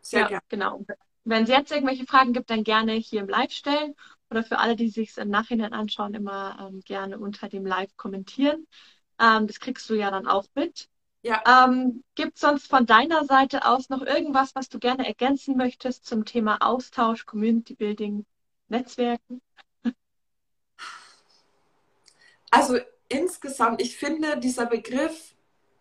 [0.00, 0.42] sehr ja, gerne.
[0.48, 0.84] Genau.
[1.24, 3.94] Wenn es jetzt irgendwelche Fragen gibt, dann gerne hier im Live stellen
[4.30, 7.96] oder für alle, die sich es im Nachhinein anschauen, immer ähm, gerne unter dem Live
[7.96, 8.66] kommentieren.
[9.20, 10.88] Ähm, das kriegst du ja dann auch mit.
[11.22, 11.42] Ja.
[11.64, 16.06] Ähm, Gibt es sonst von deiner Seite aus noch irgendwas, was du gerne ergänzen möchtest
[16.06, 18.24] zum Thema Austausch, Community Building,
[18.68, 19.42] Netzwerken?
[22.50, 22.78] Also
[23.08, 25.34] insgesamt, ich finde, dieser Begriff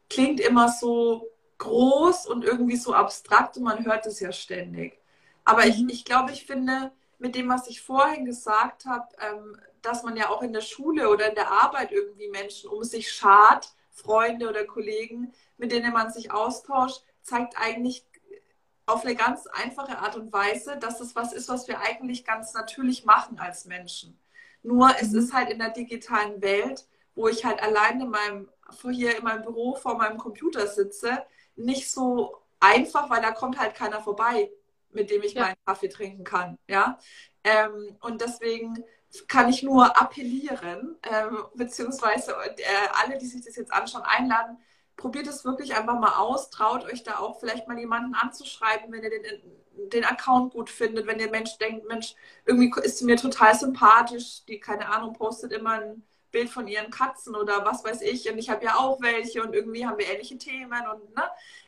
[0.09, 4.99] klingt immer so groß und irgendwie so abstrakt und man hört es ja ständig.
[5.43, 5.69] Aber mhm.
[5.69, 10.17] ich, ich glaube, ich finde, mit dem, was ich vorhin gesagt habe, ähm, dass man
[10.17, 14.49] ja auch in der Schule oder in der Arbeit irgendwie Menschen um sich schart, Freunde
[14.49, 18.05] oder Kollegen, mit denen man sich austauscht, zeigt eigentlich
[18.87, 22.53] auf eine ganz einfache Art und Weise, dass es was ist, was wir eigentlich ganz
[22.53, 24.19] natürlich machen als Menschen.
[24.65, 24.95] Nur mhm.
[24.99, 28.49] es ist halt in der digitalen Welt, wo ich halt allein in meinem,
[28.91, 31.23] hier in meinem Büro vor meinem Computer sitze,
[31.55, 34.51] nicht so einfach, weil da kommt halt keiner vorbei,
[34.91, 35.43] mit dem ich ja.
[35.43, 36.57] meinen Kaffee trinken kann.
[36.67, 36.99] Ja?
[37.43, 38.83] Ähm, und deswegen
[39.27, 44.57] kann ich nur appellieren, ähm, beziehungsweise äh, alle, die sich das jetzt anschauen, einladen,
[44.97, 49.03] probiert es wirklich einfach mal aus, traut euch da auch vielleicht mal jemanden anzuschreiben, wenn
[49.03, 52.15] ihr den, den Account gut findet, wenn der Mensch denkt, Mensch,
[52.45, 56.91] irgendwie ist sie mir total sympathisch, die, keine Ahnung, postet immer ein Bild von ihren
[56.91, 60.07] Katzen oder was weiß ich und ich habe ja auch welche und irgendwie haben wir
[60.07, 61.23] ähnliche Themen und ne,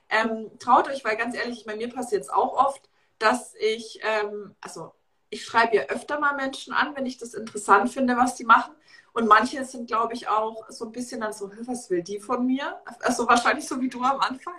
[0.10, 4.56] ähm, traut euch, weil ganz ehrlich, bei mir passiert es auch oft, dass ich, ähm,
[4.62, 4.94] also
[5.30, 8.74] ich schreibe ja öfter mal Menschen an, wenn ich das interessant finde, was die machen.
[9.18, 12.46] Und manche sind, glaube ich, auch so ein bisschen dann so, was will die von
[12.46, 12.80] mir?
[13.00, 14.54] Also wahrscheinlich so wie du am Anfang.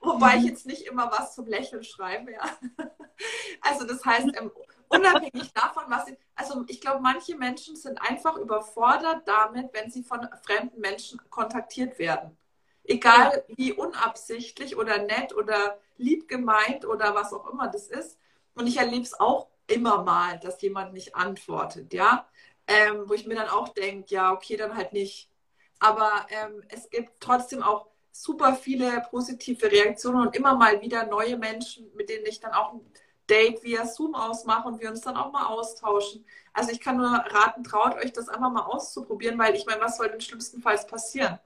[0.00, 0.48] Wobei ich mhm.
[0.50, 2.44] jetzt nicht immer was zum Lächeln schreibe, ja.
[3.60, 4.52] Also das heißt, ähm,
[4.86, 10.04] unabhängig davon, was sie, also ich glaube, manche Menschen sind einfach überfordert damit, wenn sie
[10.04, 12.36] von fremden Menschen kontaktiert werden.
[12.84, 18.16] Egal wie unabsichtlich oder nett oder lieb gemeint oder was auch immer das ist.
[18.54, 22.28] Und ich erlebe es auch immer mal, dass jemand nicht antwortet, ja.
[22.66, 25.28] Ähm, wo ich mir dann auch denke, ja, okay, dann halt nicht.
[25.78, 31.36] Aber ähm, es gibt trotzdem auch super viele positive Reaktionen und immer mal wieder neue
[31.36, 32.80] Menschen, mit denen ich dann auch ein
[33.28, 36.24] Date via Zoom ausmache und wir uns dann auch mal austauschen.
[36.52, 39.96] Also ich kann nur raten, traut euch das einfach mal auszuprobieren, weil ich meine, was
[39.96, 41.38] soll denn schlimmstenfalls passieren?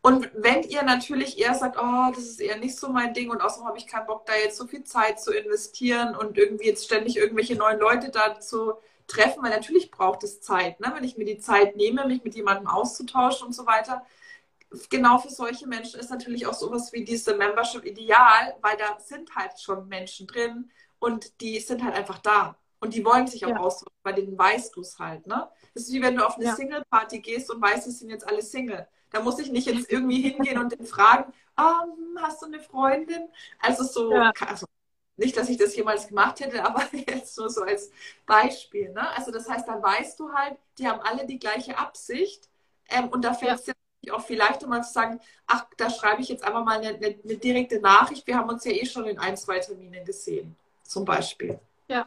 [0.00, 3.40] Und wenn ihr natürlich eher sagt, oh, das ist eher nicht so mein Ding und
[3.40, 6.84] außerdem habe ich keinen Bock, da jetzt so viel Zeit zu investieren und irgendwie jetzt
[6.84, 8.74] ständig irgendwelche neuen Leute da zu
[9.08, 10.92] treffen, weil natürlich braucht es Zeit, ne?
[10.94, 14.04] wenn ich mir die Zeit nehme, mich mit jemandem auszutauschen und so weiter.
[14.90, 19.34] Genau für solche Menschen ist natürlich auch sowas wie diese Membership ideal, weil da sind
[19.34, 22.56] halt schon Menschen drin und die sind halt einfach da.
[22.80, 23.56] Und die wollen sich auch ja.
[23.56, 25.26] austauschen, bei denen weißt du es halt.
[25.26, 25.48] Ne?
[25.74, 26.54] Das ist wie wenn du auf eine ja.
[26.54, 28.86] Single-Party gehst und weißt, es sind jetzt alle Single.
[29.10, 33.28] Da muss ich nicht jetzt irgendwie hingehen und den fragen, oh, hast du eine Freundin?
[33.58, 34.32] Also so, ja.
[34.46, 34.66] also
[35.18, 37.90] nicht, dass ich das jemals gemacht hätte, aber jetzt nur so als
[38.26, 38.90] Beispiel.
[38.90, 39.08] Ne?
[39.16, 42.48] Also das heißt, dann weißt du halt, die haben alle die gleiche Absicht
[42.88, 44.14] ähm, und da fällt es ja.
[44.14, 47.18] auch viel leichter mal zu sagen, ach, da schreibe ich jetzt einfach mal eine, eine,
[47.22, 48.26] eine direkte Nachricht.
[48.26, 51.58] Wir haben uns ja eh schon in ein, zwei Terminen gesehen, zum Beispiel.
[51.88, 52.06] Ja.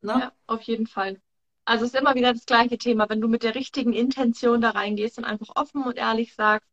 [0.00, 0.12] Ne?
[0.12, 1.20] ja, auf jeden Fall.
[1.64, 3.10] Also es ist immer wieder das gleiche Thema.
[3.10, 6.66] Wenn du mit der richtigen Intention da reingehst und einfach offen und ehrlich sagst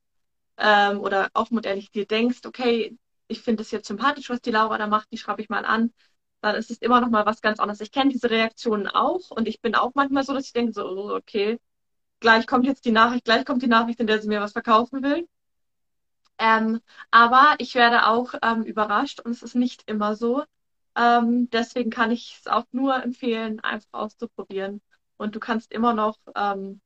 [0.57, 2.97] ähm, oder offen und ehrlich dir denkst, okay,
[3.27, 5.93] ich finde es jetzt sympathisch, was die Laura da macht, die schreibe ich mal an,
[6.41, 7.81] dann ist es immer noch mal was ganz anderes.
[7.81, 10.85] Ich kenne diese Reaktionen auch und ich bin auch manchmal so, dass ich denke, so,
[10.87, 11.59] oh, okay,
[12.19, 15.03] gleich kommt jetzt die Nachricht, gleich kommt die Nachricht, in der sie mir was verkaufen
[15.03, 15.27] will.
[16.37, 20.43] Ähm, aber ich werde auch ähm, überrascht und es ist nicht immer so.
[20.95, 24.81] Ähm, deswegen kann ich es auch nur empfehlen, einfach auszuprobieren.
[25.17, 26.81] Und du kannst immer noch ähm,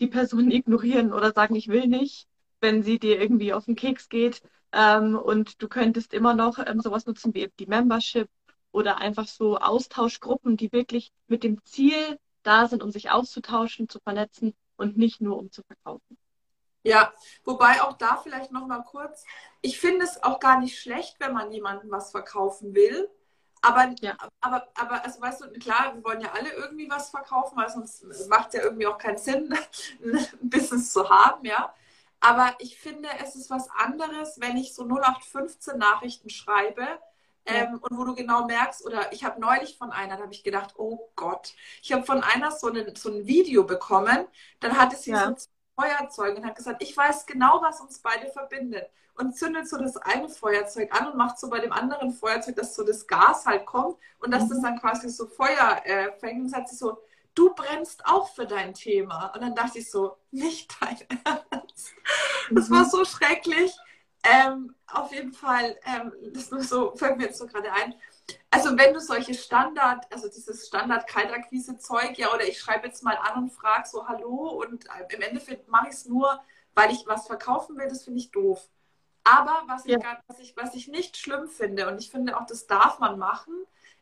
[0.00, 2.28] die Person ignorieren oder sagen, ich will nicht,
[2.62, 4.42] wenn sie dir irgendwie auf den Keks geht.
[4.72, 8.28] Ähm, und du könntest immer noch ähm, sowas nutzen wie die Membership
[8.70, 14.00] oder einfach so Austauschgruppen, die wirklich mit dem Ziel da sind, um sich auszutauschen, zu
[14.00, 16.16] vernetzen und nicht nur um zu verkaufen.
[16.84, 17.12] Ja,
[17.44, 19.24] wobei auch da vielleicht noch mal kurz,
[19.60, 23.08] ich finde es auch gar nicht schlecht, wenn man jemandem was verkaufen will.
[23.60, 24.16] Aber, ja.
[24.40, 28.04] aber, aber, also weißt du, klar, wir wollen ja alle irgendwie was verkaufen, weil sonst
[28.28, 29.56] macht es ja irgendwie auch keinen Sinn,
[30.04, 31.72] ein Business zu haben, ja.
[32.22, 36.86] Aber ich finde, es ist was anderes, wenn ich so 0815 Nachrichten schreibe,
[37.44, 40.44] Ähm, und wo du genau merkst, oder ich habe neulich von einer, da habe ich
[40.44, 44.28] gedacht, oh Gott, ich habe von einer so, eine, so ein Video bekommen,
[44.60, 45.26] dann hatte sie ja.
[45.36, 45.46] so
[45.76, 48.88] Feuerzeug und hat gesagt, ich weiß genau, was uns beide verbindet.
[49.14, 52.74] Und zündet so das eine Feuerzeug an und macht so bei dem anderen Feuerzeug, dass
[52.76, 54.50] so das Gas halt kommt und dass mhm.
[54.50, 56.42] das dann quasi so Feuer äh, fängt.
[56.42, 56.98] Und sagt sie so,
[57.34, 59.32] du brennst auch für dein Thema.
[59.34, 61.92] Und dann dachte ich so, nicht dein Ernst.
[62.50, 62.90] Das war mhm.
[62.90, 63.72] so schrecklich.
[64.24, 67.94] Ähm, auf jeden Fall, ähm, das nur so, fällt mir jetzt so gerade ein.
[68.50, 73.44] Also wenn du solche Standard, also dieses Standard-Kaltakquise-Zeug, ja, oder ich schreibe jetzt mal an
[73.44, 76.40] und frage so Hallo und äh, im Endeffekt mache ich es nur,
[76.74, 78.68] weil ich was verkaufen will, das finde ich doof.
[79.24, 79.98] Aber was, ja.
[79.98, 83.18] ich, was, ich, was ich nicht schlimm finde, und ich finde auch, das darf man
[83.18, 83.54] machen,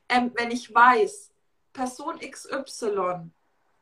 [0.08, 1.29] ähm, wenn ich weiß,
[1.72, 3.30] Person XY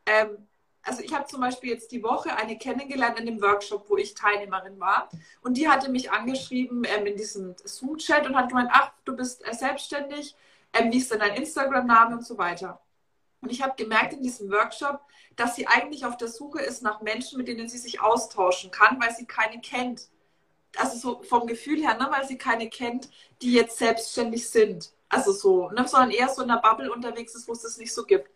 [0.09, 0.49] ähm,
[0.83, 4.15] also ich habe zum Beispiel jetzt die Woche eine kennengelernt in dem Workshop, wo ich
[4.15, 5.11] Teilnehmerin war.
[5.43, 9.47] Und die hatte mich angeschrieben ähm, in diesem Zoom-Chat und hat gemeint, ach, du bist
[9.47, 10.35] äh, selbstständig,
[10.73, 12.81] ähm, wie ist denn dein Instagram-Name und so weiter.
[13.41, 15.01] Und ich habe gemerkt in diesem Workshop,
[15.37, 19.01] dass sie eigentlich auf der Suche ist nach Menschen, mit denen sie sich austauschen kann,
[19.01, 20.09] weil sie keine kennt.
[20.77, 23.09] Also so vom Gefühl her, ne, weil sie keine kennt,
[23.43, 24.93] die jetzt selbstständig sind.
[25.09, 27.93] Also so, ne, sondern eher so in einer Bubble unterwegs ist, wo es das nicht
[27.95, 28.31] so gibt.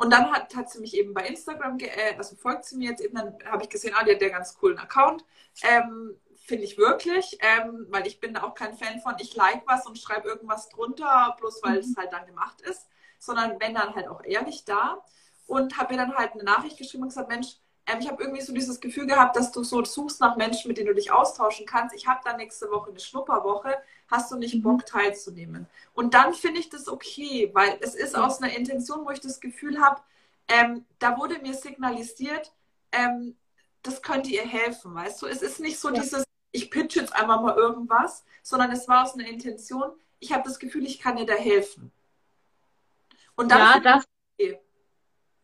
[0.00, 3.02] Und dann hat, hat sie mich eben bei Instagram, äh, also folgt sie mir jetzt
[3.02, 5.24] eben, dann habe ich gesehen, ah, die hat ja ganz coolen Account.
[5.62, 6.16] Ähm,
[6.46, 9.98] Finde ich wirklich, ähm, weil ich bin auch kein Fan von, ich like was und
[9.98, 11.78] schreibe irgendwas drunter, bloß weil mhm.
[11.80, 12.88] es halt dann gemacht ist,
[13.18, 15.04] sondern wenn dann halt auch ehrlich da.
[15.46, 17.56] Und habe mir dann halt eine Nachricht geschrieben und gesagt, Mensch,
[17.90, 20.78] ähm, ich habe irgendwie so dieses Gefühl gehabt, dass du so suchst nach Menschen, mit
[20.78, 21.94] denen du dich austauschen kannst.
[21.94, 23.76] Ich habe dann nächste Woche eine Schnupperwoche.
[24.08, 24.62] Hast du nicht mhm.
[24.62, 25.66] Bock teilzunehmen?
[25.94, 29.40] Und dann finde ich das okay, weil es ist aus einer Intention, wo ich das
[29.40, 30.00] Gefühl habe,
[30.48, 32.52] ähm, da wurde mir signalisiert,
[32.92, 33.36] ähm,
[33.82, 35.26] das könnte ihr helfen, weißt du?
[35.26, 36.00] Es ist nicht so ja.
[36.00, 40.42] dieses, ich pitch jetzt einmal mal irgendwas, sondern es war aus einer Intention, ich habe
[40.44, 41.92] das Gefühl, ich kann ihr da helfen.
[43.36, 44.04] Und dann ja, das.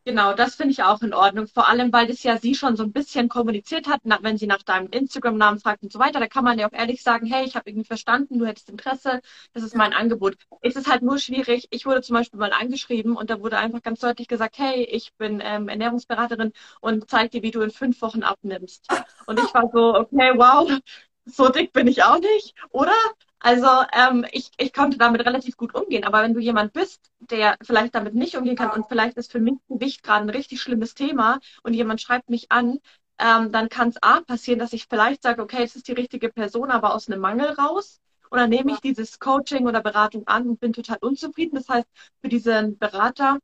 [0.08, 1.48] Genau, das finde ich auch in Ordnung.
[1.48, 4.62] Vor allem, weil das ja sie schon so ein bisschen kommuniziert hat, wenn sie nach
[4.62, 6.20] deinem Instagram-Namen fragt und so weiter.
[6.20, 9.20] Da kann man ja auch ehrlich sagen, hey, ich habe irgendwie verstanden, du hättest Interesse,
[9.52, 10.36] das ist mein Angebot.
[10.62, 11.66] Es ist halt nur schwierig.
[11.72, 15.12] Ich wurde zum Beispiel mal angeschrieben und da wurde einfach ganz deutlich gesagt, hey, ich
[15.16, 18.86] bin ähm, Ernährungsberaterin und zeig dir, wie du in fünf Wochen abnimmst.
[19.26, 20.70] Und ich war so, okay, wow,
[21.24, 22.92] so dick bin ich auch nicht, oder?
[23.38, 26.04] Also ähm, ich, ich konnte damit relativ gut umgehen.
[26.04, 29.40] Aber wenn du jemand bist, der vielleicht damit nicht umgehen kann und vielleicht ist für
[29.40, 32.78] mich Gewicht gerade ein richtig schlimmes Thema und jemand schreibt mich an,
[33.18, 36.28] ähm, dann kann es A passieren, dass ich vielleicht sage, okay, es ist die richtige
[36.30, 38.00] Person, aber aus einem Mangel raus.
[38.30, 41.54] Oder nehme ich dieses Coaching oder Beratung an und bin total unzufrieden.
[41.54, 41.86] Das heißt,
[42.20, 43.38] für diesen Berater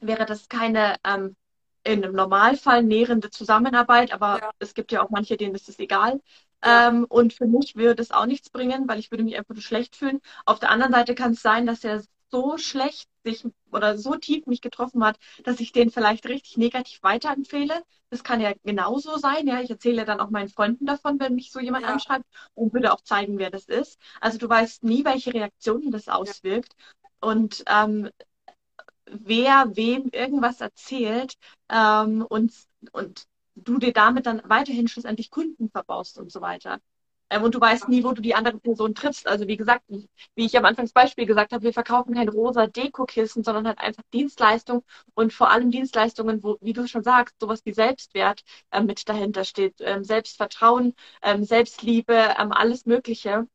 [0.00, 1.36] wäre das keine ähm,
[1.84, 4.50] in einem Normalfall nährende Zusammenarbeit, aber ja.
[4.58, 6.20] es gibt ja auch manche, denen ist es egal.
[6.62, 9.62] Ähm, und für mich würde es auch nichts bringen, weil ich würde mich einfach nur
[9.62, 10.20] schlecht fühlen.
[10.46, 14.46] Auf der anderen Seite kann es sein, dass er so schlecht sich oder so tief
[14.46, 17.82] mich getroffen hat, dass ich den vielleicht richtig negativ weiterempfehle.
[18.10, 19.46] Das kann ja genauso sein.
[19.46, 21.92] Ja, ich erzähle dann auch meinen Freunden davon, wenn mich so jemand ja.
[21.92, 22.24] anschreibt
[22.54, 23.98] und würde auch zeigen, wer das ist.
[24.20, 26.74] Also du weißt nie, welche Reaktionen das auswirkt.
[26.74, 27.28] Ja.
[27.28, 28.10] Und ähm,
[29.06, 31.34] wer wem irgendwas erzählt
[31.68, 32.52] ähm, und,
[32.92, 36.80] und du dir damit dann weiterhin schlussendlich Kunden verbaust und so weiter.
[37.30, 39.26] Ähm, und du weißt nie, wo du die andere Person triffst.
[39.26, 43.66] Also wie gesagt, wie ich am Anfangsbeispiel gesagt habe, wir verkaufen kein rosa Dekokissen, sondern
[43.66, 44.84] halt einfach Dienstleistung
[45.14, 49.44] und vor allem Dienstleistungen, wo, wie du schon sagst, sowas wie Selbstwert äh, mit dahinter
[49.44, 53.46] steht, ähm, Selbstvertrauen, ähm, Selbstliebe, ähm, alles Mögliche,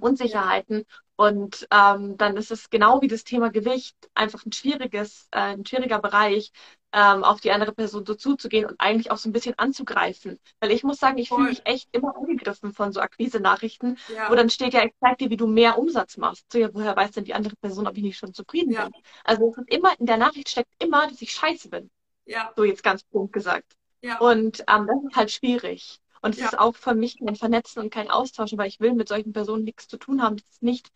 [0.00, 0.84] Unsicherheiten.
[1.16, 5.66] Und ähm, dann ist es genau wie das Thema Gewicht einfach ein schwieriges, äh, ein
[5.66, 6.52] schwieriger Bereich,
[6.96, 10.40] ähm, auf die andere Person so zuzugehen und eigentlich auch so ein bisschen anzugreifen.
[10.60, 14.30] Weil ich muss sagen, ich fühle mich echt immer angegriffen von so Akquise-Nachrichten, ja.
[14.30, 16.50] wo dann steht ja, ich zeig dir, wie du mehr Umsatz machst.
[16.50, 18.84] So, ja, woher weiß denn die andere Person, ob ich nicht schon zufrieden ja.
[18.84, 18.94] bin?
[19.24, 21.90] Also es ist immer, in der Nachricht steckt immer, dass ich scheiße bin.
[22.24, 22.50] Ja.
[22.56, 23.76] So jetzt ganz plump gesagt.
[24.00, 24.18] Ja.
[24.18, 26.00] Und ähm, das ist halt schwierig.
[26.22, 26.46] Und es ja.
[26.46, 29.64] ist auch für mich kein Vernetzen und kein Austauschen, weil ich will mit solchen Personen
[29.64, 30.38] nichts zu tun haben.
[30.38, 30.90] Das ist nicht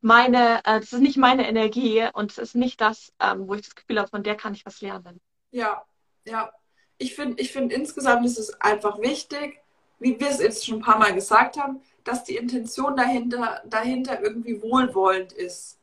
[0.00, 3.62] meine, äh, das ist nicht meine Energie und es ist nicht das, ähm, wo ich
[3.62, 5.20] das Gefühl habe, von der kann ich was lernen.
[5.52, 5.84] Ja,
[6.24, 6.52] ja.
[6.98, 9.60] Ich finde ich find insgesamt ist es einfach wichtig,
[9.98, 14.20] wie wir es jetzt schon ein paar Mal gesagt haben, dass die Intention dahinter, dahinter
[14.20, 15.78] irgendwie wohlwollend ist.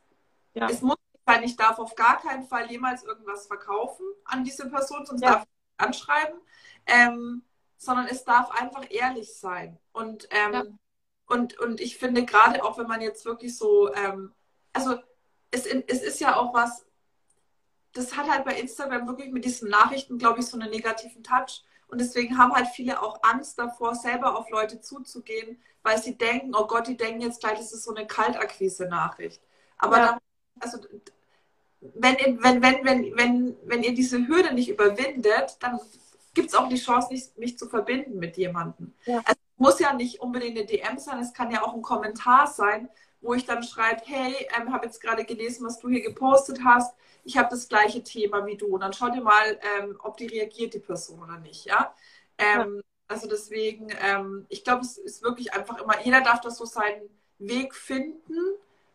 [0.54, 0.68] Ja.
[0.68, 5.06] Es muss sein, ich darf auf gar keinen Fall jemals irgendwas verkaufen an diese Person,
[5.06, 5.30] sonst ja.
[5.30, 6.38] darf ich anschreiben,
[6.86, 7.42] ähm,
[7.76, 9.78] sondern es darf einfach ehrlich sein.
[9.92, 10.64] Und, ähm, ja.
[11.26, 14.34] und, und ich finde gerade auch, wenn man jetzt wirklich so, ähm,
[14.72, 14.96] also
[15.50, 16.84] es, es ist ja auch was,
[17.92, 21.64] das hat halt bei Instagram wirklich mit diesen Nachrichten, glaube ich, so einen negativen Touch.
[21.88, 26.54] Und deswegen haben halt viele auch Angst davor, selber auf Leute zuzugehen, weil sie denken,
[26.54, 29.40] oh Gott, die denken jetzt gleich, das ist so eine Kaltakquise-Nachricht.
[29.76, 30.06] Aber ja.
[30.06, 30.18] dann,
[30.60, 30.78] also
[31.80, 35.80] wenn, wenn, wenn, wenn, wenn, wenn ihr diese Hürde nicht überwindet, dann
[36.34, 38.94] gibt es auch die Chance, nicht, mich zu verbinden mit jemandem.
[39.06, 39.18] Ja.
[39.24, 42.46] Also, es muss ja nicht unbedingt eine DM sein, es kann ja auch ein Kommentar
[42.46, 42.88] sein,
[43.20, 46.94] wo ich dann schreibe, hey, ähm, habe jetzt gerade gelesen, was du hier gepostet hast,
[47.24, 48.66] ich habe das gleiche Thema wie du.
[48.68, 51.66] Und dann schau dir mal, ähm, ob die reagiert, die Person oder nicht.
[51.66, 51.94] Ja.
[52.38, 52.82] Ähm, ja.
[53.08, 57.10] Also deswegen, ähm, ich glaube, es ist wirklich einfach immer, jeder darf das so seinen
[57.38, 58.36] Weg finden.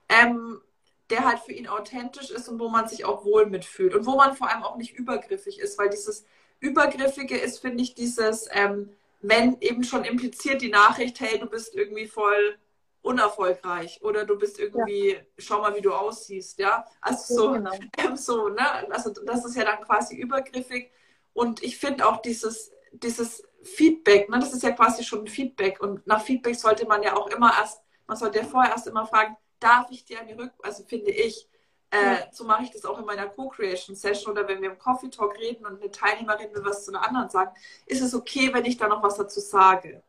[0.09, 0.61] Ähm,
[1.09, 4.15] der halt für ihn authentisch ist und wo man sich auch wohl mitfühlt und wo
[4.15, 6.25] man vor allem auch nicht übergriffig ist, weil dieses
[6.59, 8.89] Übergriffige ist, finde ich, dieses, ähm,
[9.21, 12.57] wenn eben schon impliziert die Nachricht, hey, du bist irgendwie voll
[13.05, 15.21] unerfolgreich oder du bist irgendwie, ja.
[15.37, 16.85] schau mal, wie du aussiehst, ja.
[17.01, 17.71] Also so, genau.
[17.97, 18.91] ähm, so, ne?
[18.91, 20.91] Also das ist ja dann quasi übergriffig.
[21.33, 25.79] Und ich finde auch dieses, dieses Feedback, ne, das ist ja quasi schon ein Feedback.
[25.81, 29.05] Und nach Feedback sollte man ja auch immer erst, man sollte ja vorher erst immer
[29.05, 31.47] fragen, darf ich dir eine Rück, also finde ich,
[31.91, 35.09] äh, so mache ich das auch in meiner Co-Creation Session oder wenn wir im Coffee
[35.09, 37.51] Talk reden und eine Teilnehmerin will was zu einer anderen sagen,
[37.85, 40.03] ist es okay, wenn ich da noch was dazu sage.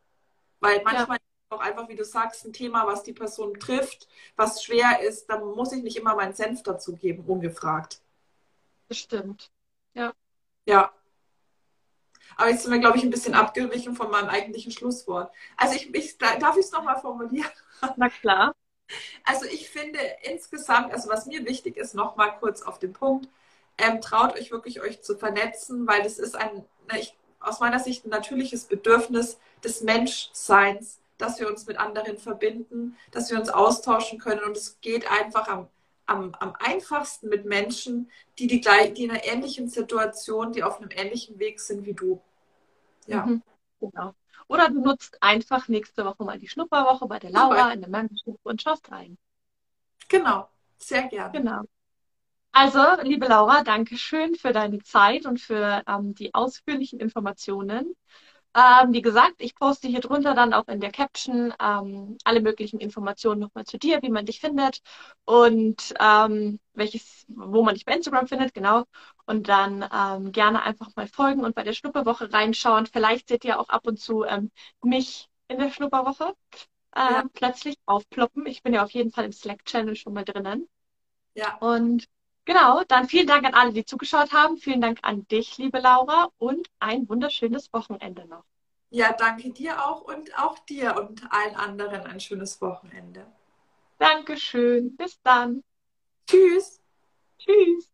[0.59, 1.17] Weil manchmal.
[1.49, 5.43] Auch einfach, wie du sagst, ein Thema, was die Person trifft, was schwer ist, dann
[5.43, 8.01] muss ich nicht immer meinen Senf dazu geben, ungefragt.
[8.87, 9.49] Bestimmt.
[9.93, 10.13] Ja.
[10.65, 10.91] Ja.
[12.35, 15.31] Aber jetzt sind wir, glaube ich, ein bisschen abgewichen von meinem eigentlichen Schlusswort.
[15.55, 17.49] Also ich, ich darf ich es nochmal formulieren?
[17.95, 18.53] Na klar.
[19.23, 23.27] Also ich finde insgesamt, also was mir wichtig ist, nochmal kurz auf den Punkt,
[23.77, 26.65] ähm, traut euch wirklich, euch zu vernetzen, weil das ist ein,
[26.97, 32.97] ich, aus meiner Sicht ein natürliches Bedürfnis des Menschseins, dass wir uns mit anderen verbinden,
[33.11, 35.67] dass wir uns austauschen können und es geht einfach am,
[36.05, 40.79] am, am einfachsten mit Menschen, die, die, gleich, die in einer ähnlichen Situation, die auf
[40.79, 42.21] einem ähnlichen Weg sind wie du.
[43.07, 43.25] Ja.
[43.25, 43.41] Mhm,
[43.79, 44.13] genau.
[44.47, 48.39] Oder du nutzt einfach nächste Woche mal die Schnupperwoche bei der Laura in der Membership
[48.43, 49.17] und schaust rein.
[50.07, 51.37] Genau, sehr gerne.
[51.37, 51.63] Genau.
[52.53, 57.95] Also, liebe Laura, danke schön für deine Zeit und für ähm, die ausführlichen Informationen.
[58.57, 62.79] Ähm, wie gesagt, ich poste hier drunter dann auch in der Caption ähm, alle möglichen
[62.79, 64.81] Informationen nochmal zu dir, wie man dich findet
[65.25, 68.85] und ähm, welches, wo man dich bei Instagram findet, genau.
[69.27, 72.87] Und dann ähm, gerne einfach mal folgen und bei der Schnupperwoche reinschauen.
[72.87, 74.49] Vielleicht seht ihr auch ab und zu ähm,
[74.81, 76.33] mich in der Schnupperwoche
[76.95, 77.23] äh, ja.
[77.33, 78.47] plötzlich aufploppen.
[78.47, 80.67] Ich bin ja auf jeden Fall im Slack-Channel schon mal drinnen.
[81.35, 81.57] Ja.
[81.57, 82.07] Und
[82.47, 84.55] Genau, dann vielen Dank an alle, die zugeschaut haben.
[84.55, 88.45] Vielen Dank an dich, liebe Laura, und ein wunderschönes Wochenende noch.
[88.89, 93.27] Ja, danke dir auch und auch dir und allen anderen ein schönes Wochenende.
[93.99, 94.95] Dankeschön.
[94.95, 95.61] Bis dann.
[96.25, 96.79] Tschüss.
[97.37, 97.91] Tschüss.